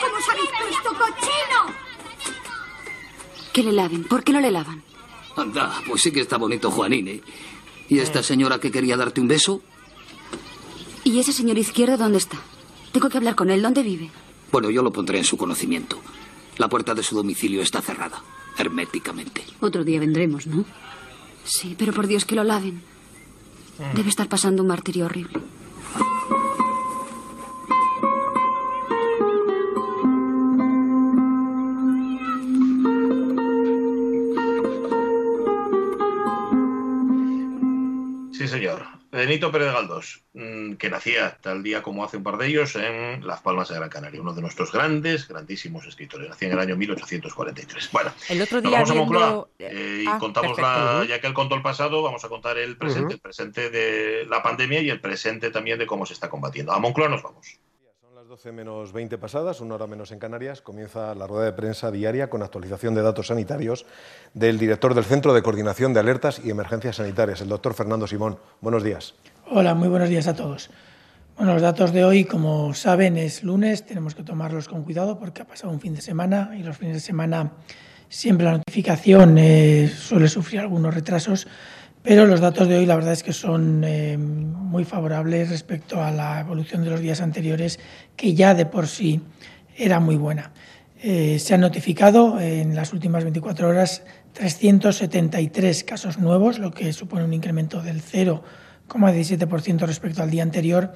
cómo 0.01 0.17
os 0.17 0.29
habéis 0.29 0.49
puesto 0.59 0.89
cochino! 0.89 1.73
Que 3.51 3.63
le 3.63 3.71
laven. 3.71 4.03
¿Por 4.05 4.23
qué 4.23 4.33
no 4.33 4.39
le 4.41 4.51
lavan? 4.51 4.83
Anda, 5.35 5.81
pues 5.87 6.01
sí 6.01 6.11
que 6.11 6.21
está 6.21 6.37
bonito 6.37 6.71
Juanín, 6.71 7.07
¿eh? 7.07 7.21
¿Y 7.89 7.99
esta 7.99 8.23
señora 8.23 8.59
que 8.59 8.71
quería 8.71 8.97
darte 8.97 9.21
un 9.21 9.27
beso? 9.27 9.61
¿Y 11.03 11.19
ese 11.19 11.33
señor 11.33 11.57
izquierdo 11.57 11.97
dónde 11.97 12.17
está? 12.17 12.37
Tengo 12.91 13.09
que 13.09 13.17
hablar 13.17 13.35
con 13.35 13.49
él. 13.49 13.61
¿Dónde 13.61 13.83
vive? 13.83 14.09
Bueno, 14.51 14.69
yo 14.69 14.81
lo 14.83 14.93
pondré 14.93 15.17
en 15.17 15.23
su 15.25 15.37
conocimiento. 15.37 15.99
La 16.57 16.69
puerta 16.69 16.93
de 16.93 17.03
su 17.03 17.15
domicilio 17.15 17.61
está 17.61 17.81
cerrada, 17.81 18.21
herméticamente. 18.57 19.43
Otro 19.59 19.83
día 19.83 19.99
vendremos, 19.99 20.47
¿no? 20.47 20.65
Sí, 21.43 21.75
pero 21.77 21.93
por 21.93 22.07
Dios 22.07 22.25
que 22.25 22.35
lo 22.35 22.43
laven. 22.43 22.81
Debe 23.95 24.09
estar 24.09 24.29
pasando 24.29 24.61
un 24.61 24.67
martirio 24.67 25.05
horrible. 25.05 25.39
Benito 39.13 39.51
Pérez 39.51 39.71
Galdós, 39.71 40.23
mm, 40.33 40.73
que 40.73 40.89
nacía 40.89 41.37
tal 41.39 41.61
día 41.61 41.83
como 41.83 42.03
hace 42.03 42.17
un 42.17 42.23
par 42.23 42.37
de 42.37 42.47
ellos 42.47 42.75
en 42.75 43.25
Las 43.25 43.41
Palmas 43.41 43.69
de 43.69 43.75
Gran 43.75 43.89
Canaria, 43.89 44.19
uno 44.19 44.33
de 44.33 44.41
nuestros 44.41 44.71
grandes, 44.71 45.27
grandísimos 45.27 45.85
escritores. 45.85 46.29
Nacía 46.29 46.47
en 46.47 46.53
el 46.55 46.59
año 46.59 46.75
1843. 46.75 47.89
Bueno, 47.91 48.11
el 48.29 48.41
otro 48.41 48.59
día 48.61 48.71
vamos 48.71 48.89
a. 48.89 48.93
Moncloa 48.95 49.47
eh, 49.59 50.01
y 50.03 50.07
Ah, 50.07 50.17
contamos 50.19 50.55
perfecto. 50.57 50.99
la, 50.99 51.05
ya 51.05 51.21
que 51.21 51.27
él 51.27 51.33
contó 51.33 51.55
el 51.55 51.61
pasado, 51.61 52.01
vamos 52.01 52.25
a 52.25 52.29
contar 52.29 52.57
el 52.57 52.75
presente, 52.77 53.13
el 53.13 53.19
presente 53.19 53.69
de 53.69 54.25
la 54.27 54.41
pandemia 54.41 54.81
y 54.81 54.89
el 54.89 54.99
presente 54.99 55.51
también 55.51 55.77
de 55.77 55.85
cómo 55.85 56.05
se 56.05 56.13
está 56.13 56.29
combatiendo. 56.29 56.71
A 56.73 56.79
Moncloa 56.79 57.07
nos 57.09 57.21
vamos. 57.21 57.59
Las 58.33 58.41
12 58.41 58.51
menos 58.51 58.93
20 58.93 59.19
pasadas, 59.19 59.61
una 59.61 59.75
hora 59.75 59.85
menos 59.85 60.11
en 60.11 60.17
Canarias, 60.17 60.63
comienza 60.63 61.13
la 61.13 61.27
rueda 61.27 61.45
de 61.45 61.53
prensa 61.53 61.91
diaria 61.91 62.31
con 62.31 62.41
actualización 62.41 62.95
de 62.95 63.03
datos 63.03 63.27
sanitarios 63.27 63.85
del 64.33 64.57
director 64.57 64.95
del 64.95 65.03
Centro 65.03 65.35
de 65.35 65.43
Coordinación 65.43 65.93
de 65.93 65.99
Alertas 65.99 66.41
y 66.43 66.49
Emergencias 66.49 66.95
Sanitarias, 66.95 67.41
el 67.41 67.49
doctor 67.49 67.75
Fernando 67.75 68.07
Simón. 68.07 68.39
Buenos 68.59 68.83
días. 68.83 69.13
Hola, 69.51 69.75
muy 69.75 69.87
buenos 69.87 70.09
días 70.09 70.25
a 70.25 70.35
todos. 70.35 70.71
Bueno, 71.37 71.53
los 71.53 71.61
datos 71.61 71.93
de 71.93 72.05
hoy, 72.05 72.25
como 72.25 72.73
saben, 72.73 73.17
es 73.17 73.43
lunes, 73.43 73.85
tenemos 73.85 74.15
que 74.15 74.23
tomarlos 74.23 74.67
con 74.67 74.81
cuidado 74.81 75.19
porque 75.19 75.43
ha 75.43 75.45
pasado 75.45 75.71
un 75.71 75.79
fin 75.79 75.93
de 75.93 76.01
semana 76.01 76.53
y 76.57 76.63
los 76.63 76.75
fines 76.75 76.95
de 76.95 77.01
semana 77.01 77.51
siempre 78.09 78.45
la 78.45 78.53
notificación 78.53 79.37
eh, 79.37 79.87
suele 79.95 80.27
sufrir 80.27 80.61
algunos 80.61 80.91
retrasos, 80.91 81.47
pero 82.03 82.25
los 82.25 82.41
datos 82.41 82.67
de 82.67 82.77
hoy 82.77 82.85
la 82.85 82.95
verdad 82.95 83.13
es 83.13 83.23
que 83.23 83.33
son 83.33 83.83
eh, 83.85 84.17
muy 84.17 84.83
favorables 84.83 85.49
respecto 85.49 86.03
a 86.03 86.11
la 86.11 86.41
evolución 86.41 86.83
de 86.83 86.89
los 86.89 86.99
días 86.99 87.21
anteriores, 87.21 87.79
que 88.17 88.33
ya 88.33 88.53
de 88.53 88.65
por 88.65 88.87
sí 88.87 89.21
era 89.75 89.99
muy 90.01 90.17
buena. 90.17 90.51
Eh, 91.01 91.39
se 91.39 91.53
han 91.53 91.61
notificado 91.61 92.39
en 92.39 92.75
las 92.75 92.93
últimas 92.93 93.23
24 93.23 93.67
horas 93.67 94.03
373 94.33 95.83
casos 95.83 96.17
nuevos, 96.19 96.59
lo 96.59 96.71
que 96.71 96.91
supone 96.93 97.23
un 97.23 97.33
incremento 97.33 97.81
del 97.81 98.01
0,17% 98.01 99.79
respecto 99.79 100.23
al 100.23 100.29
día 100.29 100.43
anterior 100.43 100.93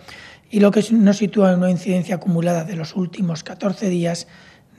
y 0.49 0.59
lo 0.59 0.71
que 0.71 0.83
nos 0.91 1.17
sitúa 1.17 1.51
en 1.51 1.59
una 1.59 1.71
incidencia 1.71 2.15
acumulada 2.15 2.63
de 2.63 2.75
los 2.75 2.95
últimos 2.95 3.43
14 3.43 3.89
días 3.89 4.27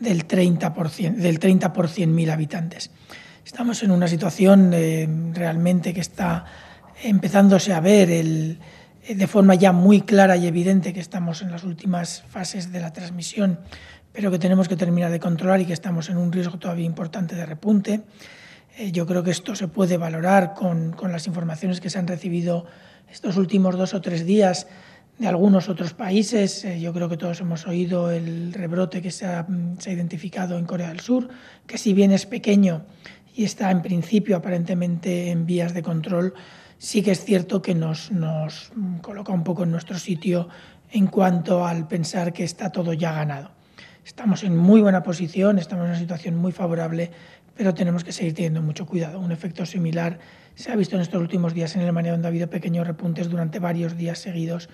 del 0.00 0.26
30%, 0.26 1.16
del 1.16 1.38
30 1.38 1.72
por 1.72 1.88
100.000 1.88 2.30
habitantes. 2.30 2.90
Estamos 3.49 3.82
en 3.82 3.92
una 3.92 4.07
situación 4.09 4.72
eh, 4.74 5.09
realmente 5.32 5.94
que 5.94 6.03
está 6.03 6.44
empezándose 7.03 7.72
a 7.72 7.80
ver 7.80 8.11
el, 8.11 8.59
eh, 9.03 9.14
de 9.14 9.26
forma 9.26 9.55
ya 9.55 9.72
muy 9.72 10.03
clara 10.03 10.36
y 10.36 10.46
evidente 10.46 10.92
que 10.92 11.01
estamos 11.01 11.40
en 11.40 11.51
las 11.51 11.64
últimas 11.64 12.24
fases 12.28 12.70
de 12.72 12.80
la 12.80 12.92
transmisión, 12.92 13.59
pero 14.12 14.30
que 14.30 14.38
tenemos 14.38 14.68
que 14.68 14.76
terminar 14.76 15.11
de 15.11 15.18
controlar 15.18 15.62
y 15.62 15.64
que 15.64 15.72
estamos 15.72 16.11
en 16.11 16.18
un 16.18 16.30
riesgo 16.30 16.59
todavía 16.59 16.84
importante 16.84 17.36
de 17.36 17.46
repunte. 17.46 18.03
Eh, 18.76 18.92
yo 18.92 19.07
creo 19.07 19.22
que 19.22 19.30
esto 19.30 19.55
se 19.55 19.66
puede 19.66 19.96
valorar 19.96 20.53
con, 20.53 20.92
con 20.92 21.11
las 21.11 21.26
informaciones 21.26 21.80
que 21.80 21.88
se 21.88 21.99
han 21.99 22.07
recibido 22.07 22.66
estos 23.11 23.38
últimos 23.38 23.78
dos 23.78 23.94
o 23.94 24.03
tres 24.03 24.26
días 24.26 24.66
de 25.18 25.26
algunos 25.26 25.68
otros 25.68 25.94
países. 25.94 26.64
Eh, 26.64 26.80
yo 26.80 26.92
creo 26.92 27.09
que 27.09 27.16
todos 27.16 27.40
hemos 27.40 27.66
oído 27.66 28.11
el 28.11 28.53
rebrote 28.53 29.03
que 29.03 29.11
se 29.11 29.26
ha, 29.26 29.42
mm, 29.42 29.78
se 29.78 29.90
ha 29.90 29.92
identificado 29.92 30.59
en 30.59 30.64
Corea 30.64 30.88
del 30.88 31.01
Sur, 31.01 31.28
que 31.66 31.78
si 31.78 31.92
bien 31.92 32.12
es 32.12 32.26
pequeño 32.26 32.84
y 33.39 33.45
está 33.45 33.70
en 33.70 33.82
principio 33.82 34.36
aparentemente 34.36 35.30
en 35.30 35.47
vías 35.47 35.72
de 35.72 35.80
control, 35.80 36.34
sí 36.76 37.03
que 37.03 37.12
es 37.12 37.24
cierto 37.24 37.62
que 37.62 37.72
nos, 37.72 38.11
nos 38.11 38.72
coloca 39.01 39.32
un 39.32 39.45
poco 39.45 39.62
en 39.62 39.70
nuestro 39.70 39.97
sitio 39.97 40.49
en 40.91 41.07
cuanto 41.07 41.64
al 41.64 41.86
pensar 41.86 42.32
que 42.32 42.43
está 42.43 42.72
todo 42.72 42.95
ya 42.95 43.12
ganado. 43.12 43.53
Estamos 44.05 44.43
en 44.43 44.57
muy 44.57 44.80
buena 44.80 45.05
posición, 45.05 45.61
estamos 45.61 45.84
en 45.84 45.91
una 45.91 46.01
situación 46.01 46.34
muy 46.34 46.51
favorable, 46.51 47.12
pero 47.55 47.74
tenemos 47.74 48.03
que 48.03 48.11
seguir 48.11 48.34
teniendo 48.34 48.61
mucho 48.61 48.86
cuidado. 48.86 49.20
Un 49.20 49.30
efecto 49.30 49.64
similar 49.64 50.18
se 50.57 50.72
ha 50.72 50.76
visto 50.76 50.97
en 50.97 51.03
estos 51.03 51.20
últimos 51.20 51.55
días 51.55 51.76
en 51.76 51.82
Alemania, 51.82 52.11
donde 52.11 52.26
ha 52.26 52.30
habido 52.30 52.51
pequeños 52.51 52.89
repuntes 52.89 53.30
durante 53.30 53.61
varios 53.61 53.97
días 53.97 54.18
seguidos, 54.18 54.68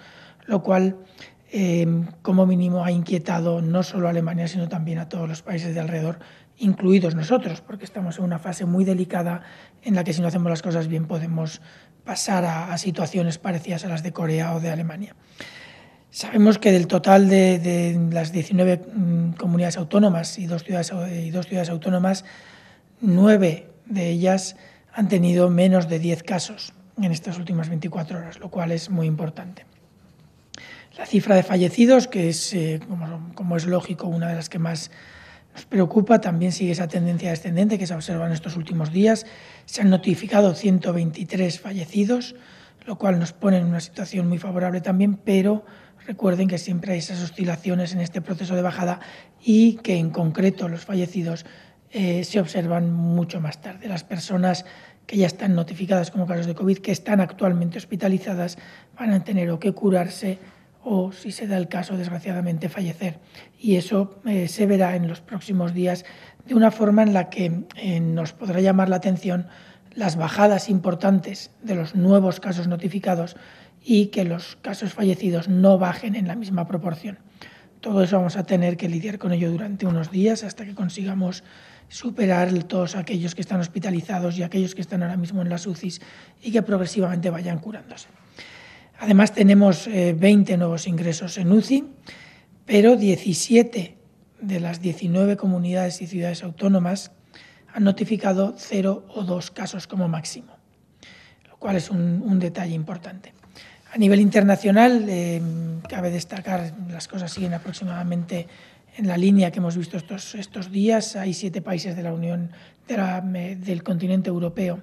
lo 0.47 0.63
cual, 0.63 0.97
eh, 1.53 1.87
como 2.23 2.47
mínimo, 2.47 2.83
ha 2.83 2.91
inquietado 2.91 3.61
no 3.61 3.83
solo 3.83 4.07
a 4.07 4.11
Alemania, 4.11 4.49
sino 4.49 4.71
también 4.71 5.01
a 5.01 5.11
todos 5.11 5.29
los 5.29 5.43
países 5.43 5.75
de 5.75 5.81
alrededor, 5.81 6.21
incluidos 6.59 7.15
nosotros, 7.15 7.61
porque 7.61 7.85
estamos 7.85 8.19
en 8.19 8.25
una 8.25 8.39
fase 8.39 8.65
muy 8.65 8.85
delicada 8.85 9.43
en 9.83 9.95
la 9.95 10.05
que 10.05 10.13
si 10.13 10.21
no 10.21 10.29
hacemos 10.29 10.51
las 10.51 10.63
cosas 10.63 10.89
bien 10.89 11.07
podemos 11.07 11.61
pasar 12.05 12.45
a, 12.45 12.73
a 12.73 12.79
situaciones 12.79 13.39
parecidas 13.39 13.85
a 13.85 13.89
las 13.89 14.03
de 14.03 14.13
Corea 14.13 14.55
o 14.55 14.61
de 14.61 14.71
Alemania. 14.71 15.17
Sabemos 16.11 16.59
que 16.59 16.71
del 16.71 16.87
total 16.87 17.29
de, 17.29 17.59
de 17.59 17.99
las 18.13 18.31
19 18.31 18.77
mm, 18.77 19.33
comunidades 19.33 19.77
autónomas 19.77 20.39
y 20.39 20.47
dos, 20.47 20.63
ciudades, 20.63 20.93
y 21.13 21.31
dos 21.31 21.47
ciudades 21.47 21.71
autónomas, 21.71 22.25
nueve 23.01 23.67
de 23.87 24.11
ellas 24.11 24.55
han 24.93 25.09
tenido 25.09 25.51
menos 25.51 25.89
de 25.89 25.99
10 25.99 26.23
casos 26.23 26.73
en 27.03 27.11
estas 27.11 27.37
últimas 27.37 27.69
24 27.69 28.19
horas, 28.19 28.39
lo 28.39 28.49
cual 28.49 28.71
es 28.71 28.91
muy 28.91 29.09
importante. 29.09 29.67
La 30.97 31.07
cifra 31.07 31.35
de 31.35 31.43
fallecidos, 31.43 32.07
que 32.07 32.29
es, 32.29 32.55
eh, 32.55 32.81
como, 32.89 33.33
como, 33.35 33.57
es 33.57 33.67
lógico, 33.67 34.07
una 34.07 34.29
de 34.29 34.37
las 34.37 34.49
que 34.49 34.61
más 34.61 34.93
nos 35.55 35.67
preocupa, 35.67 36.21
también 36.21 36.51
sigue 36.51 36.73
esa 36.73 36.89
tendencia 36.89 37.31
descendente 37.31 37.79
que 37.79 37.87
se 37.87 37.95
observa 37.95 38.27
en 38.27 38.33
estos 38.33 38.57
últimos 38.57 38.93
días. 38.93 39.25
Se 39.67 39.83
han 39.83 39.91
notificado 39.91 40.55
123 40.55 41.61
fallecidos, 41.61 42.35
lo 42.87 42.99
cual 42.99 43.21
nos 43.21 43.33
pone 43.33 43.59
en 43.59 43.67
una 43.67 43.81
situación 43.81 44.29
muy 44.29 44.39
favorable 44.39 44.81
también, 44.81 45.15
pero 45.15 45.65
recuerden 46.07 46.49
que 46.49 46.59
siempre 46.59 46.93
hay 46.93 46.99
esas 46.99 47.23
oscilaciones 47.23 47.93
en 47.93 48.01
este 48.01 48.21
proceso 48.21 48.57
de 48.57 48.63
bajada 48.63 49.01
y 49.43 49.75
que 49.77 49.97
en 49.97 50.11
concreto 50.11 50.69
los 50.69 50.85
fallecidos 50.85 51.47
eh, 51.93 52.25
se 52.25 52.41
observan 52.41 52.93
mucho 52.93 53.41
más 53.41 53.61
tarde. 53.61 53.87
Las 53.87 54.03
personas 54.03 54.65
que 55.07 55.19
ya 55.19 55.27
están 55.29 55.55
notificadas 55.55 56.11
como 56.11 56.27
casos 56.27 56.47
de 56.47 56.55
COVID, 56.57 56.79
que 56.79 56.91
están 56.91 57.21
actualmente 57.21 57.79
hospitalizadas, 57.79 58.59
van 58.99 59.13
a 59.13 59.23
tener 59.23 59.51
o 59.51 59.61
que 59.61 59.73
curarse 59.73 60.39
o, 60.85 61.13
si 61.13 61.33
se 61.33 61.47
da 61.47 61.57
el 61.57 61.69
caso, 61.69 61.97
desgraciadamente, 61.97 62.69
fallecer. 62.69 63.19
Y 63.59 63.77
eso 63.77 64.21
eh, 64.27 64.49
se 64.49 64.67
verá 64.67 64.97
en 64.97 65.09
los 65.09 65.21
próximos 65.21 65.73
días 65.73 66.05
de 66.47 66.55
una 66.55 66.71
forma 66.71 67.03
en 67.03 67.15
la 67.15 67.31
que 67.31 67.65
eh, 67.77 68.01
nos 68.01 68.33
podrá 68.33 68.61
llamar 68.61 68.89
la 68.89 68.97
atención 68.97 69.47
las 69.95 70.17
bajadas 70.17 70.69
importantes 70.69 71.51
de 71.63 71.75
los 71.75 71.95
nuevos 71.95 72.41
casos 72.41 72.69
notificados 72.69 73.37
y 73.83 74.07
que 74.07 74.25
los 74.25 74.57
casos 74.57 74.93
fallecidos 74.93 75.49
no 75.49 75.79
bajen 75.79 76.17
en 76.17 76.27
la 76.29 76.35
misma 76.35 76.67
proporción. 76.67 77.19
Todo 77.81 78.03
eso 78.03 78.17
vamos 78.17 78.37
a 78.37 78.45
tener 78.45 78.77
que 78.77 78.89
lidiar 78.89 79.19
con 79.19 79.33
ello 79.33 79.51
durante 79.51 79.87
unos 79.87 80.11
días 80.11 80.43
hasta 80.43 80.65
que 80.65 80.75
consigamos 80.75 81.45
superar 81.89 82.51
todos 82.65 82.97
aquellos 82.97 83.35
que 83.35 83.43
están 83.43 83.61
hospitalizados 83.61 84.39
y 84.39 84.43
aquellos 84.43 84.75
que 84.75 84.81
están 84.81 85.03
ahora 85.03 85.17
mismo 85.17 85.43
en 85.43 85.51
las 85.51 85.67
UCIs 85.67 86.01
y 86.43 86.51
que 86.51 86.63
progresivamente 86.63 87.31
vayan 87.31 87.59
curándose. 87.59 88.09
Además 89.05 89.35
tenemos 89.35 89.87
eh, 89.87 90.17
20 90.19 90.57
nuevos 90.57 90.89
ingresos 90.89 91.37
en 91.37 91.53
UCI, 91.53 91.85
pero 92.65 92.97
17 92.97 93.99
de 94.41 94.61
las 94.61 94.81
19 94.81 95.37
comunidades 95.37 96.01
y 96.01 96.07
ciudades 96.07 96.43
autónomas 96.43 97.13
han 97.75 97.85
notificado 97.85 98.55
cero 98.57 99.05
o 99.15 99.25
dos 99.25 99.51
casos 99.51 99.87
como 99.87 100.09
máximo, 100.09 100.57
lo 101.51 101.59
cual 101.59 101.77
es 101.77 101.91
un, 101.91 102.39
detalle 102.39 102.75
importante. 102.75 103.35
A 103.93 103.99
nivel 103.99 104.21
internacional, 104.21 105.05
eh, 105.07 105.43
cabe 105.87 106.11
destacar, 106.11 106.73
las 106.89 107.07
cosas 107.07 107.31
siguen 107.31 107.53
aproximadamente 107.53 108.49
en 108.97 109.07
la 109.07 109.19
línea 109.19 109.51
que 109.51 109.59
hemos 109.59 109.77
visto 109.77 109.99
estos, 109.99 110.35
estos 110.35 110.73
días. 110.73 111.15
Hay 111.17 111.35
siete 111.35 111.61
países 111.61 111.95
de 111.95 112.05
la 112.05 112.15
Unión 112.15 112.53
del 112.89 113.83
continente 113.83 114.31
europeo 114.31 114.83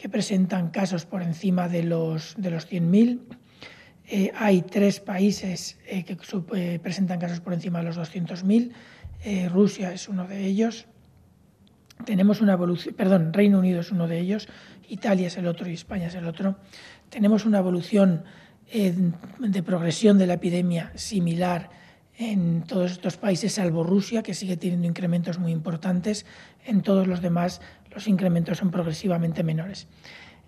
que 0.00 0.08
presentan 0.08 0.70
casos 0.70 1.04
por 1.04 1.20
encima 1.20 1.68
de 1.68 1.82
los, 1.82 2.34
de 2.38 2.50
los 2.50 2.70
100.000. 2.70 3.39
Eh, 4.12 4.32
hay 4.34 4.62
tres 4.62 4.98
países 4.98 5.78
eh, 5.86 6.02
que 6.02 6.18
eh, 6.56 6.80
presentan 6.82 7.20
casos 7.20 7.38
por 7.38 7.52
encima 7.52 7.78
de 7.78 7.84
los 7.84 7.96
200.000. 7.96 8.72
Rusia 9.52 9.92
es 9.92 10.08
uno 10.08 10.26
de 10.26 10.46
ellos. 10.46 10.86
Tenemos 12.04 12.40
una 12.40 12.54
evolución, 12.54 12.94
perdón, 12.96 13.32
Reino 13.32 13.60
Unido 13.60 13.80
es 13.80 13.92
uno 13.92 14.08
de 14.08 14.18
ellos, 14.18 14.48
Italia 14.88 15.28
es 15.28 15.36
el 15.36 15.46
otro 15.46 15.68
y 15.68 15.74
España 15.74 16.08
es 16.08 16.14
el 16.16 16.26
otro. 16.26 16.56
Tenemos 17.08 17.44
una 17.44 17.58
evolución 17.58 18.24
de 18.72 19.62
progresión 19.62 20.16
de 20.18 20.26
la 20.26 20.34
epidemia 20.34 20.90
similar 20.94 21.70
en 22.16 22.62
todos 22.62 22.92
estos 22.92 23.18
países, 23.18 23.52
salvo 23.52 23.84
Rusia, 23.84 24.22
que 24.22 24.34
sigue 24.34 24.56
teniendo 24.56 24.88
incrementos 24.88 25.38
muy 25.38 25.52
importantes. 25.52 26.24
En 26.64 26.80
todos 26.80 27.06
los 27.06 27.20
demás, 27.20 27.60
los 27.94 28.08
incrementos 28.08 28.58
son 28.58 28.70
progresivamente 28.70 29.42
menores. 29.42 29.86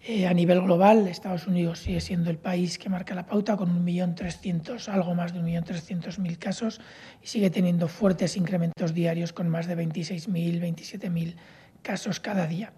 Eh, 0.05 0.27
a 0.27 0.35
nivel 0.35 0.61
global, 0.63 1.07
Estados 1.07 1.47
Unidos 1.47 1.79
sigue 1.79 2.01
siendo 2.01 2.29
el 2.29 2.37
país 2.37 2.77
que 2.77 2.89
marca 2.89 3.15
la 3.15 3.25
pauta 3.25 3.57
con 3.57 3.87
1.300.000, 3.87 4.89
algo 4.89 5.15
más 5.15 5.33
de 5.33 5.41
1.300.000 5.41 6.39
casos 6.39 6.81
y 7.23 7.29
sigue 7.29 7.51
teniendo 7.51 7.87
fuertes 7.87 8.37
incrementos 8.37 8.95
diarios 8.95 9.33
con 9.33 9.49
más 9.49 9.69
de 9.69 9.77
26.000, 9.77 10.61
27.000 10.61 11.37
casos 11.83 12.19
cada 12.19 12.49
día. 12.49 12.73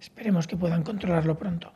Esperemos 0.00 0.48
que 0.48 0.56
puedan 0.56 0.82
controlarlo 0.82 1.38
pronto. 1.38 1.72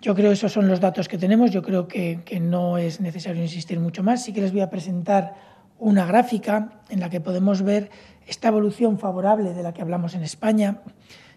Yo 0.00 0.16
creo 0.16 0.30
que 0.30 0.34
esos 0.34 0.50
son 0.50 0.66
los 0.66 0.80
datos 0.80 1.06
que 1.06 1.16
tenemos. 1.16 1.52
Yo 1.52 1.62
creo 1.62 1.86
que, 1.86 2.22
que 2.24 2.40
no 2.40 2.78
es 2.78 3.00
necesario 3.00 3.40
insistir 3.40 3.78
mucho 3.78 4.02
más. 4.02 4.24
Sí 4.24 4.32
que 4.32 4.40
les 4.40 4.50
voy 4.50 4.62
a 4.62 4.70
presentar 4.70 5.34
una 5.78 6.04
gráfica 6.04 6.80
en 6.88 6.98
la 6.98 7.10
que 7.10 7.20
podemos 7.20 7.62
ver 7.62 7.90
esta 8.26 8.48
evolución 8.48 8.98
favorable 8.98 9.54
de 9.54 9.62
la 9.62 9.72
que 9.72 9.82
hablamos 9.82 10.14
en 10.14 10.24
España. 10.24 10.80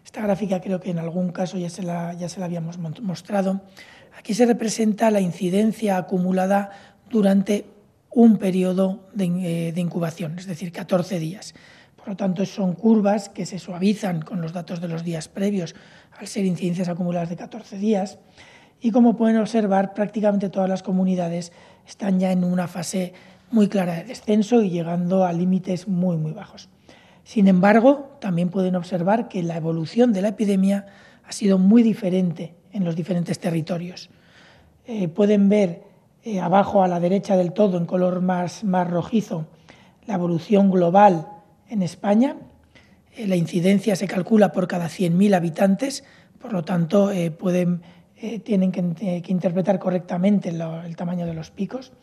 Esta 0.03 0.21
gráfica 0.21 0.59
creo 0.61 0.79
que 0.79 0.91
en 0.91 0.99
algún 0.99 1.31
caso 1.31 1.57
ya 1.57 1.69
se 1.69 1.83
la, 1.83 2.13
ya 2.13 2.29
se 2.29 2.39
la 2.39 2.45
habíamos 2.45 2.77
mostrado. 2.77 3.61
Aquí 4.17 4.33
se 4.33 4.45
representa 4.45 5.11
la 5.11 5.21
incidencia 5.21 5.97
acumulada 5.97 6.71
durante 7.09 7.65
un 8.09 8.37
periodo 8.37 9.07
de, 9.13 9.71
de 9.73 9.81
incubación, 9.81 10.37
es 10.37 10.45
decir, 10.45 10.71
14 10.71 11.19
días. 11.19 11.55
Por 11.95 12.09
lo 12.09 12.15
tanto, 12.17 12.45
son 12.45 12.73
curvas 12.73 13.29
que 13.29 13.45
se 13.45 13.59
suavizan 13.59 14.21
con 14.21 14.41
los 14.41 14.51
datos 14.51 14.81
de 14.81 14.89
los 14.89 15.03
días 15.03 15.29
previos, 15.29 15.73
al 16.19 16.27
ser 16.27 16.45
incidencias 16.45 16.89
acumuladas 16.89 17.29
de 17.29 17.37
14 17.37 17.77
días. 17.77 18.19
Y 18.81 18.91
como 18.91 19.15
pueden 19.15 19.37
observar, 19.37 19.93
prácticamente 19.93 20.49
todas 20.49 20.69
las 20.69 20.83
comunidades 20.83 21.53
están 21.87 22.19
ya 22.19 22.33
en 22.33 22.43
una 22.43 22.67
fase 22.67 23.13
muy 23.51 23.69
clara 23.69 23.95
de 23.95 24.03
descenso 24.03 24.61
y 24.61 24.69
llegando 24.69 25.25
a 25.25 25.31
límites 25.31 25.87
muy, 25.87 26.17
muy 26.17 26.33
bajos. 26.33 26.67
Sin 27.23 27.47
embargo, 27.47 28.17
también 28.19 28.49
pueden 28.49 28.75
observar 28.75 29.27
que 29.27 29.43
la 29.43 29.55
evolución 29.55 30.11
de 30.13 30.21
la 30.21 30.29
epidemia 30.29 30.85
ha 31.25 31.31
sido 31.31 31.57
muy 31.57 31.83
diferente 31.83 32.53
en 32.71 32.83
los 32.83 32.95
diferentes 32.95 33.39
territorios. 33.39 34.09
Eh, 34.85 35.07
pueden 35.07 35.47
ver 35.47 35.83
eh, 36.23 36.41
abajo 36.41 36.83
a 36.83 36.87
la 36.87 36.99
derecha 36.99 37.37
del 37.37 37.53
todo, 37.53 37.77
en 37.77 37.85
color 37.85 38.21
más, 38.21 38.63
más 38.63 38.89
rojizo, 38.89 39.45
la 40.05 40.15
evolución 40.15 40.69
global 40.69 41.27
en 41.69 41.81
España. 41.81 42.35
Eh, 43.15 43.27
la 43.27 43.37
incidencia 43.37 43.95
se 43.95 44.07
calcula 44.07 44.51
por 44.51 44.67
cada 44.67 44.87
100.000 44.87 45.35
habitantes, 45.35 46.03
por 46.39 46.51
lo 46.51 46.65
tanto, 46.65 47.09
tienen 48.43 48.71
que, 48.73 49.23
interpretar 49.27 49.79
correctamente 49.79 50.49
el 50.49 50.95
tamaño 50.97 51.25
de 51.25 51.33
los 51.33 51.51
picos. 51.51 51.93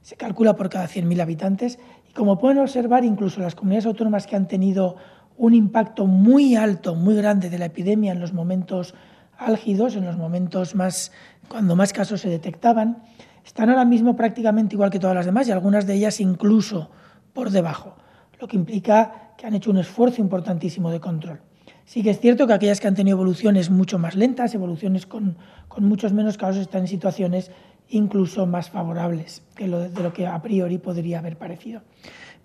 Se 0.00 0.16
calcula 0.16 0.56
por 0.56 0.70
cada 0.70 0.88
100.000 0.88 1.20
habitantes 1.20 1.78
como 2.14 2.38
pueden 2.38 2.58
observar, 2.58 3.04
incluso 3.04 3.40
las 3.40 3.54
comunidades 3.54 3.86
autónomas 3.86 4.26
que 4.26 4.36
han 4.36 4.48
tenido 4.48 4.96
un 5.36 5.54
impacto 5.54 6.06
muy 6.06 6.56
alto, 6.56 6.94
muy 6.94 7.14
grande 7.16 7.50
de 7.50 7.58
la 7.58 7.66
epidemia 7.66 8.12
en 8.12 8.20
los 8.20 8.32
momentos 8.32 8.94
álgidos, 9.38 9.96
en 9.96 10.04
los 10.04 10.16
momentos 10.16 10.74
más, 10.74 11.12
cuando 11.48 11.76
más 11.76 11.92
casos 11.92 12.20
se 12.20 12.28
detectaban, 12.28 13.02
están 13.44 13.70
ahora 13.70 13.84
mismo 13.84 14.16
prácticamente 14.16 14.74
igual 14.74 14.90
que 14.90 14.98
todas 14.98 15.16
las 15.16 15.26
demás 15.26 15.48
y 15.48 15.52
algunas 15.52 15.86
de 15.86 15.94
ellas 15.94 16.20
incluso 16.20 16.90
por 17.32 17.50
debajo, 17.50 17.96
lo 18.38 18.48
que 18.48 18.56
implica 18.56 19.32
que 19.38 19.46
han 19.46 19.54
hecho 19.54 19.70
un 19.70 19.78
esfuerzo 19.78 20.20
importantísimo 20.20 20.90
de 20.90 21.00
control. 21.00 21.40
Sí 21.86 22.02
que 22.02 22.10
es 22.10 22.20
cierto 22.20 22.46
que 22.46 22.52
aquellas 22.52 22.78
que 22.78 22.86
han 22.86 22.94
tenido 22.94 23.16
evoluciones 23.16 23.70
mucho 23.70 23.98
más 23.98 24.14
lentas, 24.14 24.54
evoluciones 24.54 25.06
con, 25.06 25.38
con 25.68 25.84
muchos 25.84 26.12
menos 26.12 26.36
casos, 26.36 26.62
están 26.62 26.82
en 26.82 26.88
situaciones 26.88 27.50
incluso 27.90 28.46
más 28.46 28.70
favorables 28.70 29.42
que 29.54 29.68
lo, 29.68 29.88
de 29.88 30.02
lo 30.02 30.12
que 30.12 30.26
a 30.26 30.40
priori 30.40 30.78
podría 30.78 31.18
haber 31.18 31.36
parecido. 31.36 31.82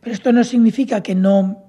Pero 0.01 0.13
esto 0.13 0.31
no 0.31 0.43
significa 0.43 1.01
que 1.01 1.15
no, 1.15 1.63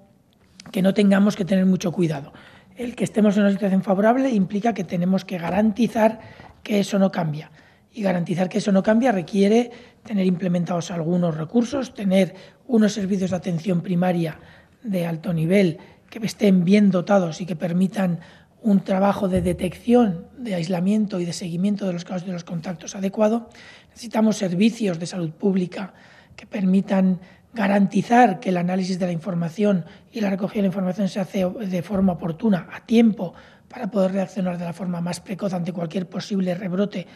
que 0.72 0.82
no 0.82 0.92
tengamos 0.94 1.36
que 1.36 1.44
tener 1.44 1.66
mucho 1.66 1.92
cuidado. 1.92 2.32
El 2.76 2.94
que 2.94 3.04
estemos 3.04 3.36
en 3.36 3.44
una 3.44 3.52
situación 3.52 3.82
favorable 3.82 4.30
implica 4.30 4.74
que 4.74 4.84
tenemos 4.84 5.24
que 5.24 5.38
garantizar 5.38 6.20
que 6.62 6.80
eso 6.80 6.98
no 6.98 7.10
cambia. 7.10 7.50
Y 7.92 8.02
garantizar 8.02 8.50
que 8.50 8.58
eso 8.58 8.72
no 8.72 8.82
cambia 8.82 9.12
requiere 9.12 9.70
tener 10.04 10.26
implementados 10.26 10.90
algunos 10.90 11.36
recursos, 11.36 11.94
tener 11.94 12.34
unos 12.66 12.92
servicios 12.92 13.30
de 13.30 13.36
atención 13.36 13.80
primaria 13.80 14.38
de 14.82 15.06
alto 15.06 15.32
nivel 15.32 15.78
que 16.10 16.18
estén 16.24 16.64
bien 16.64 16.90
dotados 16.90 17.40
y 17.40 17.46
que 17.46 17.56
permitan 17.56 18.20
un 18.66 18.80
trabajo 18.80 19.28
de 19.28 19.42
detección, 19.42 20.26
de 20.36 20.56
aislamiento 20.56 21.20
y 21.20 21.24
de 21.24 21.32
seguimiento 21.32 21.86
de 21.86 21.92
los 21.92 22.04
casos 22.04 22.26
de 22.26 22.32
los 22.32 22.42
contactos 22.42 22.96
adecuado. 22.96 23.48
Necesitamos 23.90 24.38
servicios 24.38 24.98
de 24.98 25.06
salud 25.06 25.30
pública 25.30 25.94
que 26.34 26.46
permitan 26.46 27.20
garantizar 27.54 28.40
que 28.40 28.48
el 28.48 28.56
análisis 28.56 28.98
de 28.98 29.06
la 29.06 29.12
información 29.12 29.84
y 30.10 30.20
la 30.20 30.30
recogida 30.30 30.56
de 30.56 30.62
la 30.62 30.74
información 30.74 31.08
se 31.08 31.20
hace 31.20 31.46
de 31.48 31.82
forma 31.82 32.14
oportuna, 32.14 32.68
a 32.72 32.84
tiempo, 32.84 33.34
para 33.68 33.88
poder 33.88 34.10
reaccionar 34.10 34.58
de 34.58 34.64
la 34.64 34.72
forma 34.72 35.00
más 35.00 35.20
precoz 35.20 35.54
ante 35.54 35.72
cualquier 35.72 36.08
posible 36.08 36.52
rebrote 36.56 37.06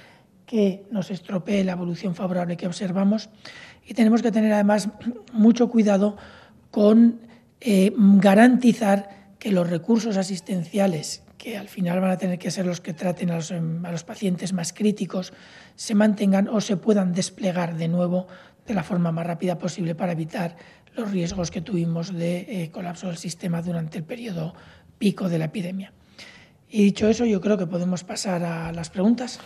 que 0.47 0.87
nos 0.93 1.11
estropee 1.11 1.65
la 1.65 1.73
evolución 1.73 2.15
favorable 2.15 2.57
que 2.57 2.69
observamos. 2.69 3.29
Y 3.85 3.95
tenemos 3.95 4.23
que 4.23 4.31
tener 4.31 4.53
además 4.53 4.89
mucho 5.33 5.69
cuidado 5.69 6.17
con 6.71 7.23
eh, 7.61 7.93
garantizar 7.97 9.33
que 9.41 9.51
los 9.51 9.69
recursos 9.69 10.17
asistenciales 10.17 11.25
que 11.41 11.57
al 11.57 11.69
final 11.69 12.01
van 12.01 12.11
a 12.11 12.19
tener 12.19 12.39
que 12.39 12.51
ser 12.51 12.67
los 12.67 12.83
que 12.83 12.93
traten 12.93 13.31
a 13.31 13.37
los, 13.37 13.51
em, 13.51 13.83
a 13.87 13.91
los, 13.91 14.05
pacientes 14.05 14.53
más 14.53 14.75
críticos, 14.75 15.33
se 15.75 15.95
mantengan 15.95 16.49
o 16.49 16.61
se 16.61 16.77
puedan 16.77 17.15
desplegar 17.15 17.77
de 17.77 17.89
nuevo 17.89 18.27
de 18.67 18.75
la 18.75 18.83
forma 18.83 19.11
más 19.11 19.27
rápida 19.27 19.57
posible 19.57 19.95
para 19.95 20.13
evitar 20.13 20.57
los 20.95 21.11
riesgos 21.11 21.51
que 21.51 21.63
tuvimos 21.63 22.13
de 22.13 22.41
eh, 22.41 22.71
colapso 22.71 23.07
del 23.07 23.17
sistema 23.17 23.63
durante 23.63 23.97
el 23.97 24.05
periodo 24.05 24.55
pico 24.99 25.31
de 25.31 25.39
la 25.39 25.47
epidemia. 25.47 25.95
Y 26.69 26.85
dicho 26.85 27.09
eso, 27.09 27.25
yo 27.25 27.41
creo 27.41 27.57
que 27.57 27.67
podemos 27.67 28.05
pasar 28.05 28.45
a 28.45 28.71
las 28.73 28.91
preguntas. 28.91 29.41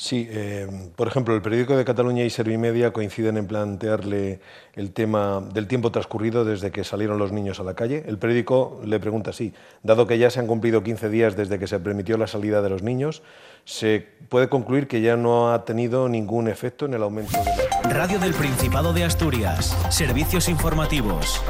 Sí, 0.00 0.26
eh, 0.30 0.66
por 0.96 1.08
ejemplo, 1.08 1.34
el 1.34 1.42
periódico 1.42 1.76
de 1.76 1.84
Cataluña 1.84 2.24
y 2.24 2.30
Servimedia 2.30 2.90
coinciden 2.90 3.36
en 3.36 3.46
plantearle 3.46 4.40
el 4.72 4.92
tema 4.94 5.42
del 5.52 5.66
tiempo 5.66 5.92
transcurrido 5.92 6.46
desde 6.46 6.70
que 6.70 6.84
salieron 6.84 7.18
los 7.18 7.32
niños 7.32 7.60
a 7.60 7.64
la 7.64 7.74
calle. 7.74 8.04
El 8.06 8.16
periódico 8.16 8.80
le 8.82 8.98
pregunta 8.98 9.28
así, 9.28 9.52
dado 9.82 10.06
que 10.06 10.16
ya 10.16 10.30
se 10.30 10.40
han 10.40 10.46
cumplido 10.46 10.82
15 10.82 11.10
días 11.10 11.36
desde 11.36 11.58
que 11.58 11.66
se 11.66 11.78
permitió 11.80 12.16
la 12.16 12.26
salida 12.28 12.62
de 12.62 12.70
los 12.70 12.82
niños, 12.82 13.22
¿se 13.66 14.06
puede 14.30 14.48
concluir 14.48 14.88
que 14.88 15.02
ya 15.02 15.18
no 15.18 15.52
ha 15.52 15.66
tenido 15.66 16.08
ningún 16.08 16.48
efecto 16.48 16.86
en 16.86 16.94
el 16.94 17.02
aumento 17.02 17.36
de 17.36 17.44
la... 17.44 17.90
Radio 17.90 18.18
del 18.18 18.32
Principado 18.32 18.94
de 18.94 19.04
Asturias, 19.04 19.76
servicios 19.90 20.48
informativos. 20.48 21.42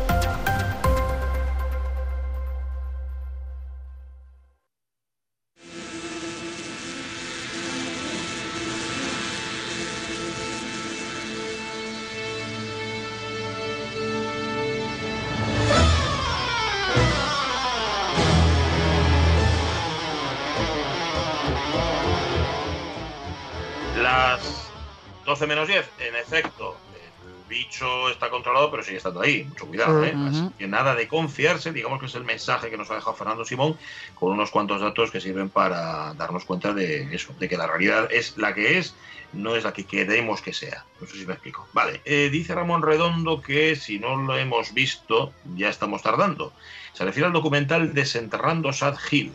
12 25.41 25.49
menos 25.49 25.69
10, 25.69 25.89
en 26.01 26.17
efecto, 26.17 26.77
el 27.25 27.49
bicho 27.49 28.11
está 28.11 28.29
controlado, 28.29 28.71
pero 28.71 28.83
sigue 28.83 28.99
estando 28.99 29.23
ahí. 29.23 29.45
Mucho 29.45 29.67
cuidado, 29.67 30.05
¿eh? 30.05 30.13
Así 30.15 30.51
que 30.59 30.69
nada 30.69 30.95
de 30.95 31.09
confiarse, 31.09 31.73
digamos 31.73 31.99
que 31.99 32.07
es 32.07 32.15
el 32.15 32.25
mensaje 32.25 32.69
que 32.69 32.77
nos 32.77 32.91
ha 32.91 32.97
dejado 32.97 33.17
Fernando 33.17 33.47
Simón, 33.47 33.79
con 34.17 34.33
unos 34.33 34.51
cuantos 34.51 34.83
datos 34.83 35.11
que 35.11 35.19
sirven 35.19 35.49
para 35.49 36.13
darnos 36.13 36.45
cuenta 36.45 36.75
de 36.75 37.15
eso, 37.15 37.33
de 37.39 37.49
que 37.49 37.57
la 37.57 37.67
realidad 37.67 38.09
es 38.13 38.37
la 38.37 38.53
que 38.53 38.77
es, 38.77 38.95
no 39.33 39.57
es 39.57 39.65
la 39.65 39.73
que 39.73 39.85
queremos 39.85 40.43
que 40.43 40.53
sea. 40.53 40.85
No 41.01 41.07
sé 41.07 41.17
si 41.17 41.25
me 41.25 41.33
explico. 41.33 41.67
Vale, 41.73 42.03
eh, 42.05 42.29
dice 42.31 42.55
Ramón 42.55 42.83
Redondo 42.83 43.41
que 43.41 43.77
si 43.77 43.99
no 43.99 44.17
lo 44.17 44.37
hemos 44.37 44.75
visto, 44.75 45.33
ya 45.57 45.71
estamos 45.71 46.03
tardando. 46.03 46.53
Se 46.93 47.03
refiere 47.07 47.29
al 47.29 47.33
documental 47.33 47.95
Desenterrando 47.95 48.75
Sad 48.75 48.99
Hill. 49.11 49.33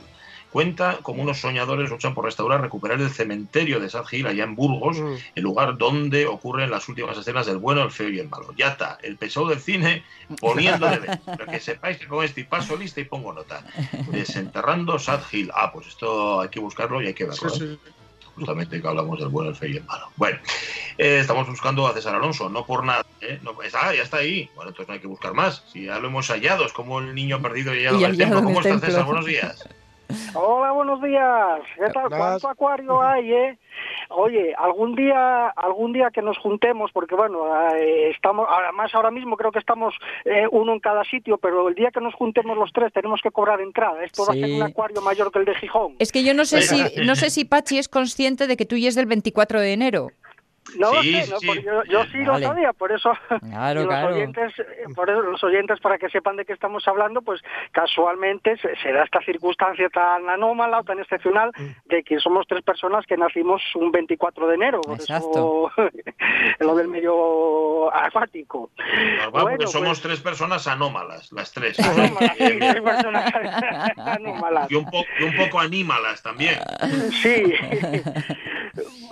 Cuenta 0.55 0.99
como 1.01 1.21
unos 1.21 1.41
soñadores 1.41 1.89
luchan 1.89 2.13
por 2.13 2.23
restaurar, 2.23 2.61
recuperar 2.61 3.01
el 3.01 3.09
cementerio 3.09 3.81
de 3.81 3.89
Sad 3.89 4.05
Hill, 4.09 4.25
allá 4.25 4.45
en 4.45 4.55
Burgos, 4.55 4.95
el 5.35 5.43
lugar 5.43 5.77
donde 5.77 6.27
ocurren 6.27 6.71
las 6.71 6.87
últimas 6.87 7.17
escenas 7.17 7.45
del 7.45 7.57
bueno, 7.57 7.83
el 7.83 7.91
feo 7.91 8.07
y 8.07 8.19
el 8.19 8.29
malo. 8.29 8.53
Ya 8.55 8.69
está, 8.69 8.97
el 9.03 9.17
pesado 9.17 9.49
del 9.49 9.59
cine 9.59 10.05
poniéndole 10.39 10.99
de. 10.99 11.19
Pero 11.25 11.45
que 11.47 11.59
sepáis 11.59 11.97
que 11.97 12.07
con 12.07 12.23
este 12.23 12.45
paso 12.45 12.77
lista 12.77 13.01
y 13.01 13.03
pongo 13.03 13.33
nota. 13.33 13.65
Desenterrando 14.07 14.97
Sad 14.97 15.23
Hill. 15.29 15.51
Ah, 15.53 15.73
pues 15.73 15.87
esto 15.87 16.39
hay 16.39 16.47
que 16.47 16.61
buscarlo 16.61 17.01
y 17.01 17.07
hay 17.07 17.13
que 17.13 17.25
verlo. 17.25 17.49
¿eh? 17.61 17.77
Justamente 18.35 18.81
que 18.81 18.87
hablamos 18.87 19.19
del 19.19 19.27
bueno, 19.27 19.49
el 19.49 19.57
feo 19.57 19.67
y 19.67 19.75
el 19.75 19.83
malo. 19.83 20.07
Bueno, 20.15 20.39
eh, 20.97 21.17
estamos 21.19 21.49
buscando 21.49 21.85
a 21.85 21.93
César 21.93 22.15
Alonso, 22.15 22.47
no 22.47 22.65
por 22.65 22.85
nada. 22.85 23.05
¿eh? 23.19 23.41
No, 23.43 23.61
está, 23.61 23.93
ya 23.93 24.03
está 24.03 24.19
ahí. 24.19 24.49
Bueno, 24.55 24.69
entonces 24.69 24.87
no 24.87 24.93
hay 24.93 25.01
que 25.01 25.07
buscar 25.07 25.33
más. 25.33 25.65
Si 25.73 25.83
ya 25.83 25.99
lo 25.99 26.07
hemos 26.07 26.29
hallado, 26.29 26.65
es 26.65 26.71
como 26.71 26.99
el 26.99 27.13
niño 27.13 27.41
perdido 27.41 27.75
y 27.75 27.79
hallado 27.79 27.99
Y 27.99 28.05
el 28.05 28.11
hallado 28.11 28.35
templo. 28.35 28.43
¿Cómo 28.45 28.61
estás. 28.61 28.79
César? 28.79 29.03
Buenos 29.03 29.25
días. 29.25 29.67
Hola, 30.33 30.71
buenos 30.71 31.01
días. 31.01 31.61
¿Qué 31.75 31.89
tal? 31.93 32.09
¿Cuánto 32.09 32.49
acuario 32.49 33.01
hay, 33.07 33.31
eh? 33.33 33.57
Oye, 34.09 34.53
algún 34.57 34.95
día, 34.95 35.47
algún 35.49 35.91
día 35.93 36.09
que 36.11 36.21
nos 36.21 36.37
juntemos, 36.37 36.91
porque 36.91 37.15
bueno, 37.15 37.45
eh, 37.75 38.11
estamos, 38.11 38.47
además 38.49 38.93
ahora 38.93 39.11
mismo 39.11 39.35
creo 39.35 39.51
que 39.51 39.59
estamos 39.59 39.95
eh, 40.25 40.45
uno 40.51 40.73
en 40.73 40.79
cada 40.79 41.03
sitio, 41.03 41.37
pero 41.37 41.67
el 41.69 41.75
día 41.75 41.89
que 41.91 42.01
nos 42.01 42.13
juntemos 42.13 42.57
los 42.57 42.71
tres 42.71 42.93
tenemos 42.93 43.19
que 43.21 43.31
cobrar 43.31 43.59
entrada. 43.61 44.03
Esto 44.03 44.23
va 44.25 44.33
a 44.33 44.35
ser 44.35 44.45
Sí. 44.45 44.53
un 44.55 44.63
acuario 44.63 45.01
mayor 45.01 45.31
que 45.31 45.39
el 45.39 45.45
de 45.45 45.55
Gijón. 45.55 45.95
Es 45.99 46.11
que 46.11 46.23
yo 46.23 46.33
no 46.33 46.45
sé 46.45 46.61
si 46.61 47.01
no 47.03 47.15
sé 47.15 47.29
si 47.29 47.45
Pachi 47.45 47.77
es 47.77 47.89
consciente 47.89 48.47
de 48.47 48.55
que 48.57 48.65
tú 48.65 48.77
ya 48.77 48.89
es 48.89 48.95
del 48.95 49.07
24 49.07 49.59
de 49.59 49.73
enero. 49.73 50.07
No 50.79 50.91
Sí, 51.01 51.11
lo 51.13 51.21
sé, 51.25 51.31
no, 51.31 51.39
sí. 51.39 51.47
porque 51.47 51.61
yo, 51.63 51.83
yo 51.85 52.03
sí 52.05 52.17
Vale. 52.25 52.25
lo 52.25 52.39
sabía, 52.47 52.73
por 52.73 52.91
eso, 52.91 53.11
Claro, 53.49 53.79
los 53.81 53.87
claro. 53.89 54.15
oyentes, 54.15 54.53
por 54.95 55.09
eso 55.09 55.21
los 55.21 55.43
oyentes 55.43 55.79
para 55.79 55.97
que 55.97 56.09
sepan 56.09 56.35
de 56.35 56.45
qué 56.45 56.53
estamos 56.53 56.87
hablando, 56.87 57.21
pues 57.21 57.41
casualmente 57.71 58.57
se, 58.57 58.75
se 58.77 58.91
da 58.91 59.03
esta 59.03 59.19
circunstancia 59.21 59.89
tan 59.89 60.29
anómala 60.29 60.79
o 60.79 60.83
tan 60.83 60.99
excepcional 60.99 61.51
Mm. 61.57 61.87
de 61.89 62.03
que 62.03 62.19
somos 62.19 62.45
tres 62.47 62.61
personas 62.63 63.05
que 63.05 63.17
nacimos 63.17 63.61
un 63.75 63.91
24 63.91 64.47
de 64.47 64.55
enero, 64.55 64.81
por 64.81 64.95
Exacto. 64.95 65.71
eso 65.71 65.71
lo 66.59 66.75
del 66.75 66.87
medio 66.87 67.93
acuático. 67.95 68.69
Porque 69.31 69.43
Bueno, 69.43 69.67
somos 69.67 69.87
pues- 69.89 70.01
tres 70.01 70.19
personas 70.21 70.67
anómalas, 70.67 71.31
las 71.31 71.51
tres. 71.53 71.79
Anómalas, 71.79 72.35
personas 72.37 73.33
anómalas. 73.97 74.71
Y 74.71 74.75
un, 74.75 74.85
po- 74.85 75.05
y 75.19 75.23
un 75.23 75.35
poco 75.35 75.59
anímalas 75.59 76.21
también. 76.21 76.55
Sí. 77.11 77.53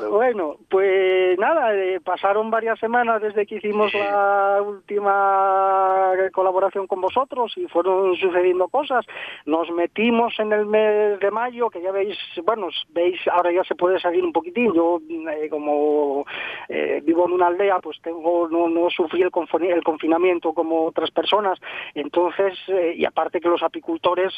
Bueno, 0.09 0.57
pues 0.69 1.37
nada, 1.39 1.52
eh, 1.73 1.99
pasaron 2.03 2.49
varias 2.51 2.79
semanas 2.79 3.21
desde 3.21 3.45
que 3.45 3.55
hicimos 3.55 3.93
la 3.93 4.59
última 4.65 6.11
colaboración 6.33 6.87
con 6.87 7.01
vosotros 7.01 7.53
y 7.57 7.67
fueron 7.67 8.15
sucediendo 8.17 8.67
cosas. 8.67 9.05
Nos 9.45 9.69
metimos 9.71 10.33
en 10.39 10.51
el 10.53 10.65
mes 10.65 11.19
de 11.19 11.31
mayo, 11.31 11.69
que 11.69 11.81
ya 11.81 11.91
veis, 11.91 12.17
bueno, 12.45 12.67
veis, 12.89 13.19
ahora 13.31 13.51
ya 13.51 13.63
se 13.63 13.75
puede 13.75 13.99
salir 13.99 14.23
un 14.23 14.33
poquitín. 14.33 14.73
Yo, 14.73 14.99
eh, 15.09 15.49
como 15.49 16.25
eh, 16.69 17.01
vivo 17.03 17.25
en 17.25 17.33
una 17.33 17.47
aldea, 17.47 17.79
pues 17.79 17.99
tengo 18.01 18.47
no, 18.49 18.67
no 18.67 18.89
sufrí 18.89 19.21
el, 19.21 19.31
confinamiento 19.31 20.53
como 20.53 20.85
otras 20.85 21.11
personas. 21.11 21.59
Entonces, 21.93 22.57
y 22.95 23.05
aparte 23.05 23.39
que 23.39 23.49
los 23.49 23.63
apicultores, 23.63 24.33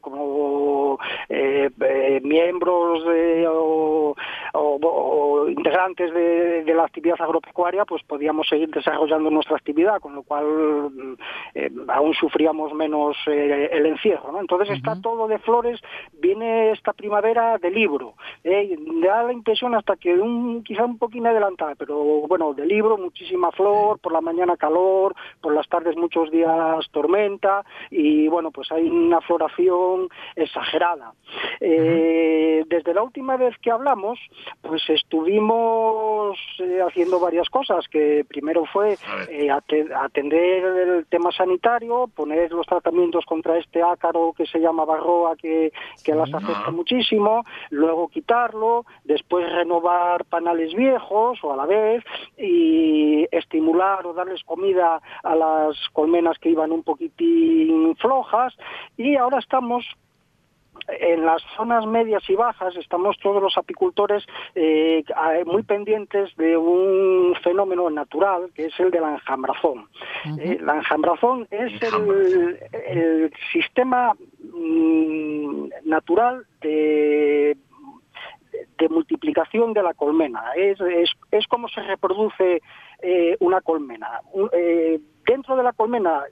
como 0.00 0.98
miembros 2.22 3.04
de, 3.06 3.46
o, 3.48 4.14
o- 4.54 4.78
o 4.82 5.48
integrantes 5.48 6.12
de, 6.12 6.27
de 6.64 6.74
la 6.74 6.84
actividad 6.84 7.20
agropecuaria, 7.20 7.84
pues 7.84 8.02
podíamos 8.02 8.48
seguir 8.48 8.70
desarrollando 8.70 9.30
nuestra 9.30 9.56
actividad, 9.56 10.00
con 10.00 10.14
lo 10.14 10.22
cual 10.22 10.44
mm, 10.44 11.14
eh, 11.54 11.70
aún 11.88 12.14
sufríamos 12.14 12.72
menos 12.74 13.16
eh, 13.26 13.70
el 13.72 13.86
encierro. 13.86 14.32
¿no? 14.32 14.40
Entonces 14.40 14.70
está 14.70 15.00
todo 15.00 15.28
de 15.28 15.38
flores, 15.38 15.80
viene 16.12 16.72
esta 16.72 16.92
primavera 16.92 17.58
de 17.58 17.70
libro. 17.70 18.14
¿eh? 18.44 18.76
Da 19.02 19.22
la 19.24 19.32
impresión 19.32 19.74
hasta 19.74 19.96
que 19.96 20.14
un, 20.14 20.62
quizá 20.62 20.84
un 20.84 20.98
poquín 20.98 21.26
adelantada, 21.26 21.74
pero 21.74 21.96
bueno, 22.28 22.54
de 22.54 22.66
libro, 22.66 22.96
muchísima 22.96 23.50
flor, 23.52 23.98
por 23.98 24.12
la 24.12 24.20
mañana 24.20 24.56
calor, 24.56 25.14
por 25.40 25.54
las 25.54 25.68
tardes 25.68 25.96
muchos 25.96 26.30
días 26.30 26.86
tormenta 26.90 27.64
y 27.90 28.28
bueno, 28.28 28.50
pues 28.50 28.70
hay 28.72 28.88
una 28.88 29.20
floración 29.20 30.08
exagerada. 30.36 31.12
Desde 31.60 32.94
la 32.94 33.02
última 33.02 33.36
vez 33.36 33.56
que 33.58 33.70
hablamos, 33.70 34.18
pues 34.62 34.82
estuvimos 34.88 36.07
eh, 36.58 36.80
haciendo 36.86 37.18
varias 37.20 37.48
cosas, 37.48 37.86
que 37.88 38.24
primero 38.28 38.64
fue 38.72 38.96
eh, 39.30 39.50
ate- 39.50 39.88
atender 39.94 40.64
el 40.64 41.06
tema 41.06 41.30
sanitario, 41.32 42.08
poner 42.14 42.50
los 42.52 42.66
tratamientos 42.66 43.24
contra 43.24 43.56
este 43.58 43.82
ácaro 43.82 44.32
que 44.36 44.46
se 44.46 44.58
llama 44.60 44.84
barroa, 44.84 45.36
que, 45.36 45.72
que 46.04 46.14
las 46.14 46.30
afecta 46.32 46.70
muchísimo, 46.70 47.44
luego 47.70 48.08
quitarlo, 48.08 48.84
después 49.04 49.50
renovar 49.52 50.24
panales 50.24 50.74
viejos 50.74 51.38
o 51.42 51.52
a 51.52 51.56
la 51.56 51.66
vez 51.66 52.02
y 52.36 53.26
estimular 53.30 54.06
o 54.06 54.12
darles 54.14 54.42
comida 54.44 55.00
a 55.22 55.34
las 55.34 55.76
colmenas 55.92 56.38
que 56.38 56.50
iban 56.50 56.72
un 56.72 56.82
poquitín 56.82 57.94
flojas 57.96 58.54
y 58.96 59.16
ahora 59.16 59.38
estamos 59.38 59.84
en 60.88 61.24
las 61.24 61.42
zonas 61.56 61.86
medias 61.86 62.22
y 62.28 62.34
bajas 62.34 62.74
estamos 62.76 63.18
todos 63.18 63.42
los 63.42 63.56
apicultores 63.56 64.24
eh, 64.54 65.04
muy 65.46 65.62
pendientes 65.62 66.34
de 66.36 66.56
un 66.56 67.34
fenómeno 67.42 67.90
natural 67.90 68.50
que 68.54 68.66
es 68.66 68.80
el 68.80 68.90
de 68.90 69.00
la 69.00 69.12
enjambrazón. 69.14 69.88
Eh, 70.38 70.58
la 70.60 70.76
enjambrazón 70.76 71.46
es 71.50 71.82
el, 71.82 72.58
el 72.86 73.32
sistema 73.52 74.14
mm, 74.52 75.68
natural 75.84 76.46
de 76.60 77.56
de 78.78 78.88
multiplicación 78.88 79.72
de 79.72 79.82
la 79.82 79.94
colmena. 79.94 80.52
Es, 80.56 80.80
es, 80.80 81.10
es 81.30 81.46
como 81.46 81.68
se 81.68 81.82
reproduce 81.82 82.62
eh, 83.02 83.36
una 83.40 83.60
colmena. 83.60 84.20
Eh, 84.52 85.00
dentro 85.26 85.56
de 85.56 85.62
la 85.62 85.72
colmena 85.72 86.22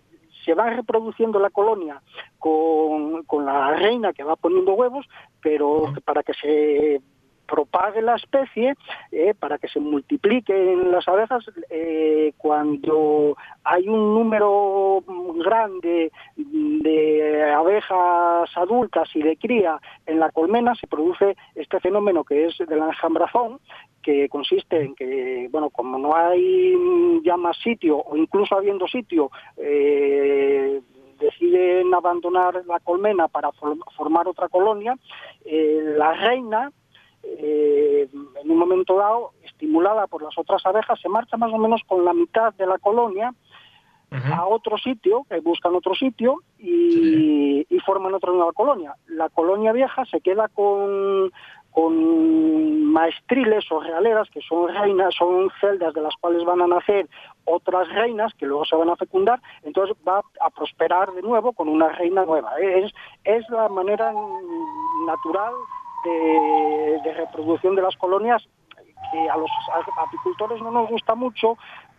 se 0.46 0.54
va 0.54 0.70
reproduciendo 0.70 1.40
la 1.40 1.50
colonia 1.50 2.00
con, 2.38 3.24
con 3.24 3.44
la 3.44 3.74
reina 3.74 4.12
que 4.12 4.22
va 4.22 4.36
poniendo 4.36 4.72
huevos, 4.74 5.04
pero 5.42 5.92
para 6.04 6.22
que 6.22 6.32
se 6.34 7.02
propague 7.46 8.02
la 8.02 8.16
especie, 8.16 8.74
eh, 9.12 9.34
para 9.38 9.58
que 9.58 9.68
se 9.68 9.80
multipliquen 9.80 10.90
las 10.90 11.06
abejas, 11.08 11.44
eh, 11.70 12.32
cuando 12.36 13.36
hay 13.64 13.88
un 13.88 14.14
número 14.14 15.02
grande 15.44 16.10
de 16.36 17.52
abejas 17.52 18.50
adultas 18.56 19.08
y 19.14 19.22
de 19.22 19.36
cría 19.36 19.78
en 20.06 20.18
la 20.18 20.30
colmena, 20.30 20.74
se 20.74 20.86
produce 20.86 21.36
este 21.54 21.80
fenómeno 21.80 22.24
que 22.24 22.46
es 22.46 22.58
de 22.58 22.76
la 22.76 22.86
enjambrazón, 22.86 23.60
que 24.02 24.28
consiste 24.28 24.80
en 24.82 24.94
que, 24.94 25.48
bueno, 25.50 25.70
como 25.70 25.98
no 25.98 26.14
hay 26.14 26.76
ya 27.24 27.36
más 27.36 27.56
sitio, 27.58 27.98
o 27.98 28.16
incluso 28.16 28.54
habiendo 28.56 28.86
sitio, 28.86 29.30
eh, 29.56 30.80
deciden 31.18 31.92
abandonar 31.94 32.62
la 32.66 32.78
colmena 32.80 33.26
para 33.28 33.50
for- 33.52 33.78
formar 33.96 34.28
otra 34.28 34.48
colonia, 34.48 34.94
eh, 35.44 35.80
la 35.96 36.12
reina 36.12 36.70
eh, 37.38 38.08
en 38.42 38.50
un 38.50 38.58
momento 38.58 38.96
dado, 38.96 39.32
estimulada 39.42 40.06
por 40.06 40.22
las 40.22 40.36
otras 40.38 40.64
abejas, 40.64 41.00
se 41.00 41.08
marcha 41.08 41.36
más 41.36 41.52
o 41.52 41.58
menos 41.58 41.82
con 41.86 42.04
la 42.04 42.12
mitad 42.12 42.54
de 42.54 42.66
la 42.66 42.78
colonia 42.78 43.34
a 44.10 44.46
otro 44.46 44.78
sitio, 44.78 45.26
que 45.28 45.40
buscan 45.40 45.74
otro 45.74 45.94
sitio 45.94 46.36
y, 46.58 47.66
y 47.68 47.78
forman 47.80 48.14
otra 48.14 48.32
nueva 48.32 48.52
colonia. 48.52 48.94
La 49.08 49.28
colonia 49.28 49.72
vieja 49.72 50.04
se 50.06 50.20
queda 50.20 50.48
con, 50.48 51.32
con 51.76 52.84
maestriles 52.84 53.70
o 53.70 53.80
realeras, 53.80 54.30
que 54.30 54.40
son 54.40 54.74
reinas, 54.74 55.14
son 55.14 55.50
celdas 55.60 55.92
de 55.92 56.00
las 56.00 56.14
cuales 56.16 56.42
van 56.44 56.62
a 56.62 56.66
nacer 56.66 57.06
otras 57.44 57.86
reinas 57.90 58.32
que 58.34 58.46
luego 58.46 58.64
se 58.64 58.76
van 58.76 58.88
a 58.88 58.96
fecundar, 58.96 59.42
entonces 59.62 59.94
va 60.08 60.22
a 60.40 60.50
prosperar 60.50 61.12
de 61.12 61.20
nuevo 61.20 61.52
con 61.52 61.68
una 61.68 61.90
reina 61.90 62.24
nueva. 62.24 62.52
Es, 62.58 62.90
es 63.24 63.46
la 63.50 63.68
manera 63.68 64.10
natural 65.06 65.52
de, 66.08 67.00
de 67.04 67.14
reproducción 67.14 67.74
de 67.74 67.82
las 67.82 67.96
colonias 67.96 68.46
que 69.12 69.30
a 69.30 69.36
los 69.36 69.50
apicultores 69.98 70.60
no 70.60 70.70
nos 70.70 70.88
gusta 70.88 71.14
mucho 71.14 71.56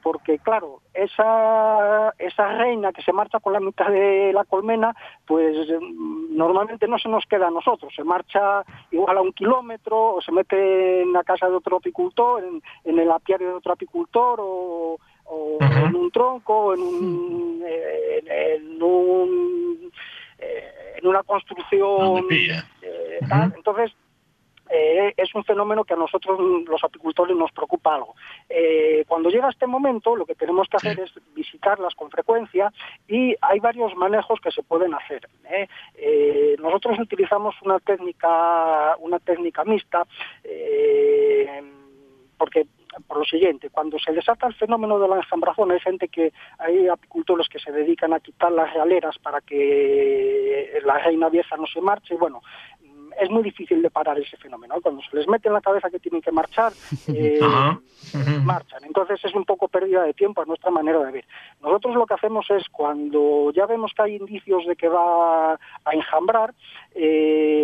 porque 0.07 0.39
claro, 0.39 0.79
esa, 0.93 2.13
esa 2.17 2.47
reina 2.53 2.93
que 2.93 3.01
se 3.01 3.11
marcha 3.11 3.41
con 3.41 3.51
la 3.51 3.59
mitad 3.59 3.89
de 3.89 4.31
la 4.33 4.45
colmena, 4.45 4.95
pues 5.25 5.53
mm, 5.69 6.33
normalmente 6.35 6.87
no 6.87 6.97
se 6.97 7.09
nos 7.09 7.25
queda 7.25 7.47
a 7.47 7.51
nosotros, 7.51 7.91
se 7.93 8.05
marcha 8.05 8.63
igual 8.91 9.17
a 9.17 9.21
un 9.21 9.33
kilómetro 9.33 10.15
o 10.15 10.21
se 10.21 10.31
mete 10.31 11.01
en 11.01 11.11
la 11.11 11.25
casa 11.25 11.49
de 11.49 11.55
otro 11.55 11.77
apicultor, 11.77 12.41
en, 12.43 12.61
en 12.85 12.99
el 12.99 13.11
apiario 13.11 13.49
de 13.49 13.53
otro 13.55 13.73
apicultor 13.73 14.39
o, 14.41 14.97
o 15.25 15.57
en 15.59 15.95
un 15.95 16.09
tronco, 16.11 16.73
en, 16.73 16.81
un, 16.81 17.63
eh, 17.65 18.21
en, 18.21 18.77
en 18.77 18.83
un, 18.83 19.91
eh, 20.39 20.77
en 20.97 21.07
una 21.07 21.23
construcción 21.23 22.25
eh, 22.31 23.19
tal. 23.27 23.53
Entonces, 23.55 23.91
eh, 24.69 25.13
es 25.15 25.33
un 25.33 25.45
fenómeno 25.45 25.85
que 25.85 25.93
a 25.93 25.97
nosotros 25.97 26.39
los 26.67 26.83
apicultores 26.83 27.37
nos 27.37 27.51
preocupa 27.51 27.95
algo. 27.95 28.15
Eh, 28.49 29.05
cuando 29.07 29.29
llega 29.29 29.49
este 29.49 29.65
momento, 29.65 30.15
lo 30.15 30.25
que 30.25 30.35
tenemos 30.35 30.67
que 30.67 30.77
hacer 30.77 30.99
es 30.99 31.11
visitarlas 31.33 31.95
con 31.95 32.11
frecuencia 32.11 32.73
y 33.07 33.35
hay 33.39 33.59
varios 33.59 33.95
manejos 33.95 34.41
que 34.41 34.51
se 34.51 34.63
pueden 34.63 34.93
hacer. 34.93 35.27
nosotros 36.59 36.99
utilizamos 36.99 37.55
una 37.61 37.79
técnica, 37.79 38.97
una 38.99 39.19
técnica 39.19 39.63
mixta, 39.63 40.05
porque 42.37 42.67
por 43.05 43.17
lo 43.17 43.25
siguiente, 43.25 43.69
cuando 43.69 43.99
se 43.99 44.11
desata 44.11 44.47
el 44.47 44.55
fenómeno 44.55 44.99
de 44.99 45.07
la 45.07 45.17
enjambrazón, 45.17 45.71
hay 45.71 45.79
gente 45.79 46.07
que, 46.07 46.31
hay 46.57 46.87
apicultores 46.87 47.47
que 47.49 47.59
se 47.59 47.71
dedican 47.71 48.13
a 48.13 48.19
quitar 48.19 48.51
las 48.51 48.73
realeras 48.73 49.17
para 49.19 49.41
que 49.41 50.79
la 50.85 50.97
reina 50.99 51.29
vieja 51.29 51.57
no 51.57 51.65
se 51.67 51.81
marche, 51.81 52.15
bueno, 52.15 52.41
es 53.19 53.29
muy 53.29 53.43
difícil 53.43 53.81
de 53.81 53.89
parar 53.89 54.17
ese 54.19 54.37
fenómeno. 54.37 54.75
¿no? 54.75 54.81
Cuando 54.81 55.01
se 55.01 55.15
les 55.15 55.27
mete 55.27 55.47
en 55.47 55.53
la 55.53 55.61
cabeza 55.61 55.89
que 55.89 55.99
tienen 55.99 56.21
que 56.21 56.31
marchar, 56.31 56.73
eh, 57.07 57.39
marchan. 58.43 58.83
Entonces 58.85 59.19
es 59.23 59.33
un 59.33 59.45
poco 59.45 59.67
pérdida 59.67 60.03
de 60.03 60.13
tiempo 60.13 60.41
a 60.41 60.45
nuestra 60.45 60.71
manera 60.71 60.99
de 61.03 61.11
ver. 61.11 61.25
Nosotros 61.61 61.95
lo 61.95 62.05
que 62.05 62.13
hacemos 62.13 62.45
es 62.49 62.67
cuando 62.69 63.51
ya 63.53 63.65
vemos 63.65 63.91
que 63.95 64.03
hay 64.03 64.15
indicios 64.15 64.65
de 64.65 64.75
que 64.75 64.87
va 64.87 65.53
a 65.53 65.93
enjambrar, 65.93 66.53
eh, 66.93 67.56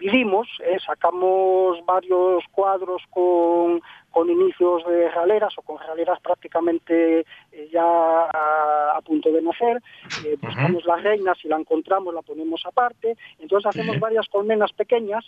dividimos, 0.00 0.48
eh, 0.64 0.78
sacamos 0.84 1.84
varios 1.84 2.42
cuadros 2.50 3.02
con, 3.10 3.82
con 4.10 4.30
inicios 4.30 4.84
de 4.86 5.10
realeras 5.10 5.52
o 5.58 5.62
con 5.62 5.78
realeras 5.78 6.18
prácticamente 6.20 7.20
eh, 7.52 7.68
ya 7.72 7.84
a, 7.84 8.96
a 8.96 9.00
punto 9.02 9.30
de 9.30 9.42
nacer, 9.42 9.80
eh, 10.24 10.36
buscamos 10.40 10.84
la 10.86 10.96
reina, 10.96 11.34
si 11.34 11.48
la 11.48 11.56
encontramos 11.56 12.14
la 12.14 12.22
ponemos 12.22 12.62
aparte, 12.64 13.16
entonces 13.38 13.66
hacemos 13.66 14.00
varias 14.00 14.26
colmenas 14.28 14.72
pequeñas 14.72 15.24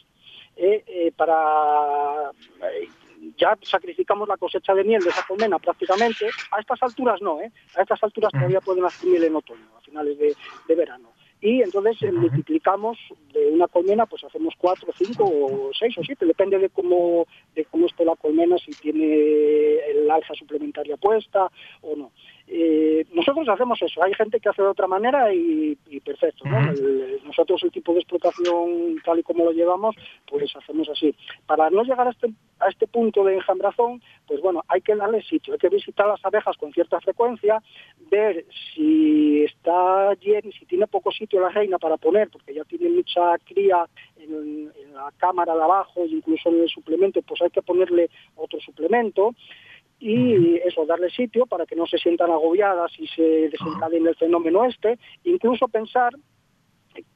eh, 0.56 1.12
para 1.16 2.30
ya 3.38 3.56
sacrificamos 3.62 4.26
la 4.28 4.36
cosecha 4.36 4.74
de 4.74 4.82
miel 4.82 5.02
de 5.02 5.10
esa 5.10 5.24
colmena 5.26 5.58
prácticamente. 5.60 6.28
A 6.50 6.58
estas 6.58 6.82
alturas 6.82 7.22
no, 7.22 7.40
¿eh? 7.40 7.52
A 7.76 7.82
estas 7.82 8.02
alturas 8.02 8.32
todavía 8.32 8.60
pueden 8.60 8.84
hacer 8.84 9.08
miel 9.08 9.24
en 9.24 9.36
otoño, 9.36 9.64
a 9.78 9.80
finales 9.80 10.18
de, 10.18 10.34
de 10.66 10.74
verano 10.74 11.08
y 11.42 11.60
entonces 11.60 12.00
eh, 12.02 12.12
multiplicamos 12.12 12.96
de 13.32 13.50
una 13.50 13.66
colmena, 13.66 14.06
pues 14.06 14.22
hacemos 14.22 14.54
cuatro, 14.56 14.92
cinco 14.96 15.24
o 15.24 15.70
seis 15.76 15.98
o 15.98 16.04
siete, 16.04 16.24
depende 16.24 16.56
de 16.56 16.70
cómo, 16.70 17.26
de 17.56 17.64
cómo 17.64 17.86
esté 17.86 18.04
la 18.04 18.14
colmena, 18.14 18.56
si 18.58 18.70
tiene 18.70 19.74
el 19.90 20.08
alza 20.08 20.34
suplementaria 20.34 20.96
puesta 20.96 21.50
o 21.80 21.96
no. 21.96 22.12
Eh, 22.54 23.06
nosotros 23.14 23.48
hacemos 23.48 23.80
eso, 23.80 24.02
hay 24.04 24.12
gente 24.12 24.38
que 24.38 24.50
hace 24.50 24.60
de 24.60 24.68
otra 24.68 24.86
manera 24.86 25.32
y, 25.32 25.74
perfecto. 26.04 26.44
¿no? 26.44 26.60
nosotros 27.24 27.62
el 27.62 27.72
tipo 27.72 27.94
de 27.94 28.00
explotación 28.00 29.00
tal 29.02 29.20
y 29.20 29.22
como 29.22 29.46
lo 29.46 29.52
llevamos, 29.52 29.96
pues 30.26 30.54
hacemos 30.54 30.86
así. 30.90 31.14
Para 31.46 31.70
no 31.70 31.82
llegar 31.82 32.06
a 32.06 32.10
este, 32.10 32.30
a 32.60 32.68
este 32.68 32.86
punto 32.86 33.24
de 33.24 33.36
enjambrazón, 33.36 34.02
pues 34.26 34.42
bueno, 34.42 34.62
hay 34.68 34.82
que 34.82 34.94
darle 34.94 35.22
sitio, 35.22 35.54
hay 35.54 35.58
que 35.58 35.70
visitar 35.70 36.06
las 36.06 36.22
abejas 36.26 36.58
con 36.58 36.70
cierta 36.74 37.00
frecuencia, 37.00 37.62
ver 38.10 38.44
si 38.74 39.44
está 39.44 40.12
lleno, 40.20 40.52
si 40.52 40.66
tiene 40.66 40.86
poco 40.86 41.10
sitio 41.10 41.40
la 41.40 41.48
reina 41.48 41.78
para 41.78 41.96
poner, 41.96 42.28
porque 42.28 42.52
ya 42.52 42.64
tiene 42.64 42.90
mucha 42.90 43.38
cría 43.46 43.86
en, 44.18 44.70
en 44.76 44.92
la 44.92 45.10
cámara 45.16 45.54
de 45.54 45.62
abajo, 45.62 46.04
incluso 46.04 46.50
en 46.50 46.60
el 46.60 46.68
suplemento, 46.68 47.22
pues 47.22 47.40
hay 47.40 47.50
que 47.50 47.62
ponerle 47.62 48.10
otro 48.36 48.60
suplemento 48.60 49.34
y 50.02 50.56
eso, 50.56 50.84
darle 50.84 51.10
sitio 51.10 51.46
para 51.46 51.64
que 51.64 51.76
no 51.76 51.86
se 51.86 51.96
sientan 51.96 52.30
agobiadas 52.30 52.90
y 52.98 53.06
se 53.06 53.22
desencadene 53.22 54.10
el 54.10 54.16
fenómeno 54.16 54.64
este, 54.64 54.98
incluso 55.22 55.68
pensar 55.68 56.12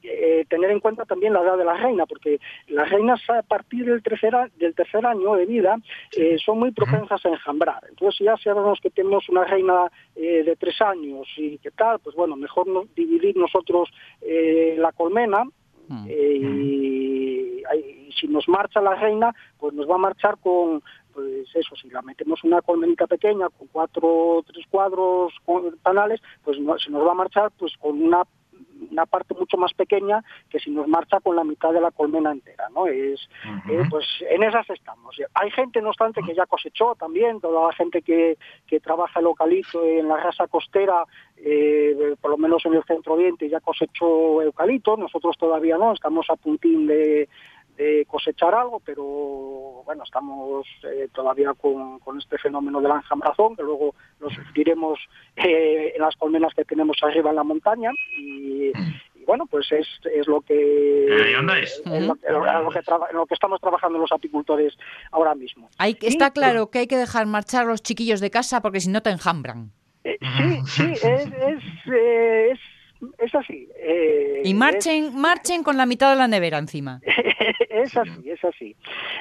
eh, 0.01 0.45
tener 0.49 0.71
en 0.71 0.79
cuenta 0.79 1.05
también 1.05 1.33
la 1.33 1.41
edad 1.41 1.57
de 1.57 1.65
la 1.65 1.75
reina, 1.75 2.05
porque 2.05 2.39
las 2.67 2.89
reinas 2.89 3.19
a 3.29 3.41
partir 3.43 3.85
del 3.85 4.01
tercer, 4.01 4.33
del 4.55 4.73
tercer 4.73 5.05
año 5.05 5.35
de 5.35 5.45
vida 5.45 5.77
eh, 6.15 6.37
son 6.43 6.59
muy 6.59 6.71
propensas 6.71 7.23
a 7.25 7.29
enjambrar. 7.29 7.83
Entonces, 7.89 8.25
ya 8.25 8.37
sabemos 8.37 8.79
que 8.81 8.89
tenemos 8.89 9.27
una 9.29 9.43
reina 9.43 9.91
eh, 10.15 10.43
de 10.43 10.55
tres 10.55 10.81
años 10.81 11.27
y 11.35 11.57
qué 11.57 11.71
tal, 11.71 11.99
pues 11.99 12.15
bueno, 12.15 12.35
mejor 12.35 12.67
no, 12.67 12.85
dividir 12.95 13.35
nosotros 13.35 13.89
la 14.77 14.91
colmena 14.93 15.43
y, 16.07 17.63
si 18.19 18.27
nos 18.27 18.47
marcha 18.47 18.81
la 18.81 18.95
reina, 18.95 19.33
pues 19.59 19.73
nos 19.73 19.87
va 19.87 19.95
a 19.95 19.99
marchar 19.99 20.37
con, 20.39 20.81
pues 21.17 21.47
eso, 21.55 21.75
si 21.75 21.89
la 21.89 22.03
metemos 22.03 22.43
una 22.43 22.61
colmenita 22.61 23.07
pequeña 23.07 23.49
con 23.49 23.65
cuatro, 23.69 24.43
tres 24.45 24.67
cuadros 24.69 25.33
panales, 25.81 26.21
pues 26.43 26.57
se 26.57 26.91
nos 26.91 27.07
va 27.07 27.11
a 27.13 27.15
marchar 27.15 27.51
pues 27.57 27.75
con 27.77 27.99
una 27.99 28.21
una 28.91 29.07
parte 29.07 29.33
mucho 29.33 29.57
más 29.57 29.73
pequeña 29.73 30.23
que 30.51 30.59
si 30.59 30.69
nos 30.69 30.87
marcha 30.87 31.19
con 31.19 31.35
la 31.35 31.43
mitad 31.43 31.73
de 31.73 31.81
la 31.81 31.89
colmena 31.89 32.31
entera, 32.31 32.69
¿no? 32.69 32.85
Es, 32.85 33.19
eh, 33.67 33.81
pues 33.89 34.05
en 34.29 34.43
esas 34.43 34.69
estamos. 34.69 35.15
Hay 35.33 35.49
gente, 35.49 35.81
no 35.81 35.89
obstante, 35.89 36.21
que 36.21 36.35
ya 36.35 36.45
cosechó 36.45 36.93
también, 36.93 37.41
toda 37.41 37.67
la 37.67 37.73
gente 37.73 38.03
que, 38.03 38.37
que 38.67 38.79
trabaja 38.79 39.19
el 39.19 39.25
eucalipto 39.25 39.83
en 39.83 40.07
la 40.07 40.17
raza 40.17 40.45
costera, 40.45 41.03
eh, 41.37 42.15
por 42.21 42.29
lo 42.29 42.37
menos 42.37 42.63
en 42.67 42.75
el 42.75 42.83
centro 42.83 43.13
oriente, 43.13 43.49
ya 43.49 43.59
cosechó 43.59 44.43
eucalipto, 44.43 44.95
nosotros 44.95 45.35
todavía 45.39 45.79
no, 45.79 45.93
estamos 45.93 46.27
a 46.29 46.35
puntín 46.35 46.85
de, 46.85 47.27
de 47.77 48.05
cosechar 48.07 48.53
algo, 48.53 48.81
pero 48.83 49.03
bueno, 49.85 50.03
estamos 50.03 50.67
eh, 50.83 51.07
todavía 51.13 51.53
con, 51.53 51.99
este 52.17 52.37
fenómeno 52.37 52.81
del 52.81 52.91
enjambrazón, 52.91 53.55
que 53.55 53.63
luego 53.63 53.93
lo 54.19 54.29
sufriremos 54.29 54.99
eh, 55.35 55.93
en 55.95 56.01
las 56.01 56.15
colmenas 56.15 56.53
que 56.55 56.65
tenemos 56.65 56.97
arriba 57.03 57.29
en 57.29 57.35
la 57.35 57.43
montaña 57.43 57.91
y, 58.17 58.71
bueno, 59.25 59.45
pues 59.45 59.71
es, 59.71 59.87
es 60.13 60.27
lo 60.27 60.41
que 60.41 61.05
es 61.05 61.83
lo, 61.93 62.15
que, 63.27 63.33
estamos 63.33 63.61
trabajando 63.61 63.99
los 63.99 64.11
apicultores 64.11 64.73
ahora 65.11 65.35
mismo. 65.35 65.69
Hay, 65.77 65.97
está 66.01 66.31
claro 66.31 66.71
que 66.71 66.79
hay 66.79 66.87
que 66.87 66.97
dejar 66.97 67.25
marchar 67.27 67.63
a 67.63 67.69
los 67.69 67.83
chiquillos 67.83 68.21
de 68.21 68.31
casa 68.31 68.61
porque 68.61 68.79
si 68.79 68.89
no 68.89 69.01
te 69.01 69.09
enjambran. 69.09 69.71
Eh, 70.03 70.17
sí, 70.37 70.61
sí, 70.65 70.93
es, 70.93 71.27
es 71.85 72.59
es 73.17 73.35
así. 73.35 73.67
Eh, 73.77 74.41
y 74.43 74.53
marchen, 74.53 75.15
marchen 75.15 75.63
con 75.63 75.77
la 75.77 75.85
mitad 75.85 76.09
de 76.09 76.15
la 76.15 76.27
nevera 76.27 76.57
encima. 76.57 77.01
es 77.69 77.95
así, 77.95 78.29
es 78.29 78.43
así. 78.43 78.75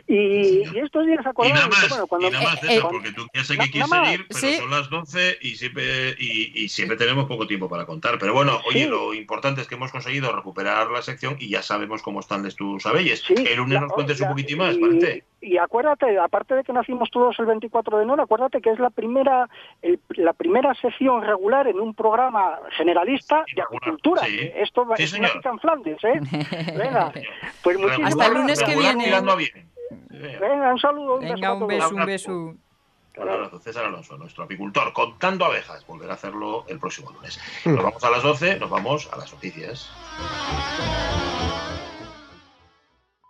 Y, 0.07 0.63
estos 0.79 1.07
días 1.07 1.25
acordados... 1.27 1.49
Y 1.49 1.53
nada 1.55 1.69
más, 1.69 1.89
bueno, 1.89 2.07
cuando, 2.07 2.29
y 2.29 2.31
nada 2.31 2.45
más 2.45 2.65
eh, 2.65 2.81
porque 2.91 3.13
tú 3.13 3.27
ya 3.35 3.45
sé 3.45 3.57
que 3.57 3.71
quieres 3.71 3.91
seguir, 3.91 4.27
pero 4.29 4.57
son 4.59 4.71
las 4.71 4.91
12 4.91 5.39
y 5.41 5.57
siempre, 5.57 6.15
y, 6.19 6.69
siempre 6.69 6.97
tenemos 6.97 7.27
poco 7.27 7.47
tiempo 7.47 7.69
para 7.69 7.87
contar. 7.87 8.19
Pero 8.19 8.33
bueno, 8.33 8.61
oye, 8.69 8.87
lo 8.87 9.15
importante 9.15 9.61
es 9.61 9.69
que 9.69 9.75
hemos 9.75 9.93
conseguido 9.93 10.35
recuperar 10.35 10.91
la 10.91 11.03
sección 11.03 11.37
y 11.39 11.49
ya 11.49 11.63
sabemos 11.63 12.03
cómo 12.03 12.21
están 12.21 12.43
de 12.43 12.53
tus 12.53 12.87
abelles. 12.87 13.25
el 13.29 13.57
lunes 13.57 13.81
nos 13.81 13.93
cuentes 13.93 14.21
un 14.21 14.29
poquitín 14.29 14.59
más, 14.59 14.77
parece 14.77 15.25
y 15.41 15.59
acuérdate, 15.59 16.19
aparte 16.19 16.55
de 16.55 16.65
que 16.65 16.73
nacimos 16.73 17.11
todos 17.11 17.39
el 17.39 17.47
24 17.47 17.99
de 17.99 18.05
enero, 18.05 18.23
acuérdate 18.23 18.61
que 18.61 18.71
es 18.71 18.79
la 18.79 18.91
primera 18.91 19.49
la 20.11 20.33
primera 20.33 20.75
sesión 20.75 21.23
regular 21.23 21.67
en 21.69 21.79
un 21.79 21.95
programa 21.95 22.59
generalista 22.77 23.45
de 23.55 23.63
agricultura. 23.63 24.23
Esto 24.27 24.87
es 24.97 25.13
una 25.13 25.29
en 25.29 25.59
Flandes, 25.59 26.03
¿eh? 26.05 26.21
Venga, 26.77 27.13
pues 27.63 27.79
muchísimas 27.79 28.13
Hasta 28.13 28.27
el 28.27 28.35
lunes 28.35 28.63
que 28.63 28.77
viene. 28.77 29.05
Venga, 30.11 30.73
un 30.73 30.79
saludo. 30.79 31.17
Un 31.17 31.21
Venga, 31.21 31.53
un 31.53 31.67
beso, 31.67 31.95
un 31.95 32.07
beso. 32.07 32.55
Un 33.17 33.29
abrazo, 33.31 33.59
César 33.59 33.87
Alonso, 33.87 34.19
nuestro 34.19 34.45
apicultor, 34.45 34.93
contando 34.93 35.47
abejas. 35.47 35.87
Volverá 35.87 36.13
a 36.13 36.15
hacerlo 36.17 36.65
el 36.69 36.79
próximo 36.79 37.11
lunes. 37.13 37.41
Nos 37.65 37.83
vamos 37.83 38.05
a 38.05 38.11
las 38.11 38.23
12, 38.23 38.59
nos 38.59 38.69
vamos 38.69 39.09
a 39.13 39.17
las 39.17 39.33
noticias. 39.33 39.91